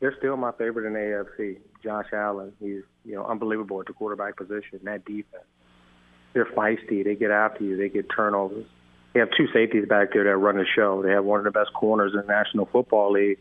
They're 0.00 0.14
still 0.18 0.36
my 0.36 0.52
favorite 0.52 0.86
in 0.86 0.94
AFC. 0.94 1.58
Josh 1.82 2.06
Allen, 2.12 2.52
he's 2.58 2.82
you 3.04 3.14
know 3.14 3.24
unbelievable 3.24 3.80
at 3.80 3.86
the 3.86 3.92
quarterback 3.92 4.36
position. 4.36 4.80
That 4.84 5.04
defense, 5.04 5.44
they're 6.32 6.46
feisty. 6.46 7.04
They 7.04 7.14
get 7.14 7.30
after 7.30 7.64
you. 7.64 7.76
They 7.76 7.88
get 7.88 8.06
turnovers. 8.14 8.66
They 9.12 9.20
have 9.20 9.30
two 9.36 9.46
safeties 9.52 9.88
back 9.88 10.12
there 10.12 10.24
that 10.24 10.36
run 10.36 10.56
the 10.56 10.64
show. 10.64 11.02
They 11.02 11.10
have 11.10 11.24
one 11.24 11.38
of 11.38 11.44
the 11.44 11.50
best 11.50 11.72
corners 11.74 12.12
in 12.14 12.20
the 12.20 12.26
National 12.26 12.66
Football 12.66 13.12
League 13.12 13.38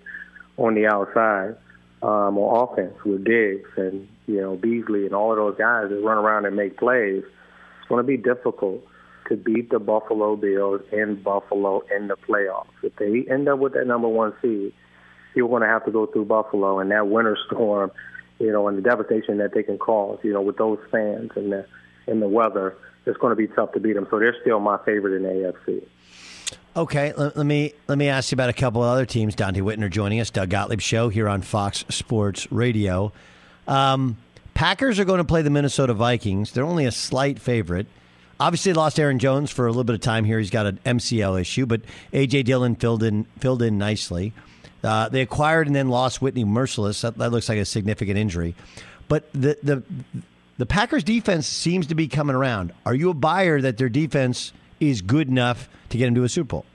on 0.58 0.76
the 0.76 0.88
outside 0.88 1.56
um, 2.02 2.38
on 2.38 2.70
offense 2.70 2.96
with 3.06 3.24
Diggs 3.24 3.70
and 3.78 4.08
you 4.28 4.42
know 4.42 4.56
Beasley 4.56 5.06
and 5.06 5.14
all 5.14 5.32
of 5.32 5.38
those 5.38 5.58
guys 5.58 5.90
that 5.90 6.02
run 6.02 6.18
around 6.18 6.46
and 6.46 6.56
make 6.56 6.78
plays. 6.78 7.24
It's 7.24 7.88
going 7.88 8.04
to 8.04 8.08
be 8.08 8.18
difficult 8.18 8.84
to 9.30 9.38
beat 9.38 9.70
the 9.70 9.80
Buffalo 9.80 10.36
Bills 10.36 10.82
in 10.92 11.22
Buffalo 11.22 11.84
in 11.96 12.08
the 12.08 12.16
playoffs. 12.16 12.68
If 12.82 12.96
they 12.96 13.32
end 13.32 13.48
up 13.48 13.60
with 13.60 13.74
that 13.74 13.86
number 13.86 14.08
one 14.08 14.34
seed, 14.42 14.74
you're 15.36 15.50
going 15.50 15.62
to 15.62 15.68
have 15.68 15.86
to 15.86 15.92
go 15.92 16.06
through 16.06 16.26
Buffalo 16.26 16.80
and 16.80 16.92
that 16.92 17.08
winter 17.08 17.38
storm, 17.48 17.92
you 18.40 18.52
know, 18.52 18.68
and 18.68 18.78
the 18.78 18.82
devastation 18.82 19.38
that 19.38 19.54
they 19.54 19.64
can 19.64 19.78
cause, 19.78 20.20
you 20.24 20.34
know, 20.34 20.42
with 20.42 20.58
those 20.58 20.80
fans 20.92 21.32
and 21.36 21.52
the 21.52 21.66
and 22.08 22.22
the 22.22 22.28
weather 22.28 22.76
it's 23.10 23.18
going 23.18 23.32
to 23.32 23.36
be 23.36 23.48
tough 23.48 23.74
to 23.74 23.80
beat 23.80 23.94
them. 23.94 24.08
So 24.10 24.20
they're 24.20 24.36
still 24.42 24.60
my 24.60 24.78
favorite 24.86 25.16
in 25.16 25.24
AFC. 25.24 25.84
Okay, 26.76 27.14
let, 27.18 27.36
let, 27.36 27.46
me 27.46 27.74
let 27.88 27.98
me 27.98 28.08
ask 28.08 28.32
you 28.32 28.36
about 28.36 28.50
a 28.50 28.54
couple 28.54 28.84
of 28.84 28.90
other 28.90 29.06
teams. 29.06 29.36
Donte 29.36 29.62
Whitner 29.62 29.90
joining 29.90 30.20
us, 30.20 30.30
Doug 30.30 30.50
Gottlieb 30.50 30.82
show 30.82 31.10
here 31.10 31.28
on 31.28 31.42
Fox 31.42 31.84
Sports 31.90 32.52
Radio. 32.52 33.12
Um, 33.68 34.18
Packers 34.54 35.00
are 35.00 35.06
going 35.06 35.20
to 35.20 35.26
play 35.26 35.42
the 35.42 35.50
Minnesota 35.50 35.94
Vikings. 35.94 36.52
They're 36.52 36.66
only 36.66 36.86
a 36.86 36.92
slight 36.92 37.40
favorite. 37.40 37.88
Obviously, 38.40 38.74
lost 38.74 39.00
Aaron 39.00 39.20
Jones 39.20 39.52
for 39.52 39.66
a 39.68 39.70
little 39.70 39.84
bit 39.84 39.96
of 39.96 40.02
time 40.02 40.24
here. 40.24 40.40
He's 40.40 40.50
got 40.50 40.66
an 40.66 40.80
MCL 40.86 41.42
issue, 41.42 41.66
but 41.66 41.82
AJ 42.14 42.46
Dillon 42.46 42.76
filled 42.76 43.04
in 43.04 43.26
filled 43.40 43.62
in 43.62 43.78
nicely. 43.78 44.34
Uh, 44.84 45.10
they 45.10 45.22
acquired 45.22 45.68
and 45.68 45.76
then 45.76 45.90
lost 45.90 46.22
Whitney 46.22 46.46
Mercilus. 46.46 47.02
That, 47.02 47.18
that 47.18 47.32
looks 47.32 47.50
like 47.50 47.58
a 47.58 47.66
significant 47.66 48.18
injury. 48.18 48.56
But 49.08 49.32
the 49.34 49.58
the 49.62 49.84
the 50.58 50.66
Packers 50.66 51.04
defense 51.04 51.48
seems 51.48 51.88
to 51.88 51.96
be 51.96 52.08
coming 52.08 52.36
around. 52.36 52.74
Are 52.86 52.94
you 52.94 53.10
a 53.10 53.14
buyer 53.14 53.60
that 53.62 53.78
their 53.78 53.90
defense 53.90 54.54
is 54.80 55.02
good 55.02 55.28
enough 55.28 55.70
to 55.90 55.98
get 55.98 56.06
them 56.06 56.16
to 56.16 56.24
a 56.24 56.30
Super 56.30 56.48
Bowl? 56.48 56.66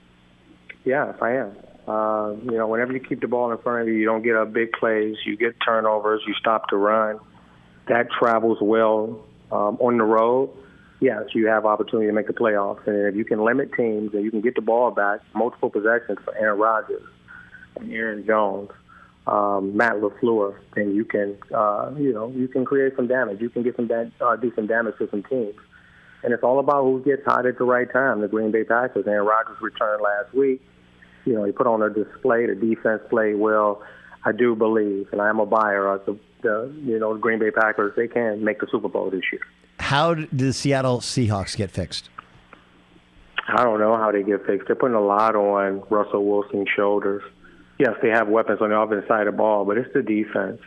Yes, 0.83 1.15
I 1.21 1.31
am. 1.33 1.55
Uh, 1.87 2.33
you 2.43 2.57
know, 2.57 2.67
whenever 2.67 2.93
you 2.93 2.99
keep 2.99 3.21
the 3.21 3.27
ball 3.27 3.51
in 3.51 3.57
front 3.59 3.81
of 3.81 3.87
you, 3.87 3.93
you 3.93 4.05
don't 4.05 4.23
get 4.23 4.35
up 4.35 4.51
big 4.51 4.71
plays, 4.71 5.17
you 5.25 5.37
get 5.37 5.55
turnovers, 5.63 6.21
you 6.27 6.33
stop 6.33 6.69
the 6.69 6.77
run. 6.77 7.19
That 7.87 8.07
travels 8.11 8.57
well 8.59 9.23
um, 9.51 9.77
on 9.79 9.97
the 9.97 10.03
road. 10.03 10.49
Yes, 10.99 11.25
you 11.33 11.47
have 11.47 11.65
opportunity 11.65 12.07
to 12.07 12.13
make 12.13 12.25
the 12.25 12.33
playoffs, 12.33 12.87
and 12.87 13.07
if 13.07 13.15
you 13.15 13.25
can 13.25 13.43
limit 13.43 13.73
teams 13.73 14.13
and 14.13 14.23
you 14.23 14.31
can 14.31 14.41
get 14.41 14.55
the 14.55 14.61
ball 14.61 14.89
back, 14.91 15.19
multiple 15.35 15.69
possessions 15.69 16.17
for 16.23 16.35
Aaron 16.35 16.57
Rodgers 16.57 17.03
and 17.77 17.91
Aaron 17.91 18.25
Jones, 18.25 18.69
um, 19.27 19.75
Matt 19.75 19.95
LaFleur, 19.95 20.55
then 20.75 20.93
you 20.95 21.05
can, 21.05 21.37
uh, 21.53 21.91
you 21.97 22.13
know, 22.13 22.29
you 22.29 22.47
can 22.47 22.65
create 22.65 22.95
some 22.95 23.07
damage. 23.07 23.41
You 23.41 23.49
can 23.49 23.63
get 23.63 23.75
some 23.75 23.87
da- 23.87 24.11
uh, 24.21 24.35
do 24.35 24.51
some 24.55 24.67
damage 24.67 24.95
to 24.99 25.09
some 25.09 25.23
teams. 25.23 25.55
And 26.23 26.33
it's 26.33 26.43
all 26.43 26.59
about 26.59 26.83
who 26.83 27.03
gets 27.03 27.23
hot 27.25 27.45
at 27.45 27.57
the 27.57 27.63
right 27.63 27.91
time. 27.91 28.21
The 28.21 28.27
Green 28.27 28.51
Bay 28.51 28.63
Packers. 28.63 29.05
Aaron 29.07 29.27
Rodgers 29.27 29.57
returned 29.61 30.01
last 30.01 30.33
week. 30.33 30.61
You 31.25 31.33
know, 31.33 31.43
he 31.43 31.51
put 31.51 31.67
on 31.67 31.81
a 31.81 31.89
display. 31.89 32.45
The 32.45 32.55
defense 32.55 33.01
played 33.09 33.35
well. 33.35 33.81
I 34.23 34.31
do 34.31 34.55
believe, 34.55 35.07
and 35.11 35.21
I 35.21 35.29
am 35.29 35.39
a 35.39 35.45
buyer 35.45 35.87
of 35.87 36.05
the, 36.05 36.17
the 36.41 36.73
you 36.83 36.97
know, 36.99 37.13
the 37.13 37.19
Green 37.19 37.39
Bay 37.39 37.51
Packers. 37.51 37.93
They 37.95 38.07
can 38.07 38.43
make 38.43 38.59
the 38.59 38.67
Super 38.71 38.89
Bowl 38.89 39.09
this 39.11 39.21
year. 39.31 39.41
How 39.79 40.15
did 40.15 40.29
the 40.31 40.51
Seattle 40.51 40.99
Seahawks 40.99 41.55
get 41.55 41.69
fixed? 41.69 42.09
I 43.47 43.63
don't 43.63 43.79
know 43.79 43.95
how 43.97 44.11
they 44.11 44.23
get 44.23 44.45
fixed. 44.45 44.67
They're 44.67 44.75
putting 44.75 44.95
a 44.95 45.05
lot 45.05 45.35
on 45.35 45.83
Russell 45.89 46.25
Wilson's 46.25 46.69
shoulders 46.75 47.21
yes, 47.77 47.93
they 48.01 48.09
have 48.09 48.27
weapons 48.27 48.61
on 48.61 48.69
the 48.69 48.77
offensive 48.77 49.07
side 49.07 49.27
of 49.27 49.33
the 49.33 49.37
ball, 49.37 49.65
but 49.65 49.77
it's 49.77 49.93
the 49.93 50.01
defense. 50.01 50.61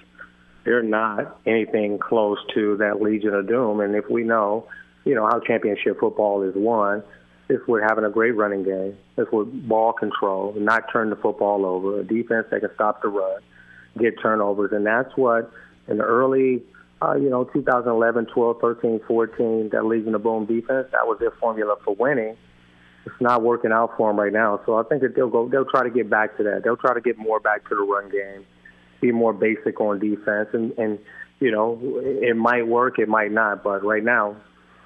they're 0.65 0.83
not 0.83 1.41
anything 1.47 1.99
close 1.99 2.39
to 2.55 2.77
that 2.77 3.01
Legion 3.01 3.35
of 3.35 3.49
Doom. 3.49 3.81
And 3.81 3.95
if 3.95 4.11
we 4.11 4.23
know, 4.23 4.67
you 5.05 5.15
know, 5.15 5.27
how 5.27 5.41
championship 5.41 5.99
football 6.01 6.43
is 6.43 6.55
won, 6.55 7.03
it's 7.49 7.67
with 7.67 7.83
having 7.83 8.05
a 8.05 8.11
great 8.11 8.33
running 8.33 8.63
game. 8.63 8.97
It's 9.17 9.31
with 9.33 9.67
ball 9.67 9.95
control, 9.95 10.53
not 10.59 10.93
turn 10.93 11.09
the 11.09 11.17
football 11.17 11.65
over, 11.65 12.01
a 12.01 12.05
defense 12.05 12.47
that 12.51 12.61
can 12.61 12.71
stop 12.75 13.01
the 13.01 13.09
run, 13.09 13.41
get 13.99 14.21
turnovers. 14.21 14.73
And 14.73 14.85
that's 14.85 15.17
what, 15.17 15.51
in 15.87 15.97
the 15.99 16.05
early, 16.05 16.63
uh, 17.01 17.15
you 17.15 17.31
know, 17.31 17.45
2011, 17.45 18.27
12, 18.27 18.61
13, 18.61 19.01
14, 19.07 19.71
that 19.73 19.87
Legion 19.87 20.15
of 20.15 20.23
Boom 20.23 20.45
defense, 20.45 20.89
that 20.93 21.07
was 21.07 21.19
their 21.21 21.31
formula 21.31 21.77
for 21.85 21.95
winning. 21.95 22.37
It's 23.07 23.21
not 23.21 23.43
working 23.43 23.73
out 23.73 23.97
for 23.97 24.11
them 24.11 24.21
right 24.21 24.33
now. 24.33 24.61
So 24.67 24.77
I 24.77 24.83
think 24.83 25.03
that 25.03 25.15
they'll 25.15 25.31
go, 25.31 25.49
they'll 25.49 25.65
try 25.65 25.83
to 25.83 25.91
get 25.91 26.11
back 26.11 26.37
to 26.37 26.43
that. 26.45 26.63
They'll 26.65 26.77
try 26.77 26.95
to 26.95 27.01
get 27.01 27.17
more 27.17 27.41
back 27.41 27.69
to 27.69 27.75
the 27.75 27.83
run 27.83 28.11
game, 28.11 28.45
be 29.01 29.13
more 29.13 29.33
basic 29.33 29.81
on 29.81 29.99
defense. 29.99 30.49
And, 30.53 30.73
and 30.79 30.99
you 31.41 31.51
know, 31.51 31.81
it 31.83 32.37
might 32.37 32.67
work, 32.67 32.99
it 32.99 33.09
might 33.09 33.33
not. 33.33 33.63
But 33.63 33.85
right 33.85 34.05
now, 34.05 34.37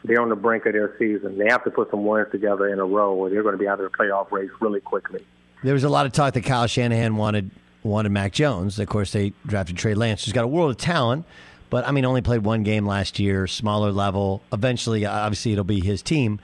they're 0.05 0.21
on 0.21 0.29
the 0.29 0.37
brink 0.37 0.67
of 0.67 0.73
their 0.73 0.95
season. 0.99 1.39
They 1.39 1.49
have 1.49 1.65
to 1.65 1.71
put 1.71 1.91
some 1.91 2.05
wins 2.05 2.29
together 2.31 2.69
in 2.69 2.79
a 2.79 2.85
row, 2.85 3.15
or 3.15 3.31
they're 3.31 3.43
going 3.43 3.55
to 3.55 3.59
be 3.59 3.69
out 3.69 3.81
of 3.81 3.91
the 3.91 3.97
playoff 3.97 4.31
race 4.31 4.51
really 4.61 4.81
quickly. 4.81 5.25
There 5.63 5.75
was 5.75 5.85
a 5.85 5.89
lot 5.89 6.07
of 6.07 6.13
talk 6.13 6.35
that 6.35 6.45
Kyle 6.45 6.67
Shanahan 6.67 7.17
wanted 7.17 7.51
wanted 7.85 8.11
Mac 8.11 8.33
Jones. 8.33 8.79
Of 8.79 8.89
course, 8.89 9.13
they 9.13 9.33
drafted 9.47 9.77
Trey 9.77 9.95
Lance, 9.95 10.25
who's 10.25 10.33
got 10.33 10.45
a 10.45 10.49
world 10.49 10.71
of 10.71 10.77
talent, 10.77 11.25
but 11.71 11.87
I 11.87 11.93
mean, 11.93 12.05
only 12.05 12.21
played 12.21 12.45
one 12.45 12.65
game 12.65 12.87
last 12.87 13.19
year, 13.19 13.47
smaller 13.47 13.93
level. 13.93 14.43
Eventually, 14.53 15.07
obviously, 15.07 15.53
it'll 15.53 15.65
be 15.65 15.81
his 15.81 16.03
team. 16.03 16.41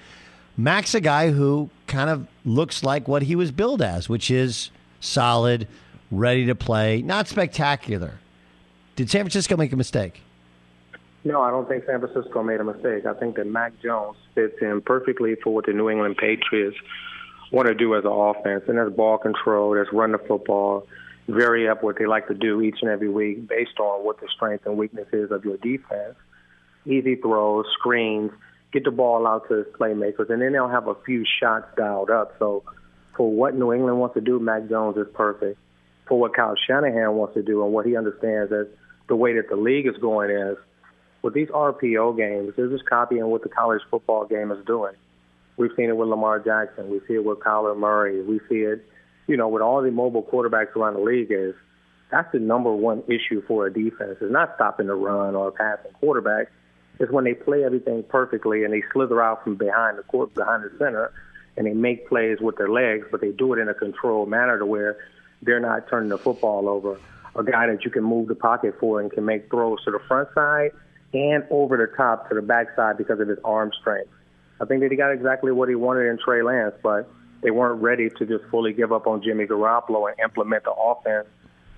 Mac's 0.59 0.93
a 0.97 1.01
guy 1.01 1.31
who 1.31 1.71
kind 1.87 2.11
of 2.11 2.27
looks 2.45 2.83
like 2.83 3.07
what 3.07 3.23
he 3.23 3.37
was 3.37 3.53
billed 3.53 3.81
as, 3.81 4.09
which 4.09 4.29
is 4.29 4.71
solid, 4.99 5.69
ready 6.11 6.47
to 6.47 6.57
play, 6.57 7.01
not 7.01 7.29
spectacular. 7.29 8.15
Did 8.97 9.09
San 9.09 9.21
Francisco 9.21 9.57
make 9.57 9.73
a 9.73 9.77
mistake? 9.77 10.21
No, 11.23 11.43
I 11.43 11.51
don't 11.51 11.69
think 11.69 11.85
San 11.87 12.01
Francisco 12.01 12.43
made 12.43 12.61
a 12.61 12.65
mistake. 12.65 13.07
I 13.07 13.15
think 13.15 13.37
that 13.37 13.47
Mac 13.47 13.81
Jones 13.81 14.17
fits 14.35 14.57
in 14.61 14.81
perfectly 14.81 15.37
for 15.37 15.55
what 15.55 15.67
the 15.67 15.73
New 15.73 15.89
England 15.91 16.17
Patriots 16.17 16.77
want 17.53 17.69
to 17.69 17.75
do 17.75 17.95
as 17.95 18.05
an 18.05 18.11
offense, 18.11 18.65
and 18.67 18.79
that's 18.79 18.91
ball 18.91 19.17
control, 19.17 19.75
that's 19.75 19.93
run 19.93 20.11
the 20.11 20.19
football, 20.19 20.89
vary 21.29 21.69
up 21.69 21.85
what 21.85 21.99
they 21.99 22.07
like 22.07 22.27
to 22.27 22.35
do 22.35 22.61
each 22.63 22.79
and 22.83 22.91
every 22.91 23.09
week 23.09 23.47
based 23.47 23.79
on 23.79 24.05
what 24.05 24.21
the 24.21 24.27
strength 24.35 24.67
and 24.67 24.77
weakness 24.77 25.07
is 25.13 25.31
of 25.31 25.45
your 25.45 25.57
defense. 25.59 26.17
Easy 26.85 27.15
throws, 27.15 27.67
screens, 27.79 28.33
get 28.73 28.85
the 28.85 28.91
ball 28.91 29.27
out 29.27 29.49
to 29.49 29.55
his 29.55 29.67
playmakers, 29.79 30.31
and 30.31 30.43
then 30.43 30.53
they'll 30.53 30.69
have 30.69 30.89
a 30.89 30.95
few 31.07 31.25
shots 31.41 31.67
dialed 31.77 32.11
up. 32.11 32.35
So 32.39 32.65
for 33.17 33.31
what 33.31 33.55
New 33.55 33.73
England 33.73 33.99
wants 33.99 34.15
to 34.15 34.21
do, 34.21 34.39
Mac 34.39 34.69
Jones 34.69 34.97
is 34.97 35.07
perfect. 35.15 35.59
For 36.07 36.19
what 36.19 36.35
Kyle 36.35 36.55
Shanahan 36.67 37.15
wants 37.15 37.35
to 37.35 37.43
do 37.43 37.65
and 37.65 37.73
what 37.73 37.85
he 37.85 37.97
understands 37.97 38.51
that 38.51 38.69
the 39.09 39.17
way 39.17 39.35
that 39.37 39.49
the 39.49 39.57
league 39.57 39.87
is 39.87 39.97
going 40.01 40.31
is 40.31 40.57
with 41.23 41.35
these 41.35 41.49
RPO 41.49 42.17
games, 42.17 42.55
they're 42.57 42.69
just 42.69 42.87
copying 42.89 43.27
what 43.27 43.43
the 43.43 43.49
college 43.49 43.83
football 43.91 44.25
game 44.25 44.51
is 44.51 44.65
doing. 44.65 44.95
We've 45.57 45.73
seen 45.77 45.89
it 45.89 45.97
with 45.97 46.09
Lamar 46.09 46.39
Jackson. 46.39 46.89
We 46.91 47.01
see 47.09 47.15
it 47.15 47.25
with 47.25 47.41
Kyler 47.41 47.77
Murray. 47.77 48.23
We 48.23 48.39
see 48.49 48.61
it, 48.61 48.87
you 49.27 49.37
know, 49.37 49.49
with 49.49 49.61
all 49.61 49.83
the 49.83 49.91
mobile 49.91 50.23
quarterbacks 50.23 50.77
around 50.77 50.95
the 50.95 51.01
league 51.01 51.29
is 51.31 51.55
that's 52.11 52.31
the 52.33 52.39
number 52.39 52.73
one 52.73 53.03
issue 53.09 53.43
for 53.47 53.67
a 53.67 53.73
defense. 53.73 54.19
It's 54.21 54.33
not 54.33 54.53
stopping 54.55 54.87
the 54.87 54.95
run 54.95 55.35
or 55.35 55.51
passing 55.51 55.93
quarterback. 55.95 56.51
It's 56.99 57.13
when 57.13 57.25
they 57.25 57.35
play 57.35 57.65
everything 57.65 58.03
perfectly 58.03 58.65
and 58.65 58.73
they 58.73 58.83
slither 58.93 59.23
out 59.23 59.45
from 59.45 59.55
behind 59.55 59.99
the 59.99 60.03
court, 60.03 60.35
behind 60.35 60.65
the 60.65 60.71
center, 60.79 61.13
and 61.57 61.67
they 61.67 61.75
make 61.75 62.09
plays 62.09 62.39
with 62.41 62.57
their 62.57 62.69
legs, 62.69 63.07
but 63.11 63.21
they 63.21 63.31
do 63.31 63.53
it 63.53 63.59
in 63.59 63.69
a 63.69 63.75
controlled 63.75 64.29
manner 64.29 64.59
to 64.59 64.67
where 64.67 64.97
they're 65.43 65.61
not 65.61 65.89
turning 65.89 66.09
the 66.09 66.19
football 66.19 66.69
over. 66.69 66.99
A 67.37 67.45
guy 67.45 67.67
that 67.69 67.85
you 67.85 67.91
can 67.91 68.03
move 68.03 68.29
the 68.29 68.35
pocket 68.35 68.75
for 68.81 69.01
and 69.01 69.13
can 69.13 69.25
make 69.25 69.49
throws 69.49 69.83
to 69.85 69.93
the 69.93 70.01
front 70.09 70.29
side 70.35 70.73
and 71.15 71.45
over 71.51 71.77
the 71.77 71.87
top 71.97 72.29
to 72.29 72.35
the 72.35 72.43
backside 72.43 72.99
because 72.99 73.21
of 73.21 73.29
his 73.29 73.39
arm 73.45 73.71
strength. 73.81 74.11
I 74.61 74.65
think 74.65 74.83
that 74.83 74.91
he 74.91 74.97
got 74.97 75.13
exactly 75.13 75.53
what 75.53 75.69
he 75.69 75.77
wanted 75.77 76.09
in 76.09 76.19
Trey 76.19 76.43
Lance, 76.43 76.75
but 76.83 77.09
they 77.43 77.51
weren't 77.51 77.81
ready 77.81 78.11
to 78.11 78.27
just 78.27 78.45
fully 78.51 78.73
give 78.73 78.93
up 78.93 79.07
on 79.07 79.23
Jimmy 79.23 79.47
Garoppolo 79.47 80.11
and 80.11 80.19
implement 80.19 80.65
the 80.65 80.73
offense 80.73 81.29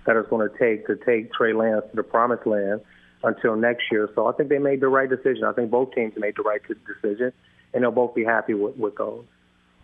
that 0.07 0.16
it's 0.16 0.29
going 0.31 0.49
to 0.49 0.59
take 0.59 0.87
to 0.87 0.97
take 0.97 1.33
Trey 1.33 1.53
Lance 1.53 1.85
to 1.91 1.97
the 1.97 2.03
promised 2.03 2.47
land 2.47 2.81
until 3.23 3.57
next 3.57 3.85
year. 3.91 4.09
So 4.14 4.27
I 4.27 4.33
think 4.33 4.49
they 4.49 4.59
made 4.59 4.81
the 4.81 4.89
right 4.89 5.09
decision. 5.09 5.45
I 5.45 5.53
think 5.53 5.71
both 5.71 5.93
teams 5.95 6.14
made 6.16 6.35
the 6.37 6.43
right 6.43 6.61
decision, 6.62 7.33
and 7.75 7.83
they'll 7.83 7.91
both 7.91 8.14
be 8.14 8.25
happy 8.25 8.55
with, 8.55 8.77
with 8.77 8.97
those. 8.97 9.25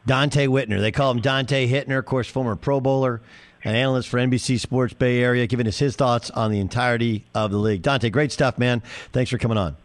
Donte 0.07 0.49
Whitner. 0.49 0.81
They 0.81 0.93
call 0.93 1.11
him 1.11 1.21
Donte 1.21 1.69
Hittner, 1.69 1.99
of 1.99 2.07
course, 2.07 2.29
former 2.29 2.55
Pro 2.55 2.81
Bowler, 2.81 3.21
an 3.65 3.75
analyst 3.75 4.09
for 4.09 4.19
NBC 4.19 4.61
Sports 4.61 4.95
Bay 4.95 5.21
Area, 5.23 5.47
giving 5.47 5.67
us 5.67 5.79
his 5.79 5.97
thoughts 5.97 6.31
on 6.31 6.53
the 6.53 6.61
entirety 6.61 7.25
of 7.35 7.51
the 7.51 7.59
league. 7.59 7.83
Donte, 7.83 8.11
great 8.13 8.33
stuff, 8.33 8.59
man. 8.59 8.83
Thanks 9.13 9.31
for 9.31 9.39
coming 9.39 9.59
on. 9.59 9.77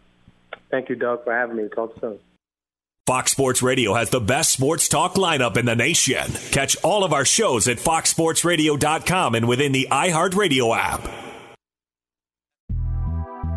Thank 0.70 0.88
you, 0.88 0.94
Doug, 0.94 1.24
for 1.24 1.32
having 1.32 1.56
me. 1.56 1.68
Talk 1.68 1.98
soon. 2.00 2.18
Fox 3.04 3.32
Sports 3.32 3.62
Radio 3.62 3.94
has 3.94 4.10
the 4.10 4.20
best 4.20 4.50
sports 4.50 4.88
talk 4.88 5.14
lineup 5.16 5.56
in 5.56 5.66
the 5.66 5.74
nation. 5.74 6.22
Catch 6.52 6.76
all 6.84 7.02
of 7.02 7.12
our 7.12 7.24
shows 7.24 7.66
at 7.66 7.78
foxsportsradio.com 7.78 9.34
and 9.34 9.48
within 9.48 9.72
the 9.72 9.88
iHeartRadio 9.90 10.76
app. 10.76 11.31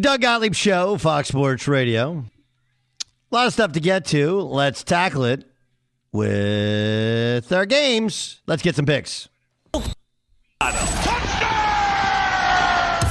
Doug 0.00 0.22
Gottlieb 0.22 0.54
Show, 0.54 0.96
Fox 0.96 1.28
Sports 1.28 1.68
Radio. 1.68 2.24
A 3.30 3.34
lot 3.34 3.46
of 3.46 3.52
stuff 3.52 3.72
to 3.72 3.80
get 3.80 4.06
to. 4.06 4.40
Let's 4.40 4.82
tackle 4.82 5.24
it 5.24 5.44
with 6.12 7.52
our 7.52 7.66
games. 7.66 8.40
Let's 8.46 8.62
get 8.62 8.74
some 8.74 8.86
picks. 8.86 9.28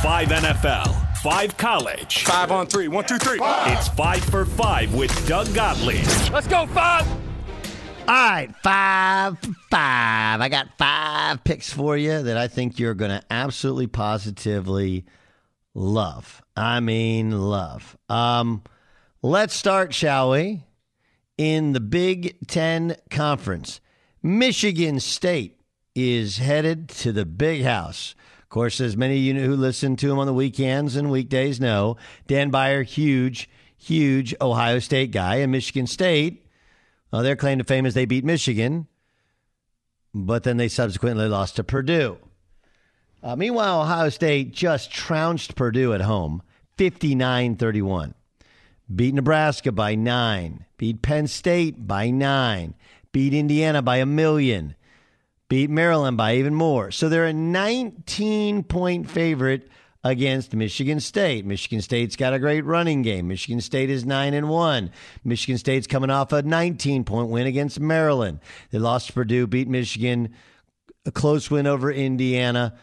Five 0.01 0.29
NFL, 0.29 1.17
five 1.17 1.55
college. 1.57 2.23
Five 2.23 2.51
on 2.51 2.65
three. 2.65 2.87
One, 2.87 3.05
two, 3.05 3.19
three. 3.19 3.37
It's 3.41 3.87
five 3.89 4.23
for 4.23 4.45
five 4.45 4.95
with 4.95 5.27
Doug 5.27 5.53
Gottlieb. 5.53 6.03
Let's 6.33 6.47
go, 6.47 6.65
five. 6.67 7.07
All 7.07 8.07
right, 8.07 8.49
five 8.63 9.37
five. 9.69 10.41
I 10.41 10.49
got 10.49 10.75
five 10.79 11.43
picks 11.43 11.71
for 11.71 11.95
you 11.95 12.23
that 12.23 12.37
I 12.37 12.47
think 12.47 12.79
you're 12.79 12.95
going 12.95 13.11
to 13.11 13.21
absolutely 13.29 13.85
positively 13.85 15.05
love. 15.75 16.41
I 16.55 16.79
mean, 16.79 17.31
love. 17.31 17.97
Um, 18.09 18.63
let's 19.21 19.55
start, 19.55 19.93
shall 19.93 20.31
we? 20.31 20.63
In 21.37 21.73
the 21.73 21.79
Big 21.79 22.47
Ten 22.47 22.95
Conference, 23.09 23.79
Michigan 24.21 24.99
State 24.99 25.59
is 25.95 26.37
headed 26.37 26.89
to 26.89 27.11
the 27.11 27.25
big 27.25 27.63
house. 27.63 28.15
Of 28.43 28.49
course, 28.49 28.81
as 28.81 28.97
many 28.97 29.15
of 29.15 29.23
you 29.23 29.41
who 29.45 29.55
listen 29.55 29.95
to 29.97 30.11
him 30.11 30.19
on 30.19 30.27
the 30.27 30.33
weekends 30.33 30.95
and 30.95 31.09
weekdays 31.09 31.59
know, 31.59 31.97
Dan 32.27 32.49
Beyer, 32.49 32.83
huge, 32.83 33.49
huge 33.77 34.35
Ohio 34.41 34.79
State 34.79 35.11
guy, 35.11 35.37
and 35.37 35.51
Michigan 35.51 35.87
State. 35.87 36.45
Well, 37.11 37.23
their 37.23 37.35
claim 37.35 37.57
to 37.57 37.63
fame 37.63 37.85
is 37.85 37.93
they 37.93 38.05
beat 38.05 38.25
Michigan, 38.25 38.87
but 40.13 40.43
then 40.43 40.57
they 40.57 40.67
subsequently 40.67 41.27
lost 41.27 41.55
to 41.55 41.63
Purdue. 41.63 42.17
Uh, 43.23 43.35
meanwhile, 43.35 43.81
Ohio 43.81 44.09
State 44.09 44.51
just 44.51 44.91
trounced 44.91 45.55
Purdue 45.55 45.93
at 45.93 46.01
home 46.01 46.41
59 46.77 47.55
31. 47.55 48.13
Beat 48.93 49.13
Nebraska 49.13 49.71
by 49.71 49.95
nine. 49.95 50.65
Beat 50.77 51.01
Penn 51.01 51.27
State 51.27 51.87
by 51.87 52.09
nine. 52.09 52.73
Beat 53.11 53.33
Indiana 53.33 53.81
by 53.81 53.97
a 53.97 54.05
million. 54.05 54.75
Beat 55.47 55.69
Maryland 55.69 56.17
by 56.17 56.35
even 56.35 56.55
more. 56.55 56.91
So 56.91 57.07
they're 57.07 57.25
a 57.25 57.33
19 57.33 58.63
point 58.63 59.09
favorite 59.09 59.69
against 60.03 60.55
Michigan 60.55 60.99
State. 60.99 61.45
Michigan 61.45 61.81
State's 61.81 62.15
got 62.15 62.33
a 62.33 62.39
great 62.39 62.65
running 62.65 63.01
game. 63.01 63.27
Michigan 63.27 63.61
State 63.61 63.89
is 63.89 64.05
9 64.05 64.33
and 64.33 64.49
1. 64.49 64.91
Michigan 65.23 65.57
State's 65.57 65.87
coming 65.87 66.09
off 66.09 66.31
a 66.31 66.41
19 66.41 67.03
point 67.03 67.29
win 67.29 67.45
against 67.47 67.79
Maryland. 67.79 68.39
They 68.71 68.79
lost 68.79 69.07
to 69.07 69.13
Purdue, 69.13 69.45
beat 69.45 69.67
Michigan, 69.67 70.33
a 71.05 71.11
close 71.11 71.51
win 71.51 71.67
over 71.67 71.91
Indiana 71.91 72.73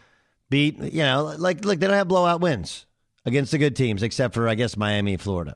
beat 0.49 0.79
you 0.79 1.03
know 1.03 1.35
like 1.37 1.63
like 1.63 1.79
they 1.79 1.87
don't 1.87 1.95
have 1.95 2.07
blowout 2.07 2.41
wins 2.41 2.85
against 3.25 3.51
the 3.51 3.57
good 3.57 3.75
teams 3.75 4.03
except 4.03 4.33
for 4.33 4.47
I 4.47 4.55
guess 4.55 4.77
Miami 4.77 5.17
Florida. 5.17 5.55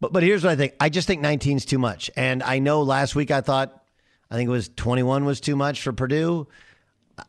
But 0.00 0.12
but 0.12 0.22
here's 0.22 0.44
what 0.44 0.52
I 0.52 0.56
think. 0.56 0.74
I 0.80 0.88
just 0.88 1.06
think 1.06 1.20
19 1.20 1.56
is 1.56 1.64
too 1.64 1.78
much. 1.78 2.10
And 2.16 2.42
I 2.42 2.58
know 2.58 2.82
last 2.82 3.14
week 3.14 3.30
I 3.30 3.40
thought 3.40 3.82
I 4.30 4.36
think 4.36 4.48
it 4.48 4.52
was 4.52 4.68
21 4.68 5.24
was 5.24 5.40
too 5.40 5.56
much 5.56 5.82
for 5.82 5.92
Purdue. 5.92 6.46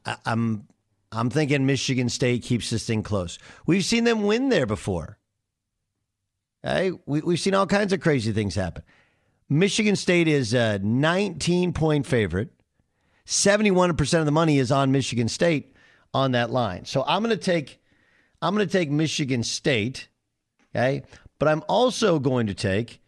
I, 0.05 0.17
I'm 0.25 0.67
I'm 1.11 1.29
thinking 1.29 1.65
Michigan 1.65 2.09
State 2.09 2.43
keeps 2.43 2.69
this 2.69 2.85
thing 2.85 3.01
close. 3.01 3.39
We've 3.65 3.85
seen 3.85 4.03
them 4.03 4.23
win 4.23 4.49
there 4.49 4.67
before. 4.67 5.17
Okay? 6.63 6.91
We, 7.05 7.21
we've 7.21 7.39
seen 7.39 7.55
all 7.55 7.65
kinds 7.65 7.93
of 7.93 7.99
crazy 7.99 8.31
things 8.31 8.53
happen. 8.53 8.83
Michigan 9.49 9.95
State 9.95 10.27
is 10.27 10.53
a 10.53 10.77
19 10.79 11.73
point 11.73 12.05
favorite. 12.05 12.49
71% 13.25 14.19
of 14.19 14.25
the 14.25 14.31
money 14.31 14.57
is 14.57 14.71
on 14.71 14.91
Michigan 14.91 15.27
State 15.27 15.75
on 16.13 16.31
that 16.31 16.49
line. 16.49 16.85
So 16.85 17.03
I'm 17.07 17.23
going 17.23 17.37
to 17.37 17.43
take 17.43 17.79
I'm 18.41 18.55
going 18.55 18.65
to 18.65 18.71
take 18.71 18.89
Michigan 18.89 19.43
State, 19.43 20.07
okay? 20.73 21.03
But 21.39 21.49
I'm 21.49 21.63
also 21.67 22.19
going 22.19 22.47
to 22.47 22.53
take 22.53 23.01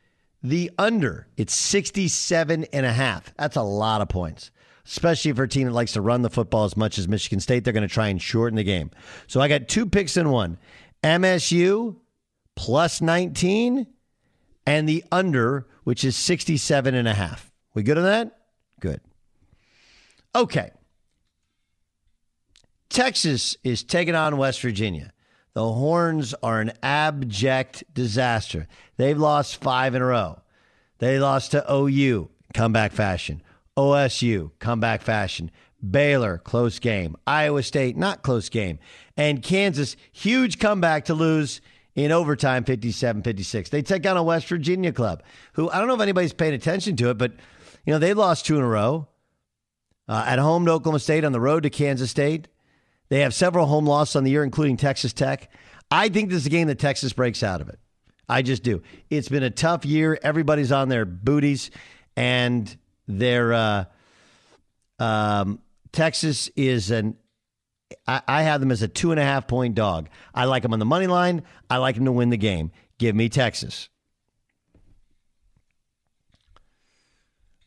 the 0.43 0.71
under. 0.77 1.27
It's 1.37 1.55
67 1.55 2.65
and 2.73 2.85
a 2.85 2.91
half. 2.91 3.33
That's 3.37 3.55
a 3.55 3.61
lot 3.61 4.01
of 4.01 4.09
points. 4.09 4.51
Especially 4.85 5.31
for 5.31 5.43
a 5.43 5.47
team 5.47 5.67
that 5.67 5.73
likes 5.73 5.93
to 5.93 6.01
run 6.01 6.21
the 6.21 6.29
football 6.29 6.65
as 6.65 6.75
much 6.75 6.97
as 6.97 7.07
Michigan 7.07 7.39
State, 7.39 7.63
they're 7.63 7.73
going 7.73 7.87
to 7.87 7.93
try 7.93 8.07
and 8.07 8.21
shorten 8.21 8.55
the 8.55 8.63
game. 8.63 8.89
So 9.27 9.39
I 9.39 9.47
got 9.47 9.67
two 9.67 9.85
picks 9.85 10.17
in 10.17 10.29
one. 10.29 10.57
MSU 11.03 11.97
plus 12.55 12.99
19 12.99 13.87
and 14.65 14.89
the 14.89 15.03
under, 15.11 15.67
which 15.83 16.03
is 16.03 16.15
67 16.15 16.95
and 16.95 17.07
a 17.07 17.13
half. 17.13 17.51
We 17.73 17.83
good 17.83 17.97
on 17.97 18.03
that? 18.03 18.37
Good. 18.79 19.01
Okay. 20.35 20.71
Texas 22.91 23.55
is 23.63 23.83
taking 23.83 24.15
on 24.15 24.35
West 24.35 24.61
Virginia. 24.61 25.13
The 25.53 25.63
Horns 25.63 26.33
are 26.43 26.59
an 26.59 26.73
abject 26.83 27.85
disaster. 27.93 28.67
They've 28.97 29.17
lost 29.17 29.61
five 29.61 29.95
in 29.95 30.01
a 30.01 30.05
row. 30.05 30.41
They 30.97 31.17
lost 31.17 31.51
to 31.51 31.65
OU, 31.71 32.29
comeback 32.53 32.91
fashion. 32.91 33.41
OSU, 33.77 34.51
comeback 34.59 35.01
fashion. 35.01 35.51
Baylor, 35.89 36.37
close 36.37 36.79
game. 36.79 37.15
Iowa 37.25 37.63
State, 37.63 37.95
not 37.95 38.23
close 38.23 38.49
game. 38.49 38.77
And 39.15 39.41
Kansas, 39.41 39.95
huge 40.11 40.59
comeback 40.59 41.05
to 41.05 41.13
lose 41.13 41.61
in 41.95 42.11
overtime 42.11 42.65
57 42.65 43.23
56. 43.23 43.69
They 43.69 43.81
take 43.81 44.05
on 44.05 44.17
a 44.17 44.23
West 44.23 44.47
Virginia 44.47 44.91
club 44.91 45.23
who 45.53 45.69
I 45.69 45.79
don't 45.79 45.87
know 45.87 45.95
if 45.95 46.01
anybody's 46.01 46.33
paying 46.33 46.53
attention 46.53 46.97
to 46.97 47.09
it, 47.09 47.17
but 47.17 47.31
you 47.85 47.93
know, 47.93 47.99
they 47.99 48.13
lost 48.13 48.45
two 48.45 48.57
in 48.57 48.63
a 48.63 48.67
row. 48.67 49.07
Uh, 50.09 50.25
at 50.27 50.39
home 50.39 50.65
to 50.65 50.71
Oklahoma 50.71 50.99
State, 50.99 51.23
on 51.23 51.31
the 51.31 51.39
road 51.39 51.63
to 51.63 51.69
Kansas 51.69 52.11
State. 52.11 52.49
They 53.11 53.19
have 53.19 53.33
several 53.33 53.65
home 53.65 53.85
losses 53.85 54.15
on 54.15 54.23
the 54.23 54.31
year, 54.31 54.41
including 54.41 54.77
Texas 54.77 55.11
Tech. 55.11 55.51
I 55.91 56.07
think 56.07 56.29
this 56.29 56.37
is 56.37 56.45
a 56.45 56.49
game 56.49 56.69
that 56.69 56.79
Texas 56.79 57.11
breaks 57.11 57.43
out 57.43 57.59
of 57.59 57.67
it. 57.67 57.77
I 58.29 58.41
just 58.41 58.63
do. 58.63 58.81
It's 59.09 59.27
been 59.27 59.43
a 59.43 59.49
tough 59.49 59.83
year. 59.83 60.17
Everybody's 60.23 60.71
on 60.71 60.87
their 60.87 61.03
booties, 61.03 61.71
and 62.15 62.73
their 63.09 63.51
uh, 63.51 63.85
um, 64.97 65.59
Texas 65.91 66.49
is 66.55 66.89
an. 66.89 67.17
I, 68.07 68.21
I 68.25 68.41
have 68.43 68.61
them 68.61 68.71
as 68.71 68.81
a 68.81 68.87
two 68.87 69.11
and 69.11 69.19
a 69.19 69.23
half 69.23 69.45
point 69.45 69.75
dog. 69.75 70.07
I 70.33 70.45
like 70.45 70.63
them 70.63 70.71
on 70.71 70.79
the 70.79 70.85
money 70.85 71.07
line. 71.07 71.43
I 71.69 71.77
like 71.79 71.95
them 71.95 72.05
to 72.05 72.13
win 72.13 72.29
the 72.29 72.37
game. 72.37 72.71
Give 72.97 73.13
me 73.13 73.27
Texas. 73.27 73.89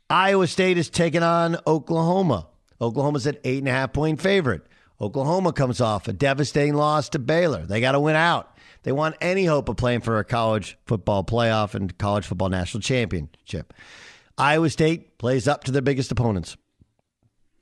Iowa 0.09 0.47
State 0.47 0.79
is 0.79 0.89
taking 0.89 1.23
on 1.23 1.59
Oklahoma. 1.67 2.47
Oklahoma's 2.81 3.27
an 3.27 3.37
eight 3.45 3.59
and 3.59 3.69
a 3.69 3.73
half 3.73 3.93
point 3.93 4.23
favorite. 4.23 4.67
Oklahoma 5.05 5.53
comes 5.53 5.83
off 5.83 6.09
a 6.09 6.15
devastating 6.15 6.73
loss 6.73 7.11
to 7.11 7.19
Baylor. 7.19 7.67
They 7.67 7.83
got 7.83 7.93
to 7.93 8.01
win 8.01 8.17
out. 8.17 8.57
They 8.85 8.93
want 8.93 9.17
any 9.21 9.45
hope 9.45 9.69
of 9.69 9.77
playing 9.77 10.01
for 10.01 10.19
a 10.19 10.25
college 10.25 10.79
football 10.87 11.23
playoff 11.23 11.75
and 11.75 11.97
college 11.99 12.25
football 12.25 12.49
national 12.49 12.81
championship. 12.81 13.75
Iowa 14.39 14.71
State 14.71 15.19
plays 15.19 15.47
up 15.47 15.65
to 15.65 15.73
their 15.73 15.83
biggest 15.83 16.11
opponents. 16.11 16.57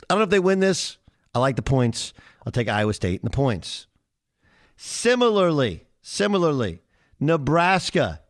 I 0.08 0.14
don't 0.14 0.18
know 0.20 0.24
if 0.24 0.30
they 0.30 0.38
win 0.38 0.60
this. 0.60 0.98
I 1.34 1.40
like 1.40 1.56
the 1.56 1.62
points. 1.62 2.12
I'll 2.46 2.52
take 2.52 2.68
Iowa 2.68 2.94
State 2.94 3.22
and 3.22 3.30
the 3.30 3.36
points. 3.36 3.88
Similarly, 4.76 5.84
similarly, 6.00 6.80
Nebraska. 7.18 8.20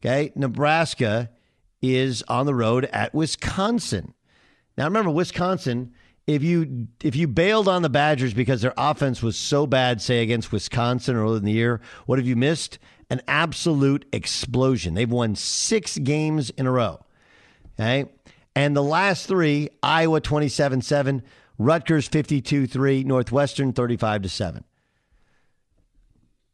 Okay, 0.00 0.32
Nebraska 0.34 1.28
is 1.82 2.22
on 2.22 2.46
the 2.46 2.54
road 2.54 2.86
at 2.86 3.14
Wisconsin. 3.14 4.14
Now 4.78 4.84
remember, 4.84 5.10
Wisconsin. 5.10 5.92
If 6.26 6.42
you 6.42 6.88
if 7.04 7.14
you 7.14 7.28
bailed 7.28 7.68
on 7.68 7.82
the 7.82 7.88
Badgers 7.88 8.34
because 8.34 8.60
their 8.60 8.74
offense 8.76 9.22
was 9.22 9.36
so 9.36 9.64
bad, 9.66 10.02
say 10.02 10.22
against 10.22 10.50
Wisconsin 10.50 11.14
earlier 11.14 11.38
in 11.38 11.44
the 11.44 11.52
year, 11.52 11.80
what 12.06 12.18
have 12.18 12.26
you 12.26 12.34
missed? 12.34 12.78
An 13.10 13.20
absolute 13.28 14.04
explosion. 14.12 14.94
They've 14.94 15.08
won 15.08 15.36
six 15.36 15.96
games 15.98 16.50
in 16.50 16.66
a 16.66 16.72
row. 16.72 16.98
Okay, 17.78 18.10
and 18.56 18.74
the 18.74 18.82
last 18.82 19.28
three: 19.28 19.68
Iowa 19.84 20.20
twenty-seven 20.20 20.82
seven, 20.82 21.22
Rutgers 21.58 22.08
fifty-two 22.08 22.66
three, 22.66 23.04
Northwestern 23.04 23.72
thirty-five 23.72 24.22
to 24.22 24.28
seven. 24.28 24.64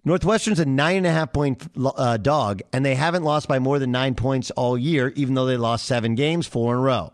Northwestern's 0.05 0.59
a 0.59 0.67
nine 0.67 0.97
and 0.97 1.07
a 1.07 1.13
half 1.13 1.33
point 1.33 1.67
uh, 1.83 2.19
dog, 2.19 2.61
and 2.75 2.85
they 2.85 2.97
haven't 2.97 3.23
lost 3.23 3.49
by 3.49 3.59
more 3.59 3.79
than 3.79 3.93
nine 3.93 4.15
points 4.15 4.51
all 4.51 4.77
year, 4.77 5.13
even 5.17 5.35
though 5.35 5.47
they 5.47 5.57
lost 5.57 5.87
seven 5.87 6.15
games, 6.15 6.47
four 6.47 6.75
in 6.75 6.81
a 6.81 6.83
row. 6.83 7.13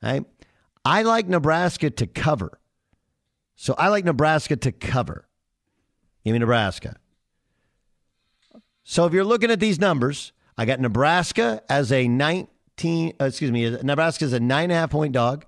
Right? 0.00 0.24
I 0.84 1.02
like 1.02 1.28
Nebraska 1.28 1.90
to 1.90 2.06
cover. 2.06 2.58
So 3.56 3.74
I 3.76 3.88
like 3.88 4.04
Nebraska 4.04 4.56
to 4.56 4.72
cover. 4.72 5.28
Give 6.24 6.32
me 6.32 6.38
Nebraska. 6.38 6.96
So 8.84 9.06
if 9.06 9.12
you're 9.12 9.24
looking 9.24 9.50
at 9.50 9.60
these 9.60 9.78
numbers, 9.78 10.32
I 10.56 10.64
got 10.64 10.80
Nebraska 10.80 11.62
as 11.68 11.92
a 11.92 12.08
19, 12.08 13.12
uh, 13.20 13.24
excuse 13.24 13.50
me, 13.50 13.70
Nebraska 13.82 14.24
is 14.24 14.32
a 14.32 14.40
nine 14.40 14.64
and 14.64 14.72
a 14.72 14.76
half 14.76 14.90
point 14.90 15.12
dog. 15.12 15.44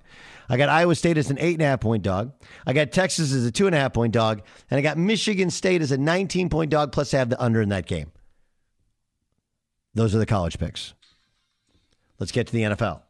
I 0.48 0.56
got 0.58 0.68
Iowa 0.68 0.94
State 0.94 1.16
as 1.16 1.30
an 1.30 1.38
eight 1.40 1.54
and 1.54 1.62
a 1.62 1.66
half 1.66 1.80
point 1.80 2.02
dog. 2.02 2.32
I 2.66 2.74
got 2.74 2.92
Texas 2.92 3.32
as 3.32 3.46
a 3.46 3.50
two 3.50 3.66
and 3.66 3.74
a 3.74 3.78
half 3.78 3.94
point 3.94 4.12
dog. 4.12 4.42
And 4.70 4.78
I 4.78 4.82
got 4.82 4.98
Michigan 4.98 5.50
State 5.50 5.80
as 5.80 5.92
a 5.92 5.98
19 5.98 6.50
point 6.50 6.70
dog, 6.70 6.92
plus 6.92 7.14
I 7.14 7.18
have 7.18 7.30
the 7.30 7.42
under 7.42 7.62
in 7.62 7.70
that 7.70 7.86
game. 7.86 8.12
Those 9.94 10.14
are 10.14 10.18
the 10.18 10.26
college 10.26 10.58
picks. 10.58 10.94
Let's 12.18 12.32
get 12.32 12.46
to 12.48 12.52
the 12.52 12.62
NFL. 12.62 13.00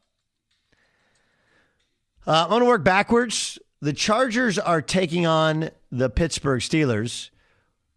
Uh, 2.26 2.44
I'm 2.44 2.50
going 2.50 2.60
to 2.60 2.66
work 2.66 2.84
backwards. 2.84 3.58
The 3.80 3.92
Chargers 3.92 4.58
are 4.58 4.80
taking 4.80 5.26
on 5.26 5.70
the 5.90 6.08
Pittsburgh 6.08 6.60
Steelers. 6.60 7.30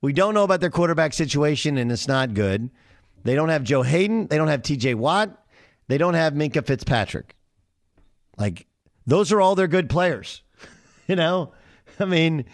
We 0.01 0.13
don't 0.13 0.33
know 0.33 0.43
about 0.43 0.61
their 0.61 0.71
quarterback 0.71 1.13
situation, 1.13 1.77
and 1.77 1.91
it's 1.91 2.07
not 2.07 2.33
good. 2.33 2.71
They 3.23 3.35
don't 3.35 3.49
have 3.49 3.63
Joe 3.63 3.83
Haden. 3.83 4.27
They 4.27 4.37
don't 4.37 4.47
have 4.47 4.61
TJ 4.61 4.95
Watt. 4.95 5.45
They 5.87 5.97
don't 5.97 6.15
have 6.15 6.33
Minkah 6.33 6.65
Fitzpatrick. 6.65 7.35
Like, 8.37 8.65
those 9.05 9.31
are 9.31 9.41
all 9.41 9.55
their 9.55 9.67
good 9.67 9.89
players. 9.89 10.41
you 11.07 11.15
know, 11.15 11.53
I 11.99 12.05
mean, 12.05 12.45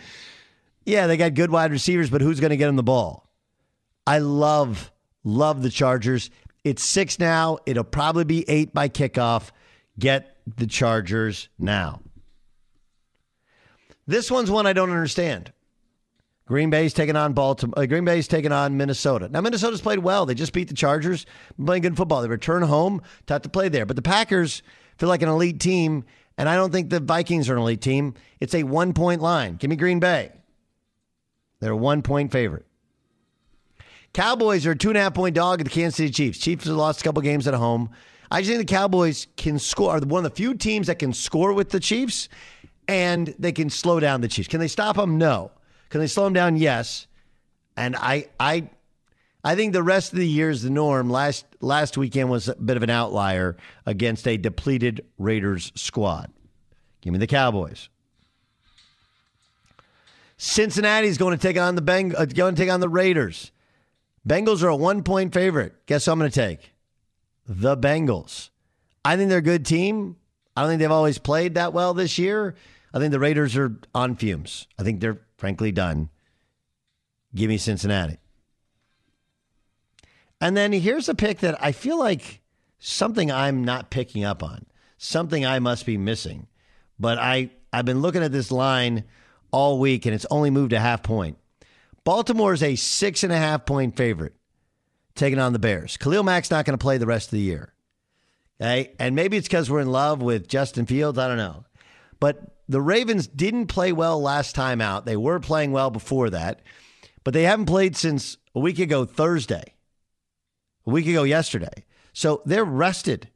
yeah, 0.86 1.08
they 1.08 1.16
got 1.16 1.34
good 1.34 1.52
wide 1.52 1.72
receivers, 1.72 2.10
but 2.10 2.22
who's 2.22 2.40
going 2.40 2.52
to 2.52 2.58
get 2.58 2.68
them 2.68 2.76
the 2.76 2.84
ball? 2.84 3.30
I 4.06 4.20
love, 4.20 4.92
love 5.24 5.62
the 5.62 5.70
Chargers. 5.70 6.30
It's 6.64 6.84
six 6.84 7.18
now. 7.18 7.60
It'll 7.66 7.84
probably 7.84 8.26
be 8.26 8.48
eight 8.50 8.74
by 8.74 8.90
kickoff. 8.90 9.52
Get 10.00 10.38
the 10.58 10.68
Chargers 10.68 11.50
now. 11.60 12.02
This 14.08 14.32
one's 14.32 14.52
one 14.52 14.66
I 14.66 14.74
don't 14.74 14.90
understand. 14.90 15.54
Green 16.48 16.70
Bay's 16.70 16.94
taking 16.94 17.16
on 17.16 17.34
Baltimore. 17.34 17.80
Uh, 17.80 17.86
Green 17.86 18.04
Bay's 18.04 18.28
taking 18.28 18.52
on 18.52 18.76
Minnesota. 18.76 19.30
Now 19.30 19.40
Minnesota's 19.40 19.80
played 19.80 20.00
well. 20.00 20.26
They 20.26 20.34
just 20.34 20.52
beat 20.52 20.68
the 20.68 20.74
Chargers, 20.74 21.26
playing 21.64 21.84
good 21.84 21.96
football. 21.96 22.22
They 22.22 22.28
return 22.28 22.62
home, 22.64 23.02
tough 23.26 23.44
to 23.44 23.50
play 23.50 23.70
there. 23.70 23.86
But 23.86 23.96
the 23.96 24.02
Packers 24.02 24.62
feel 24.98 25.08
like 25.08 25.22
an 25.22 25.30
elite 25.30 25.62
team, 25.62 26.04
and 26.38 26.50
I 26.50 26.56
don't 26.56 26.72
think 26.72 26.90
the 26.90 27.00
Vikings 27.00 27.50
are 27.50 27.56
an 27.56 27.62
elite 27.62 27.82
team. 27.82 28.16
It's 28.42 28.54
a 28.54 28.64
one 28.64 28.94
point 28.94 29.22
line. 29.22 29.56
Give 29.56 29.70
me 29.70 29.78
Green 29.78 30.00
Bay. 30.00 30.32
They're 31.62 31.72
a 31.72 31.78
one 31.78 32.02
point 32.02 32.34
favorite. 32.34 32.66
Cowboys 34.14 34.66
are 34.66 34.72
a 34.72 34.78
two 34.78 34.90
and 34.90 34.98
a 34.98 35.02
half 35.02 35.14
point 35.14 35.36
dog 35.36 35.62
at 35.62 35.64
the 35.64 35.70
Kansas 35.70 35.96
City 35.96 36.10
Chiefs. 36.10 36.40
Chiefs 36.40 36.66
have 36.66 36.76
lost 36.76 37.00
a 37.00 37.04
couple 37.06 37.22
games 37.22 37.48
at 37.48 37.54
home. 37.54 37.92
I 38.32 38.40
just 38.40 38.50
think 38.50 38.66
the 38.66 38.74
Cowboys 38.74 39.28
can 39.36 39.60
score. 39.60 39.92
Are 39.92 40.00
one 40.00 40.26
of 40.26 40.32
the 40.32 40.36
few 40.36 40.54
teams 40.54 40.88
that 40.88 41.00
can 41.00 41.12
score 41.12 41.52
with 41.52 41.70
the 41.70 41.82
Chiefs, 41.82 42.30
and 42.88 43.36
they 43.38 43.52
can 43.52 43.70
slow 43.70 44.00
down 44.00 44.22
the 44.22 44.30
Chiefs. 44.30 44.48
Can 44.48 44.62
they 44.62 44.70
stop 44.70 44.96
them? 44.96 45.18
No. 45.18 45.52
Can 45.90 46.00
they 46.00 46.08
slow 46.08 46.24
them 46.24 46.34
down? 46.34 46.56
Yes. 46.56 47.08
And 47.76 47.96
I, 47.98 48.30
I, 48.40 48.70
I 49.44 49.56
think 49.56 49.74
the 49.74 49.84
rest 49.84 50.14
of 50.14 50.20
the 50.20 50.28
year 50.28 50.50
is 50.50 50.64
the 50.64 50.70
norm. 50.70 51.10
Last 51.10 51.46
last 51.60 51.98
weekend 51.98 52.30
was 52.30 52.48
a 52.48 52.56
bit 52.56 52.78
of 52.78 52.84
an 52.84 52.90
outlier 52.90 53.58
against 53.86 54.26
a 54.28 54.38
depleted 54.38 55.06
Raiders 55.18 55.74
squad. 55.76 56.32
Give 57.02 57.12
me 57.12 57.20
the 57.20 57.28
Cowboys. 57.28 57.90
Cincinnati's 60.38 61.18
going 61.18 61.38
to 61.38 61.42
take 61.42 61.58
on 61.58 61.76
the 61.76 61.82
Beng- 61.82 62.18
uh, 62.18 62.26
going 62.26 62.56
to 62.56 62.62
take 62.62 62.72
on 62.72 62.80
the 62.80 62.90
Raiders. 62.90 63.52
Bengals 64.28 64.64
are 64.64 64.70
a 64.70 64.76
one 64.76 65.04
point 65.04 65.34
favorite. 65.34 65.86
Guess 65.86 66.06
who 66.06 66.14
I'm 66.14 66.20
going 66.20 66.32
to 66.32 66.36
take? 66.36 66.71
The 67.54 67.76
Bengals. 67.76 68.50
I 69.04 69.18
think 69.18 69.30
they're 69.30 69.40
a 69.40 69.42
good 69.42 69.66
team. 69.66 70.16
I 70.56 70.62
don't 70.62 70.70
think 70.70 70.80
they've 70.80 70.90
always 70.90 71.18
played 71.18 71.56
that 71.56 71.74
well 71.74 71.94
this 71.94 72.18
year. 72.18 72.56
I 72.94 73.00
think 73.00 73.12
the 73.12 73.20
Raiders 73.20 73.58
are 73.58 73.78
on 73.94 74.16
fumes. 74.16 74.68
I 74.80 74.84
think 74.84 75.02
they're 75.02 75.20
frankly 75.38 75.74
done. 75.74 76.10
Give 77.36 77.50
me 77.50 77.58
Cincinnati. 77.58 78.20
And 80.40 80.56
then 80.56 80.72
here's 80.72 81.10
a 81.10 81.16
pick 81.16 81.40
that 81.40 81.62
I 81.62 81.74
feel 81.74 82.00
like 82.00 82.42
something 82.80 83.30
I'm 83.30 83.66
not 83.66 83.90
picking 83.90 84.24
up 84.24 84.44
on, 84.44 84.66
something 84.98 85.46
I 85.46 85.60
must 85.60 85.86
be 85.86 85.98
missing. 85.98 86.48
But 86.98 87.18
I, 87.18 87.50
I've 87.74 87.86
been 87.86 88.02
looking 88.02 88.24
at 88.24 88.32
this 88.32 88.52
line 88.52 89.04
all 89.52 89.78
week 89.78 90.06
and 90.06 90.16
it's 90.16 90.26
only 90.32 90.52
moved 90.52 90.72
a 90.72 90.80
half 90.80 91.04
point. 91.04 91.38
Baltimore 92.06 92.54
is 92.54 92.64
a 92.64 92.78
six 92.78 93.24
and 93.24 93.34
a 93.34 93.38
half 93.38 93.66
point 93.66 93.98
favorite 93.98 94.36
taking 95.16 95.40
on 95.40 95.54
the 95.54 95.60
Bears. 95.60 95.98
Khalil 95.98 96.24
Mack's 96.24 96.52
not 96.52 96.66
going 96.66 96.78
to 96.78 96.82
play 96.82 96.98
the 96.98 97.06
rest 97.06 97.28
of 97.28 97.32
the 97.32 97.40
year. 97.40 97.74
Okay. 98.60 98.94
And 99.00 99.16
maybe 99.16 99.38
it's 99.38 99.48
because 99.48 99.70
we're 99.70 99.80
in 99.82 99.92
love 99.92 100.22
with 100.22 100.48
Justin 100.48 100.86
Fields. 100.86 101.18
I 101.18 101.28
don't 101.28 101.38
know. 101.38 101.66
But 102.20 102.56
the 102.68 102.82
Ravens 102.82 103.28
didn't 103.28 103.68
play 103.68 103.92
well 103.92 104.22
last 104.22 104.56
time 104.56 104.82
out. 104.82 105.06
They 105.06 105.18
were 105.18 105.40
playing 105.40 105.72
well 105.72 105.90
before 105.90 106.30
that, 106.30 106.62
but 107.24 107.34
they 107.34 107.44
haven't 107.44 107.66
played 107.66 107.98
since 107.98 108.38
a 108.56 108.60
week 108.60 108.80
ago 108.80 109.04
Thursday, 109.04 109.74
a 110.86 110.90
week 110.92 111.08
ago 111.08 111.24
yesterday. 111.24 111.86
So 112.14 112.42
they're 112.46 112.64
rested. 112.64 113.30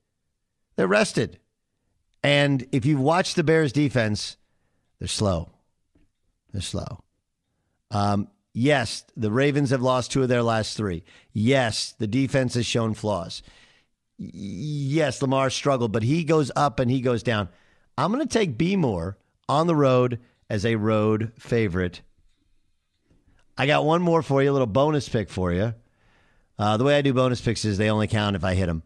They're 0.76 0.88
rested. 0.88 1.40
And 2.24 2.68
if 2.72 2.86
you've 2.86 3.00
watched 3.00 3.36
the 3.36 3.44
Bears 3.44 3.72
defense, 3.72 4.38
they're 5.00 5.08
slow. 5.08 5.52
They're 6.52 6.62
slow. 6.62 7.04
Um, 7.92 8.30
yes, 8.56 9.04
the 9.16 9.32
Ravens 9.32 9.70
have 9.70 9.82
lost 9.82 10.12
two 10.12 10.24
of 10.24 10.30
their 10.30 10.42
last 10.42 10.76
three. 10.76 11.04
Yes, 11.34 11.94
the 12.00 12.08
defense 12.08 12.56
has 12.56 12.66
shown 12.66 12.94
flaws. 12.96 13.44
Yes, 14.18 15.22
Lamar 15.22 15.50
struggled, 15.50 15.92
but 15.92 16.04
he 16.04 16.24
goes 16.24 16.52
up 16.56 16.80
and 16.80 16.90
he 16.90 17.02
goes 17.02 17.22
down. 17.22 17.50
I'm 17.98 18.12
going 18.12 18.26
to 18.26 18.34
take 18.34 18.58
B 18.58 18.76
more 18.76 19.18
on 19.48 19.68
the 19.68 19.76
road 19.76 20.20
as 20.50 20.66
a 20.66 20.76
road 20.76 21.34
favorite. 21.38 22.02
I 23.58 23.68
got 23.68 23.86
one 23.86 24.02
more 24.02 24.22
for 24.22 24.42
you, 24.42 24.52
a 24.52 24.54
little 24.54 24.68
bonus 24.68 25.08
pick 25.08 25.30
for 25.30 25.52
you. 25.52 25.74
Uh, 26.58 26.78
the 26.78 26.84
way 26.84 26.98
I 26.98 27.02
do 27.02 27.14
bonus 27.14 27.42
picks 27.42 27.66
is 27.66 27.78
they 27.78 27.90
only 27.90 28.08
count 28.08 28.36
if 28.36 28.44
I 28.44 28.54
hit 28.54 28.68
them. 28.68 28.84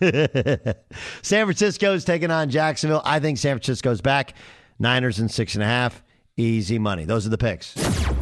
San 1.22 1.46
Francisco's 1.46 2.04
taking 2.04 2.30
on 2.30 2.50
Jacksonville. 2.50 3.02
I 3.04 3.18
think 3.18 3.38
San 3.38 3.56
Francisco's 3.56 4.00
back. 4.00 4.34
Niners 4.78 5.18
and 5.18 5.30
six 5.30 5.54
and 5.54 5.62
a 5.62 5.66
half. 5.66 6.02
Easy 6.36 6.78
money. 6.78 7.04
Those 7.04 7.26
are 7.26 7.30
the 7.30 7.38
picks. 7.38 7.74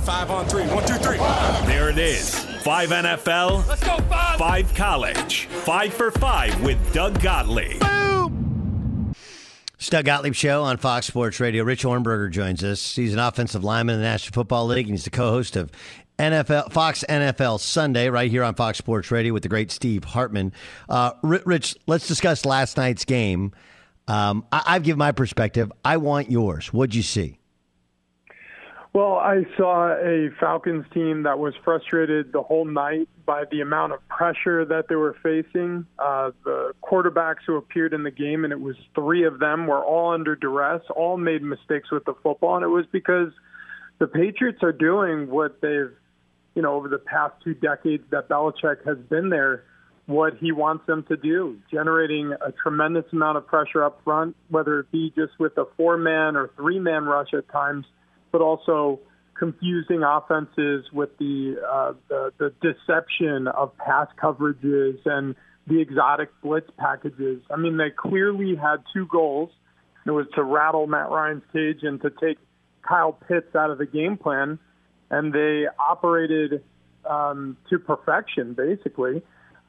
Five 0.07 0.31
on 0.31 0.47
three. 0.47 0.63
One, 0.69 0.87
two, 0.87 0.95
three. 0.95 1.17
There 1.67 1.91
it 1.91 1.99
is. 1.99 2.33
Five 2.63 2.91
NFL. 2.91 3.67
Let's 3.67 3.83
go, 3.83 3.97
five. 4.09 4.39
Five 4.39 4.75
college. 4.77 5.47
Five 5.47 5.93
for 5.93 6.13
five 6.13 6.63
with 6.63 6.79
Doug 6.95 7.21
Gottlieb. 7.21 7.81
Boom. 7.81 9.13
Doug 9.81 10.05
Gottlieb 10.05 10.35
Show 10.35 10.63
on 10.63 10.77
Fox 10.77 11.07
Sports 11.07 11.41
Radio. 11.41 11.65
Rich 11.65 11.83
Ohrnberger 11.83 12.31
joins 12.31 12.63
us. 12.63 12.95
He's 12.95 13.13
an 13.15 13.19
offensive 13.19 13.65
lineman 13.65 13.97
in 13.97 14.01
the 14.01 14.07
National 14.07 14.35
Football 14.35 14.67
League, 14.69 14.87
and 14.87 14.95
he's 14.95 15.03
the 15.05 15.11
co-host 15.11 15.57
of 15.57 15.73
NFL 16.21 16.71
Fox 16.71 17.05
NFL 17.09 17.59
Sunday 17.59 18.09
right 18.09 18.31
here 18.31 18.45
on 18.45 18.55
Fox 18.55 18.79
Sports 18.79 19.11
Radio 19.11 19.33
with 19.33 19.43
the 19.43 19.49
great 19.49 19.73
Steve 19.73 20.05
Hartman. 20.05 20.53
Uh, 20.89 21.15
Rich, 21.23 21.75
let's 21.89 22.07
discuss 22.07 22.45
last 22.45 22.77
night's 22.77 23.05
game. 23.05 23.51
Um, 24.07 24.47
I- 24.53 24.63
I've 24.67 24.85
given 24.85 24.99
my 24.99 25.11
perspective. 25.11 25.73
I 25.85 25.97
want 25.97 26.31
yours. 26.31 26.73
What'd 26.73 26.95
you 26.95 27.03
see? 27.03 27.39
Well, 28.97 29.17
I 29.17 29.45
saw 29.59 29.93
a 29.93 30.31
Falcons 30.41 30.87
team 30.95 31.25
that 31.25 31.39
was 31.39 31.53
frustrated 31.63 32.33
the 32.33 32.41
whole 32.41 32.65
night 32.65 33.11
by 33.27 33.45
the 33.51 33.61
amount 33.61 33.93
of 33.93 33.99
pressure 34.09 34.65
that 34.65 34.89
they 34.89 34.95
were 34.95 35.15
facing. 35.23 35.85
Uh, 35.99 36.31
the 36.45 36.73
quarterbacks 36.83 37.45
who 37.47 37.57
appeared 37.57 37.93
in 37.93 38.05
the 38.05 38.11
game, 38.11 38.45
and 38.45 38.55
it 38.55 38.61
was 38.63 38.75
three 38.95 39.27
of 39.27 39.39
them, 39.39 39.67
were 39.67 39.85
all 39.85 40.15
under 40.15 40.35
duress, 40.35 40.81
all 40.97 41.19
made 41.19 41.43
mistakes 41.43 41.91
with 41.91 42.07
the 42.07 42.15
football, 42.23 42.57
and 42.57 42.65
it 42.65 42.69
was 42.69 42.87
because 42.91 43.33
the 43.99 44.07
Patriots 44.07 44.63
are 44.63 44.73
doing 44.73 45.29
what 45.29 45.61
they've, 45.61 45.93
you 46.55 46.63
know, 46.63 46.73
over 46.73 46.89
the 46.89 46.97
past 46.97 47.35
two 47.45 47.53
decades 47.53 48.05
that 48.13 48.31
Belichick 48.31 48.83
has 48.87 48.97
been 49.11 49.29
there, 49.29 49.65
what 50.07 50.39
he 50.39 50.53
wants 50.53 50.87
them 50.87 51.03
to 51.09 51.19
do, 51.19 51.59
generating 51.71 52.33
a 52.33 52.51
tremendous 52.51 53.05
amount 53.13 53.37
of 53.37 53.47
pressure 53.47 53.85
up 53.85 54.01
front, 54.05 54.35
whether 54.49 54.81
it 54.81 54.91
be 54.91 55.13
just 55.15 55.39
with 55.39 55.59
a 55.59 55.67
four 55.77 55.99
man 55.99 56.35
or 56.35 56.49
three 56.57 56.79
man 56.79 57.05
rush 57.05 57.35
at 57.35 57.47
times 57.51 57.85
but 58.37 58.45
also 58.45 59.01
confusing 59.33 60.03
offenses 60.03 60.85
with 60.93 61.09
the, 61.17 61.57
uh, 61.67 61.95
the 62.09 62.33
the 62.37 62.53
deception 62.61 63.49
of 63.49 63.75
pass 63.79 64.09
coverages 64.23 64.99
and 65.07 65.35
the 65.67 65.81
exotic 65.81 66.29
blitz 66.43 66.71
packages. 66.77 67.43
I 67.51 67.57
mean, 67.57 67.79
they 67.79 67.89
clearly 67.89 68.55
had 68.55 68.85
two 68.93 69.07
goals. 69.07 69.49
It 70.05 70.11
was 70.11 70.27
to 70.35 70.43
rattle 70.43 70.87
Matt 70.87 71.09
Ryan's 71.09 71.45
cage 71.51 71.79
and 71.81 71.99
to 72.03 72.11
take 72.11 72.37
Kyle 72.87 73.13
Pitts 73.13 73.57
out 73.57 73.71
of 73.71 73.79
the 73.79 73.87
game 73.87 74.19
plan, 74.19 74.59
and 75.09 75.33
they 75.33 75.65
operated 75.79 76.63
um, 77.09 77.57
to 77.71 77.79
perfection, 77.79 78.53
basically. 78.53 79.23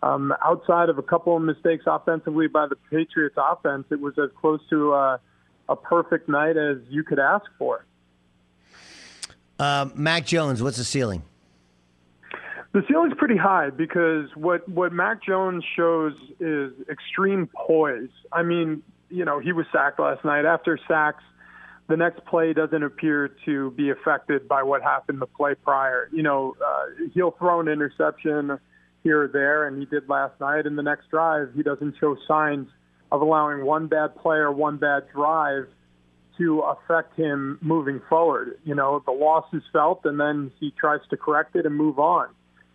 Um, 0.03 0.33
outside 0.43 0.89
of 0.89 0.97
a 0.97 1.03
couple 1.03 1.37
of 1.37 1.41
mistakes 1.41 1.85
offensively 1.87 2.47
by 2.47 2.67
the 2.67 2.75
Patriots 2.91 3.37
offense, 3.37 3.85
it 3.91 4.01
was 4.01 4.15
as 4.21 4.29
close 4.41 4.59
to 4.71 4.93
uh, 4.93 5.17
a 5.69 5.75
perfect 5.77 6.27
night 6.27 6.57
as 6.57 6.79
you 6.89 7.05
could 7.05 7.19
ask 7.19 7.45
for. 7.57 7.85
Uh, 9.59 9.89
Mac 9.95 10.25
Jones, 10.25 10.61
what's 10.61 10.77
the 10.77 10.83
ceiling? 10.83 11.23
The 12.73 12.83
ceiling's 12.87 13.13
pretty 13.17 13.37
high 13.37 13.71
because 13.71 14.29
what 14.35 14.67
what 14.69 14.93
Mac 14.93 15.23
Jones 15.23 15.63
shows 15.75 16.13
is 16.39 16.73
extreme 16.89 17.49
poise. 17.55 18.09
I 18.31 18.43
mean, 18.43 18.83
you 19.09 19.25
know, 19.25 19.39
he 19.39 19.51
was 19.51 19.65
sacked 19.71 19.99
last 19.99 20.23
night. 20.23 20.45
After 20.45 20.77
sacks, 20.87 21.23
the 21.87 21.97
next 21.97 22.23
play 22.25 22.53
doesn't 22.53 22.83
appear 22.83 23.29
to 23.45 23.71
be 23.71 23.89
affected 23.89 24.47
by 24.47 24.61
what 24.61 24.83
happened 24.83 25.21
the 25.21 25.25
play 25.25 25.55
prior. 25.55 26.09
You 26.11 26.21
know, 26.21 26.55
uh, 26.63 27.07
he'll 27.13 27.31
throw 27.31 27.61
an 27.61 27.67
interception 27.67 28.59
here 29.03 29.23
or 29.23 29.27
there, 29.27 29.67
and 29.67 29.79
he 29.79 29.85
did 29.85 30.07
last 30.09 30.39
night. 30.39 30.65
In 30.65 30.75
the 30.75 30.83
next 30.83 31.09
drive, 31.09 31.53
he 31.55 31.63
doesn't 31.63 31.95
show 31.99 32.15
signs 32.27 32.67
of 33.11 33.21
allowing 33.21 33.65
one 33.65 33.87
bad 33.87 34.15
play 34.17 34.37
or 34.37 34.51
one 34.51 34.77
bad 34.77 35.03
drive 35.13 35.67
to 36.37 36.61
affect 36.61 37.17
him 37.17 37.57
moving 37.61 38.01
forward. 38.09 38.59
You 38.63 38.75
know, 38.75 39.01
the 39.05 39.11
loss 39.11 39.45
is 39.53 39.63
felt, 39.71 40.01
and 40.05 40.19
then 40.19 40.51
he 40.59 40.71
tries 40.71 41.01
to 41.09 41.17
correct 41.17 41.55
it 41.55 41.65
and 41.65 41.75
move 41.75 41.99
on. 41.99 42.27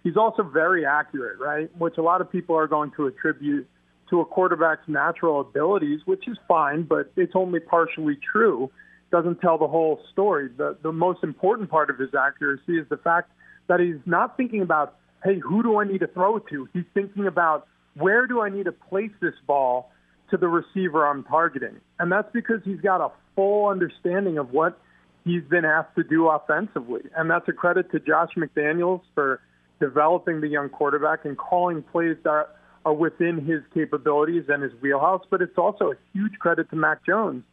He's 0.03 0.17
also 0.17 0.43
very 0.43 0.85
accurate, 0.85 1.39
right? 1.39 1.71
Which 1.79 1.97
a 1.97 2.03
lot 2.03 2.21
of 2.21 2.31
people 2.31 2.57
are 2.57 2.67
going 2.67 2.91
to 2.97 3.07
attribute 3.07 3.69
to 4.11 4.21
a 4.21 4.25
quarterback's 4.25 4.89
natural 4.89 5.41
abilities, 5.41 6.01
which 6.05 6.29
is 6.29 6.37
fine, 6.47 6.83
but 6.83 7.13
it's 7.17 7.33
only 7.35 7.61
partially 7.61 8.17
true. 8.17 8.71
Doesn't 9.11 9.41
tell 9.41 9.59
the 9.59 9.69
whole 9.69 10.01
story. 10.13 10.49
The 10.57 10.77
the 10.83 10.93
most 10.93 11.23
important 11.23 11.71
part 11.71 11.91
of 11.91 11.99
his 11.99 12.15
accuracy 12.15 12.79
is 12.79 12.87
the 12.89 12.97
fact 12.97 13.31
that 13.69 13.81
he's 13.81 14.01
not 14.07 14.37
thinking 14.37 14.63
about, 14.63 14.97
hey, 15.23 15.39
who 15.39 15.63
do 15.63 15.79
I 15.79 15.85
need 15.85 16.01
to 16.01 16.07
throw 16.09 16.39
to? 16.39 16.69
He's 16.73 16.85
thinking 16.95 17.27
about 17.27 17.69
where 17.95 18.27
do 18.27 18.41
I 18.41 18.49
need 18.49 18.65
to 18.65 18.73
place 18.73 19.11
this 19.21 19.35
ball 19.47 19.91
to 20.33 20.37
the 20.37 20.49
receiver 20.49 21.07
I'm 21.07 21.23
targeting. 21.25 21.77
And 22.01 22.11
that's 22.11 22.31
because 22.33 22.61
he's 22.65 22.81
got 22.81 23.01
a 23.01 23.11
full 23.37 23.69
understanding 23.69 24.39
of 24.39 24.53
what 24.53 24.81
he's 25.25 25.45
been 25.45 25.65
asked 25.65 25.95
to 25.97 26.03
do 26.03 26.29
offensively. 26.29 27.03
And 27.17 27.31
that's 27.31 27.49
a 27.49 27.53
credit 27.53 27.93
to 27.93 28.01
Josh 28.01 28.31
McDaniels 28.37 29.03
for 29.15 29.41
developing 29.79 30.41
the 30.41 30.49
young 30.49 30.69
quarterback 30.69 31.25
and 31.25 31.37
calling 31.37 31.83
plays 31.83 32.17
that 32.25 32.49
are 32.85 32.95
within 32.95 33.45
his 33.45 33.61
capabilities 33.75 34.45
and 34.49 34.63
his 34.63 34.73
wheelhouse. 34.81 35.23
But 35.31 35.43
it's 35.43 35.59
also 35.59 35.93
a 35.93 35.95
huge 36.13 36.39
credit 36.39 36.71
to 36.71 36.77
Mac 36.77 37.05
Jones 37.07 37.45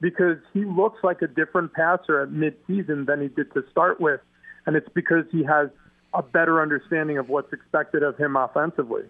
because 0.00 0.38
he 0.52 0.64
looks 0.64 0.98
like 1.04 1.22
a 1.22 1.28
different 1.28 1.72
passer 1.72 2.22
at 2.22 2.30
midseason 2.30 3.06
than 3.06 3.20
he 3.20 3.28
did 3.28 3.52
to 3.54 3.62
start 3.70 4.00
with. 4.00 4.20
And 4.66 4.74
it's 4.74 4.88
because 4.94 5.24
he 5.30 5.44
has 5.44 5.68
a 6.14 6.22
better 6.22 6.60
understanding 6.60 7.18
of 7.18 7.28
what's 7.28 7.52
expected 7.52 8.02
of 8.02 8.16
him 8.16 8.36
offensively. 8.36 9.04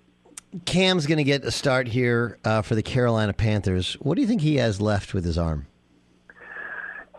Cam's 0.64 1.06
going 1.06 1.18
to 1.18 1.24
get 1.24 1.44
a 1.44 1.50
start 1.50 1.88
here 1.88 2.38
uh, 2.44 2.62
for 2.62 2.74
the 2.74 2.82
Carolina 2.82 3.32
Panthers. 3.32 3.94
What 3.94 4.16
do 4.16 4.20
you 4.20 4.26
think 4.26 4.42
he 4.42 4.56
has 4.56 4.80
left 4.80 5.14
with 5.14 5.24
his 5.24 5.38
arm? 5.38 5.66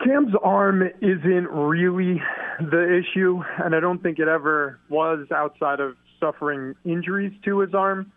Cam's 0.04 0.34
arm 0.44 0.84
isn't 1.02 1.50
really 1.50 2.22
the 2.60 3.02
issue, 3.02 3.42
and 3.64 3.74
I 3.74 3.80
don't 3.80 4.04
think 4.04 4.20
it 4.20 4.28
ever 4.28 4.80
was 4.90 5.28
outside 5.32 5.80
of 5.80 5.96
suffering 6.20 6.76
injuries 6.86 7.34
to 7.46 7.60
his 7.60 7.74
arm. 7.74 8.12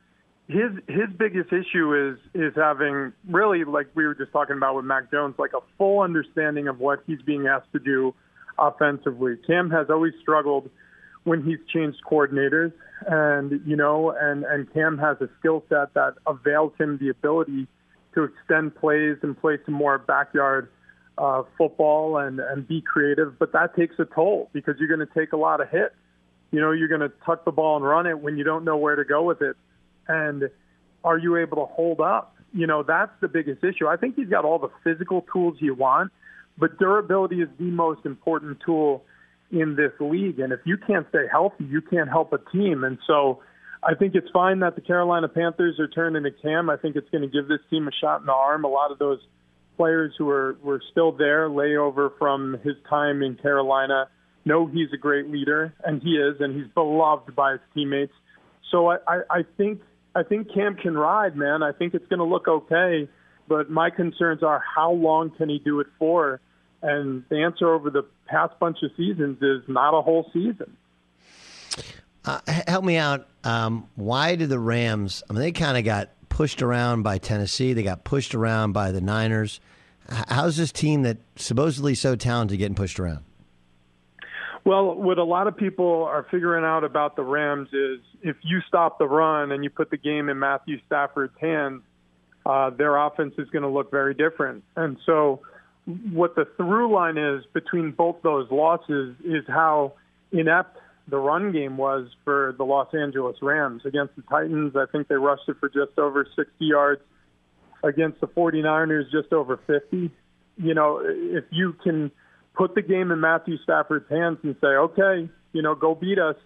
His 0.49 0.73
his 0.87 1.09
biggest 1.19 1.53
issue 1.53 2.13
is 2.13 2.19
is 2.35 2.53
having 2.55 3.13
really 3.29 3.65
like 3.65 3.89
we 3.95 4.07
were 4.07 4.15
just 4.15 4.33
talking 4.33 4.57
about 4.57 4.77
with 4.77 4.85
Mac 4.85 5.11
Jones, 5.11 5.35
like 5.39 5.53
a 5.55 5.61
full 5.77 6.01
understanding 6.03 6.69
of 6.69 6.79
what 6.79 7.03
he's 7.07 7.23
being 7.23 7.47
asked 7.47 7.73
to 7.73 7.79
do 7.79 8.15
offensively. 8.59 9.37
Cam 9.47 9.71
has 9.71 9.89
always 9.91 10.13
struggled 10.21 10.71
when 11.27 11.43
he's 11.43 11.59
changed 11.73 11.99
coordinators, 12.09 12.73
and 13.07 13.61
you 13.67 13.77
know, 13.77 14.11
and 14.11 14.45
and 14.45 14.73
Cam 14.73 14.97
has 14.99 15.17
a 15.21 15.29
skill 15.39 15.65
set 15.69 15.93
that 15.95 16.15
avails 16.27 16.73
him 16.79 16.99
the 16.99 17.09
ability 17.09 17.67
to 18.15 18.25
extend 18.25 18.75
plays 18.77 19.17
and 19.23 19.39
play 19.39 19.59
some 19.67 19.75
more 19.75 19.99
backyard 19.99 20.71
uh, 21.19 21.43
football 21.57 22.19
and, 22.19 22.41
and 22.41 22.67
be 22.67 22.81
creative, 22.81 23.39
but 23.39 23.53
that 23.53 23.75
takes 23.77 23.95
a 23.99 24.05
toll 24.05 24.51
because 24.53 24.75
you're 24.79 24.89
going 24.89 25.07
to 25.07 25.15
take 25.15 25.33
a 25.33 25.37
lot 25.37 25.61
of 25.61 25.69
hits. 25.71 25.95
You 26.51 26.61
know, 26.61 26.73
you're 26.73 26.89
going 26.89 27.01
to 27.01 27.13
tuck 27.25 27.45
the 27.45 27.53
ball 27.53 27.77
and 27.77 27.85
run 27.85 28.07
it 28.07 28.21
when 28.21 28.37
you 28.37 28.45
don't 28.45 28.65
know 28.65 28.77
where 28.77 28.97
to 28.97 29.05
go 29.05 29.23
with 29.23 29.43
it. 29.43 29.57
And 30.09 30.45
are 31.05 31.19
you 31.19 31.37
able 31.37 31.57
to 31.67 31.73
hold 31.73 32.01
up? 32.01 32.37
You 32.55 32.67
know, 32.67 32.83
that's 32.83 33.13
the 33.21 33.29
biggest 33.29 33.65
issue. 33.65 33.87
I 33.87 33.97
think 33.97 34.17
he's 34.17 34.29
got 34.29 34.45
all 34.45 34.59
the 34.59 34.71
physical 34.85 35.27
tools 35.33 35.57
you 35.61 35.75
want, 35.75 36.13
but 36.57 36.79
durability 36.79 37.43
is 37.43 37.49
the 37.59 37.65
most 37.65 38.07
important 38.07 38.59
tool 38.65 39.05
in 39.51 39.77
this 39.77 39.93
league. 40.01 40.41
And 40.41 40.53
if 40.53 40.61
you 40.65 40.77
can't 40.77 41.07
stay 41.09 41.27
healthy, 41.31 41.65
you 41.65 41.81
can't 41.81 42.09
help 42.09 42.33
a 42.33 42.39
team. 42.53 42.85
And 42.85 42.99
so 43.07 43.43
I 43.83 43.95
think 43.95 44.15
it's 44.15 44.31
fine 44.33 44.61
that 44.61 44.75
the 44.75 44.81
Carolina 44.81 45.29
Panthers 45.29 45.79
are 45.79 45.89
turning 45.89 46.25
to 46.25 46.31
Cam. 46.31 46.69
I 46.71 46.77
think 46.77 46.97
it's 46.97 47.09
going 47.11 47.23
to 47.23 47.29
give 47.29 47.49
this 47.49 47.61
team 47.71 47.87
a 47.87 47.93
shot 48.01 48.21
in 48.21 48.27
the 48.27 48.33
arm. 48.33 48.65
A 48.65 48.69
lot 48.69 48.91
of 48.91 48.99
those 48.99 49.21
players 49.77 50.13
who 50.19 50.29
are 50.31 50.57
were 50.63 50.81
still 50.91 51.13
there, 51.13 51.49
layover 51.49 52.11
from 52.19 52.59
his 52.65 52.75
time 52.89 53.23
in 53.23 53.37
Carolina, 53.37 54.09
know 54.45 54.67
he's 54.67 54.89
a 54.93 54.97
great 54.97 55.31
leader, 55.31 55.75
and 55.85 56.03
he 56.03 56.13
is, 56.13 56.37
and 56.41 56.57
he's 56.57 56.73
beloved 56.75 57.35
by 57.37 57.53
his 57.53 57.61
teammates. 57.75 58.13
So 58.71 58.89
I, 58.89 58.97
I, 59.07 59.19
I 59.31 59.45
think 59.57 59.81
I 60.15 60.23
think 60.23 60.53
Cam 60.53 60.77
can 60.77 60.97
ride, 60.97 61.37
man. 61.37 61.63
I 61.63 61.73
think 61.73 61.95
it's 61.95 62.07
going 62.09 62.21
to 62.21 62.25
look 62.25 62.49
okay, 62.49 63.09
but 63.49 63.71
my 63.71 63.91
concerns 63.91 64.43
are 64.43 64.63
how 64.75 64.93
long 64.93 65.31
can 65.31 65.49
he 65.49 65.59
do 65.59 65.81
it 65.81 65.87
for? 65.99 66.41
And 66.83 67.25
the 67.29 67.43
answer 67.43 67.73
over 67.73 67.91
the 67.91 68.05
past 68.27 68.59
bunch 68.59 68.79
of 68.83 68.91
seasons 68.97 69.43
is 69.43 69.63
not 69.69 69.97
a 69.97 70.03
whole 70.03 70.31
season. 70.33 70.77
Uh, 72.25 72.41
help 72.67 72.85
me 72.85 72.97
out. 72.97 73.29
Um, 73.45 73.89
why 73.95 74.35
did 74.35 74.49
the 74.49 74.59
Rams? 74.59 75.23
I 75.29 75.33
mean, 75.33 75.43
they 75.43 75.53
kind 75.53 75.79
of 75.79 75.85
got 75.85 76.11
pushed 76.29 76.61
around 76.61 77.03
by 77.03 77.19
Tennessee. 77.19 77.73
They 77.73 77.83
got 77.83 78.05
pushed 78.05 78.35
around 78.35 78.73
by 78.73 78.91
the 78.91 79.01
Niners. 79.01 79.61
How's 80.09 80.57
this 80.57 80.73
team 80.73 81.03
that 81.03 81.19
supposedly 81.37 81.95
so 81.95 82.17
talented 82.17 82.59
getting 82.59 82.75
pushed 82.75 83.01
around? 83.01 83.25
Well, 84.65 84.97
what 84.97 85.19
a 85.19 85.25
lot 85.25 85.47
of 85.47 85.57
people 85.57 86.05
are 86.05 86.27
figuring 86.29 86.65
out 86.65 86.83
about 86.83 87.15
the 87.15 87.23
Rams 87.23 87.69
is 87.73 88.01
if 88.23 88.37
you 88.43 88.61
stop 88.67 88.99
the 88.99 89.07
run 89.07 89.53
and 89.53 89.63
you 89.63 89.71
put 89.71 89.91
the 89.91 89.97
game 89.97 90.29
in 90.29 90.41
Matthew 90.41 90.81
Stafford's 90.87 91.39
hands, 91.41 91.83
uh, 92.45 92.71
their 92.71 92.97
offense 92.97 93.35
is 93.39 93.49
going 93.51 93.63
to 93.63 93.69
look 93.69 93.93
very 93.93 94.15
different. 94.15 94.65
And 94.75 94.99
so, 95.07 95.43
what 95.87 96.35
the 96.35 96.47
through 96.57 96.93
line 96.93 97.17
is 97.17 97.45
between 97.55 97.93
both 97.93 98.17
those 98.23 98.51
losses 98.51 99.17
is 99.25 99.45
how 99.47 99.95
inept 100.33 100.79
the 101.09 101.17
run 101.17 101.53
game 101.53 101.77
was 101.77 102.09
for 102.25 102.55
the 102.59 102.65
Los 102.65 102.93
Angeles 102.93 103.37
Rams 103.41 103.83
against 103.85 104.17
the 104.17 104.23
Titans. 104.23 104.75
I 104.75 104.87
think 104.91 105.07
they 105.09 105.15
rushed 105.15 105.49
it 105.49 105.57
for 105.61 105.69
just 105.69 105.99
over 105.99 106.27
60 106.37 106.53
yards. 106.59 107.01
Against 107.85 108.21
the 108.21 108.27
49ers, 108.27 109.11
just 109.13 109.33
over 109.33 109.61
50. 109.67 110.11
You 110.57 110.75
know, 110.75 111.01
if 111.05 111.45
you 111.51 111.75
can 111.85 112.11
put 112.55 112.75
the 112.75 112.83
game 112.83 113.13
in 113.13 113.21
Matthew 113.21 113.59
Stafford's 113.63 114.09
hands 114.09 114.39
and 114.43 114.57
say, 114.61 114.69
okay, 114.69 115.29
you 115.53 115.63
know, 115.63 115.75
go 115.75 115.95
beat 115.95 116.19
us, 116.19 116.37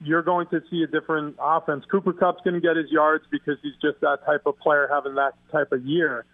you're 0.00 0.22
going 0.22 0.46
to 0.48 0.60
see 0.70 0.82
a 0.82 0.86
different 0.86 1.36
offense. 1.40 1.84
Cooper 1.90 2.12
Kupp's 2.12 2.40
going 2.42 2.54
to 2.54 2.60
get 2.60 2.76
his 2.76 2.90
yards 2.90 3.24
because 3.30 3.56
he's 3.62 3.74
just 3.80 4.00
that 4.00 4.24
type 4.26 4.42
of 4.46 4.58
player 4.58 4.88
having 4.90 5.14
that 5.14 5.34
type 5.52 5.70
of 5.70 5.84
year. 5.84 6.24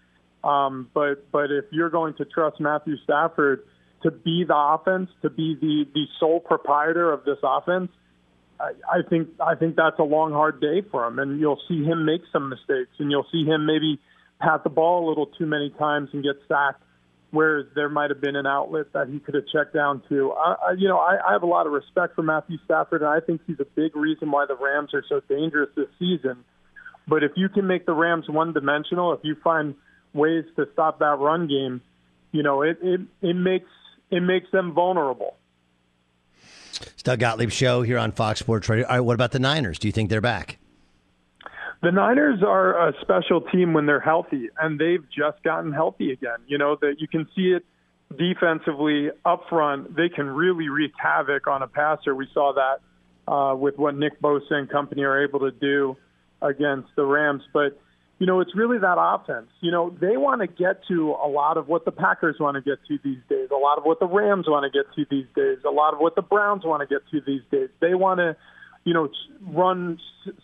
Um, 0.43 0.89
but 0.95 1.31
but 1.31 1.51
if 1.51 1.67
you're 1.71 1.91
going 1.91 2.15
to 2.15 2.25
trust 2.25 2.61
Matthew 2.61 2.97
Stafford 3.05 3.65
to 4.03 4.11
be 4.11 4.45
the 4.47 4.57
offense, 4.57 5.11
to 5.23 5.31
be 5.31 5.57
the 5.61 5.85
the 5.93 6.05
sole 6.19 6.41
proprietor 6.41 7.13
of 7.13 7.25
this 7.25 7.39
offense, 7.43 7.91
I, 8.59 8.73
I 8.91 9.01
think 9.09 9.29
I 9.41 9.55
think 9.55 9.77
that's 9.77 9.99
a 9.99 10.05
long, 10.05 10.33
hard 10.33 10.61
day 10.61 10.83
for 10.91 11.07
him, 11.07 11.19
and 11.19 11.41
you'll 11.41 11.61
see 11.69 11.85
him 11.85 12.05
make 12.05 12.23
some 12.33 12.49
mistakes, 12.49 12.93
and 12.99 13.11
you'll 13.11 13.27
see 13.31 13.45
him 13.45 13.67
maybe 13.67 14.01
pat 14.41 14.65
the 14.65 14.71
ball 14.71 15.07
a 15.07 15.09
little 15.09 15.27
too 15.27 15.47
many 15.47 15.71
times 15.71 16.09
and 16.13 16.23
get 16.23 16.37
sacked 16.49 16.83
whereas 17.31 17.67
there 17.75 17.89
might 17.89 18.11
have 18.11 18.21
been 18.21 18.37
an 18.37 18.47
outlet 18.47 18.93
that 18.93 19.09
he 19.09 19.19
could 19.21 19.35
have 19.35 19.45
checked 19.53 19.75
down 19.75 20.03
to. 20.09 20.33
I, 20.33 20.73
you 20.77 20.89
know, 20.89 20.99
I, 20.99 21.19
I 21.29 21.33
have 21.33 21.43
a 21.43 21.47
lot 21.47 21.67
of 21.67 21.73
respect 21.73 22.15
for 22.15 22.23
Matthew 22.23 22.59
Stafford, 22.65 23.03
and 23.03 23.11
I 23.11 23.21
think 23.21 23.41
he's 23.47 23.61
a 23.61 23.65
big 23.65 23.95
reason 23.97 24.31
why 24.31 24.47
the 24.47 24.57
Rams 24.57 24.93
are 24.95 25.05
so 25.09 25.21
dangerous 25.29 25.71
this 25.77 25.89
season. 25.99 26.45
But 27.07 27.23
if 27.23 27.33
you 27.37 27.49
can 27.49 27.67
make 27.67 27.87
the 27.87 27.93
Rams 27.93 28.29
one-dimensional, 28.29 29.13
if 29.15 29.21
you 29.23 29.37
find 29.43 29.75
ways 30.13 30.45
to 30.57 30.69
stop 30.73 30.99
that 31.01 31.19
run 31.19 31.47
game, 31.47 31.81
you 32.33 32.43
know, 32.43 32.63
it 32.63 32.79
it, 32.83 33.01
it 33.23 33.37
makes 33.37 33.69
it 34.11 34.21
makes 34.21 34.51
them 34.51 34.73
vulnerable. 34.73 35.37
It's 36.83 37.03
Doug 37.03 37.21
Gottlieb 37.21 37.51
show 37.51 37.83
here 37.83 37.99
on 37.99 38.13
Fox 38.13 38.41
Sports 38.41 38.69
Radio. 38.69 38.87
All 38.87 38.95
right, 38.95 39.01
what 39.01 39.15
about 39.15 39.33
the 39.33 39.39
Niners? 39.39 39.79
Do 39.79 39.89
you 39.89 39.93
think 39.93 40.11
they're 40.11 40.21
back? 40.21 40.59
The 41.83 41.91
Niners 41.91 42.43
are 42.43 42.89
a 42.89 42.93
special 43.01 43.41
team 43.41 43.73
when 43.73 43.87
they're 43.87 44.01
healthy, 44.01 44.51
and 44.61 44.79
they've 44.79 45.05
just 45.11 45.43
gotten 45.43 45.73
healthy 45.73 46.13
again. 46.13 46.39
You 46.47 46.59
know 46.59 46.77
that 46.81 46.97
you 46.99 47.09
can 47.09 47.27
see 47.35 47.53
it 47.53 47.65
defensively 48.17 49.11
up 49.25 49.49
front. 49.49 49.97
They 49.97 50.09
can 50.09 50.27
really 50.27 50.69
wreak 50.69 50.93
havoc 50.99 51.47
on 51.47 51.63
a 51.63 51.69
passer. 51.69 52.15
We 52.15 52.29
saw 52.35 52.53
that 52.53 53.33
uh, 53.33 53.55
with 53.57 53.79
what 53.79 53.95
Nick 53.97 54.21
Bosa 54.21 54.53
and 54.53 54.69
company 54.69 55.03
are 55.05 55.23
able 55.23 55.41
to 55.41 55.51
do 55.51 55.97
against 56.43 56.89
the 56.97 57.05
Rams. 57.05 57.43
But 57.53 57.81
you 58.21 58.27
know, 58.27 58.39
it's 58.41 58.55
really 58.55 58.79
that 58.79 58.97
offense. 58.97 59.51
You 59.61 59.73
know, 59.73 59.91
they 60.01 60.17
want 60.17 60.43
to 60.43 60.47
get 60.47 60.87
to 60.87 61.11
a 61.11 61.27
lot 61.27 61.57
of 61.57 61.67
what 61.67 61.85
the 61.85 61.91
Packers 61.91 62.37
want 62.39 62.55
to 62.55 62.61
get 62.61 62.79
to 62.87 62.99
these 63.03 63.19
days, 63.29 63.49
a 63.51 63.57
lot 63.57 63.79
of 63.79 63.85
what 63.85 63.99
the 63.99 64.07
Rams 64.07 64.47
want 64.47 64.71
to 64.71 64.71
get 64.71 64.87
to 64.95 65.05
these 65.11 65.27
days, 65.35 65.59
a 65.67 65.71
lot 65.71 65.95
of 65.95 65.99
what 65.99 66.15
the 66.15 66.23
Browns 66.23 66.65
want 66.65 66.87
to 66.87 66.87
get 66.87 67.03
to 67.11 67.21
these 67.27 67.43
days. 67.51 67.71
They 67.81 67.95
want 67.95 68.19
to 68.19 68.37
you 68.85 68.95
know, 68.95 69.09
run 69.43 69.99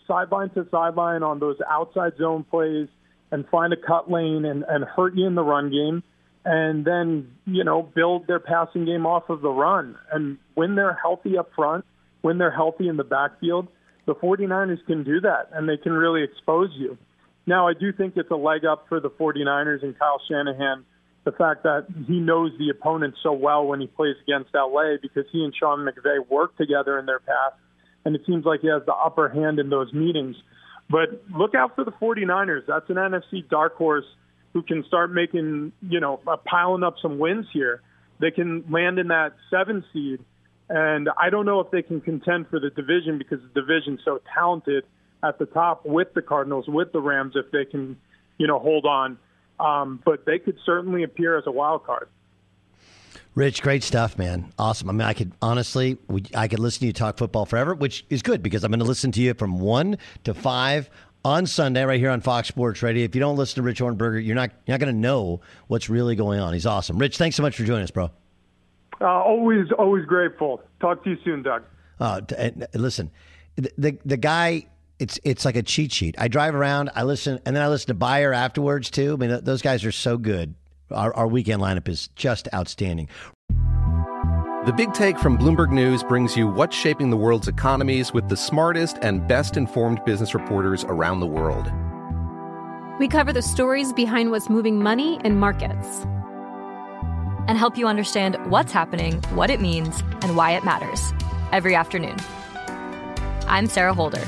sideline 0.07 0.49
to 0.51 0.67
sideline 0.69 1.23
on 1.23 1.39
those 1.39 1.57
outside 1.69 2.13
zone 2.17 2.43
plays 2.43 2.87
and 3.31 3.47
find 3.49 3.73
a 3.73 3.77
cut 3.77 4.09
lane 4.09 4.45
and, 4.45 4.63
and 4.67 4.83
hurt 4.83 5.15
you 5.15 5.25
in 5.25 5.35
the 5.35 5.43
run 5.43 5.69
game 5.71 6.03
and 6.45 6.85
then, 6.85 7.31
you 7.45 7.63
know, 7.63 7.81
build 7.81 8.27
their 8.27 8.39
passing 8.39 8.85
game 8.85 9.05
off 9.05 9.29
of 9.29 9.41
the 9.41 9.49
run. 9.49 9.97
And 10.11 10.37
when 10.53 10.75
they're 10.75 10.97
healthy 11.01 11.37
up 11.37 11.49
front, 11.55 11.83
when 12.21 12.37
they're 12.37 12.51
healthy 12.51 12.87
in 12.87 12.95
the 12.95 13.03
backfield, 13.03 13.67
the 14.05 14.15
49ers 14.15 14.85
can 14.85 15.03
do 15.03 15.19
that 15.21 15.49
and 15.51 15.67
they 15.67 15.77
can 15.77 15.91
really 15.91 16.23
expose 16.23 16.69
you. 16.75 16.97
Now, 17.47 17.67
I 17.67 17.73
do 17.73 17.91
think 17.93 18.13
it's 18.17 18.29
a 18.29 18.35
leg 18.35 18.65
up 18.65 18.85
for 18.89 18.99
the 18.99 19.09
49ers 19.09 19.81
and 19.81 19.97
Kyle 19.97 20.21
Shanahan, 20.29 20.85
the 21.23 21.31
fact 21.31 21.63
that 21.63 21.87
he 22.05 22.19
knows 22.19 22.51
the 22.59 22.69
opponent 22.69 23.15
so 23.23 23.31
well 23.31 23.65
when 23.65 23.81
he 23.81 23.87
plays 23.87 24.15
against 24.21 24.49
LA 24.53 24.97
because 25.01 25.23
he 25.31 25.43
and 25.43 25.53
Sean 25.57 25.79
McVay 25.79 26.27
worked 26.29 26.57
together 26.57 26.99
in 26.99 27.05
their 27.05 27.19
past 27.19 27.55
and 28.07 28.15
it 28.15 28.21
seems 28.25 28.45
like 28.45 28.61
he 28.61 28.67
has 28.67 28.81
the 28.85 28.93
upper 28.93 29.27
hand 29.27 29.59
in 29.59 29.69
those 29.69 29.91
meetings. 29.93 30.35
But 30.89 31.21
look 31.37 31.55
out 31.55 31.75
for 31.75 31.83
the 31.83 31.91
49ers. 31.91 32.61
That's 32.67 32.89
an 32.89 32.95
NFC 32.95 33.47
dark 33.49 33.75
horse 33.75 34.05
who 34.53 34.61
can 34.61 34.85
start 34.85 35.11
making, 35.11 35.73
you 35.81 35.99
know, 35.99 36.21
uh, 36.25 36.37
piling 36.37 36.83
up 36.83 36.95
some 37.01 37.19
wins 37.19 37.47
here. 37.51 37.81
They 38.19 38.31
can 38.31 38.63
land 38.69 38.97
in 38.97 39.09
that 39.09 39.33
seven 39.51 39.83
seed. 39.91 40.19
And 40.69 41.09
I 41.17 41.29
don't 41.29 41.45
know 41.45 41.59
if 41.59 41.69
they 41.71 41.81
can 41.81 41.99
contend 41.99 42.47
for 42.47 42.59
the 42.59 42.69
division 42.69 43.17
because 43.17 43.39
the 43.41 43.61
division's 43.61 43.99
so 44.05 44.21
talented 44.33 44.85
at 45.23 45.39
the 45.39 45.45
top 45.45 45.85
with 45.85 46.13
the 46.13 46.21
Cardinals, 46.21 46.67
with 46.67 46.91
the 46.91 47.01
Rams, 47.01 47.33
if 47.35 47.51
they 47.51 47.65
can, 47.65 47.97
you 48.37 48.47
know, 48.47 48.59
hold 48.59 48.85
on. 48.85 49.17
Um, 49.59 50.01
but 50.05 50.25
they 50.25 50.39
could 50.39 50.57
certainly 50.65 51.03
appear 51.03 51.37
as 51.37 51.47
a 51.47 51.51
wild 51.51 51.83
card. 51.83 52.09
Rich, 53.33 53.61
great 53.61 53.83
stuff, 53.83 54.17
man. 54.17 54.51
Awesome. 54.57 54.89
I 54.89 54.93
mean, 54.93 55.01
I 55.01 55.13
could 55.13 55.31
honestly, 55.43 55.97
I 56.35 56.47
could 56.47 56.59
listen 56.59 56.79
to 56.81 56.85
you 56.87 56.93
talk 56.93 57.17
football 57.17 57.45
forever, 57.45 57.75
which 57.75 58.03
is 58.09 58.23
good 58.23 58.41
because 58.41 58.63
I'm 58.63 58.71
going 58.71 58.79
to 58.79 58.85
listen 58.85 59.11
to 59.11 59.21
you 59.21 59.35
from 59.35 59.59
one 59.59 59.97
to 60.23 60.33
five 60.33 60.89
on 61.23 61.45
Sunday 61.45 61.83
right 61.83 61.99
here 61.99 62.09
on 62.09 62.21
Fox 62.21 62.47
Sports 62.47 62.81
Radio. 62.81 63.03
If 63.03 63.13
you 63.13 63.21
don't 63.21 63.35
listen 63.35 63.57
to 63.57 63.61
Rich 63.61 63.79
Ohrnberger, 63.79 64.25
you're 64.25 64.35
not 64.35 64.51
you're 64.65 64.73
not 64.73 64.79
going 64.79 64.93
to 64.93 64.99
know 64.99 65.41
what's 65.67 65.89
really 65.89 66.15
going 66.15 66.39
on. 66.39 66.53
He's 66.53 66.65
awesome. 66.65 66.97
Rich, 66.97 67.17
thanks 67.17 67.35
so 67.35 67.43
much 67.43 67.55
for 67.55 67.63
joining 67.63 67.83
us, 67.83 67.91
bro. 67.91 68.09
Uh, 68.99 69.05
always, 69.05 69.71
always 69.77 70.05
grateful. 70.05 70.61
Talk 70.79 71.03
to 71.03 71.11
you 71.11 71.17
soon, 71.23 71.43
Doug. 71.43 71.63
Uh, 71.99 72.21
listen, 72.73 73.11
the, 73.55 73.71
the 73.77 73.97
the 74.05 74.17
guy 74.17 74.65
it's 74.99 75.19
it's 75.23 75.45
like 75.45 75.55
a 75.55 75.63
cheat 75.63 75.91
sheet. 75.91 76.15
I 76.17 76.27
drive 76.27 76.55
around, 76.55 76.89
I 76.95 77.03
listen, 77.03 77.39
and 77.45 77.55
then 77.55 77.63
I 77.63 77.67
listen 77.67 77.87
to 77.87 77.93
Beyer 77.93 78.33
afterwards 78.33 78.89
too. 78.89 79.13
I 79.13 79.15
mean, 79.17 79.39
those 79.43 79.61
guys 79.61 79.85
are 79.85 79.91
so 79.91 80.17
good. 80.17 80.55
Our, 80.91 81.13
our 81.13 81.27
weekend 81.27 81.61
lineup 81.61 81.87
is 81.87 82.07
just 82.15 82.47
outstanding. 82.53 83.09
The 84.65 84.73
Big 84.75 84.93
Take 84.93 85.17
from 85.17 85.37
Bloomberg 85.37 85.71
News 85.71 86.03
brings 86.03 86.35
you 86.35 86.47
what's 86.47 86.75
shaping 86.75 87.09
the 87.09 87.17
world's 87.17 87.47
economies 87.47 88.13
with 88.13 88.27
the 88.27 88.35
smartest 88.35 88.97
and 89.01 89.25
best 89.27 89.55
informed 89.55 90.03
business 90.03 90.33
reporters 90.33 90.83
around 90.85 91.19
the 91.19 91.27
world. 91.27 91.71
We 92.99 93.07
cover 93.07 93.31
the 93.31 93.41
stories 93.41 93.93
behind 93.93 94.31
what's 94.31 94.49
moving 94.49 94.81
money 94.81 95.19
and 95.23 95.39
markets. 95.39 96.05
And 97.47 97.57
help 97.57 97.77
you 97.77 97.87
understand 97.87 98.35
what's 98.49 98.73
happening, 98.73 99.21
what 99.35 99.49
it 99.49 99.61
means, 99.61 100.01
and 100.21 100.35
why 100.35 100.51
it 100.51 100.65
matters 100.65 101.13
every 101.53 101.75
afternoon. 101.75 102.17
I'm 103.47 103.67
Sarah 103.67 103.93
Holder. 103.93 104.27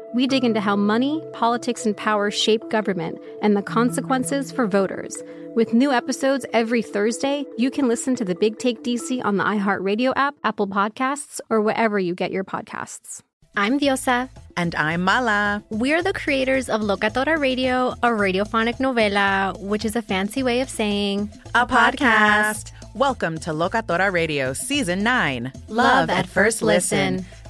we 0.13 0.27
dig 0.27 0.43
into 0.43 0.59
how 0.59 0.75
money, 0.75 1.21
politics, 1.33 1.85
and 1.85 1.95
power 1.95 2.29
shape 2.29 2.69
government 2.69 3.17
and 3.41 3.55
the 3.55 3.61
consequences 3.61 4.51
for 4.51 4.67
voters. 4.67 5.23
With 5.55 5.73
new 5.73 5.91
episodes 5.91 6.45
every 6.53 6.81
Thursday, 6.81 7.45
you 7.57 7.71
can 7.71 7.87
listen 7.87 8.15
to 8.15 8.25
the 8.25 8.35
Big 8.35 8.57
Take 8.57 8.83
DC 8.83 9.23
on 9.23 9.37
the 9.37 9.43
iHeartRadio 9.43 10.13
app, 10.15 10.35
Apple 10.43 10.67
Podcasts, 10.67 11.39
or 11.49 11.61
wherever 11.61 11.99
you 11.99 12.15
get 12.15 12.31
your 12.31 12.43
podcasts. 12.43 13.21
I'm 13.57 13.79
Diosa. 13.79 14.29
And 14.55 14.73
I'm 14.75 15.01
Mala. 15.01 15.61
We're 15.69 16.01
the 16.01 16.13
creators 16.13 16.69
of 16.69 16.81
Locatora 16.81 17.37
Radio, 17.37 17.89
a 18.01 18.07
radiophonic 18.07 18.77
novela, 18.77 19.59
which 19.59 19.83
is 19.83 19.97
a 19.97 20.01
fancy 20.01 20.41
way 20.41 20.61
of 20.61 20.69
saying 20.69 21.29
a, 21.53 21.65
podcast. 21.65 22.71
Welcome 22.95 23.37
to 23.39 23.51
Locatora 23.51 24.11
Radio 24.11 24.53
Season 24.53 25.03
9 25.03 25.51
Love, 25.67 25.69
Love 25.69 26.09
at 26.09 26.27
First 26.27 26.61
listen. 26.61 27.17
listen. 27.17 27.40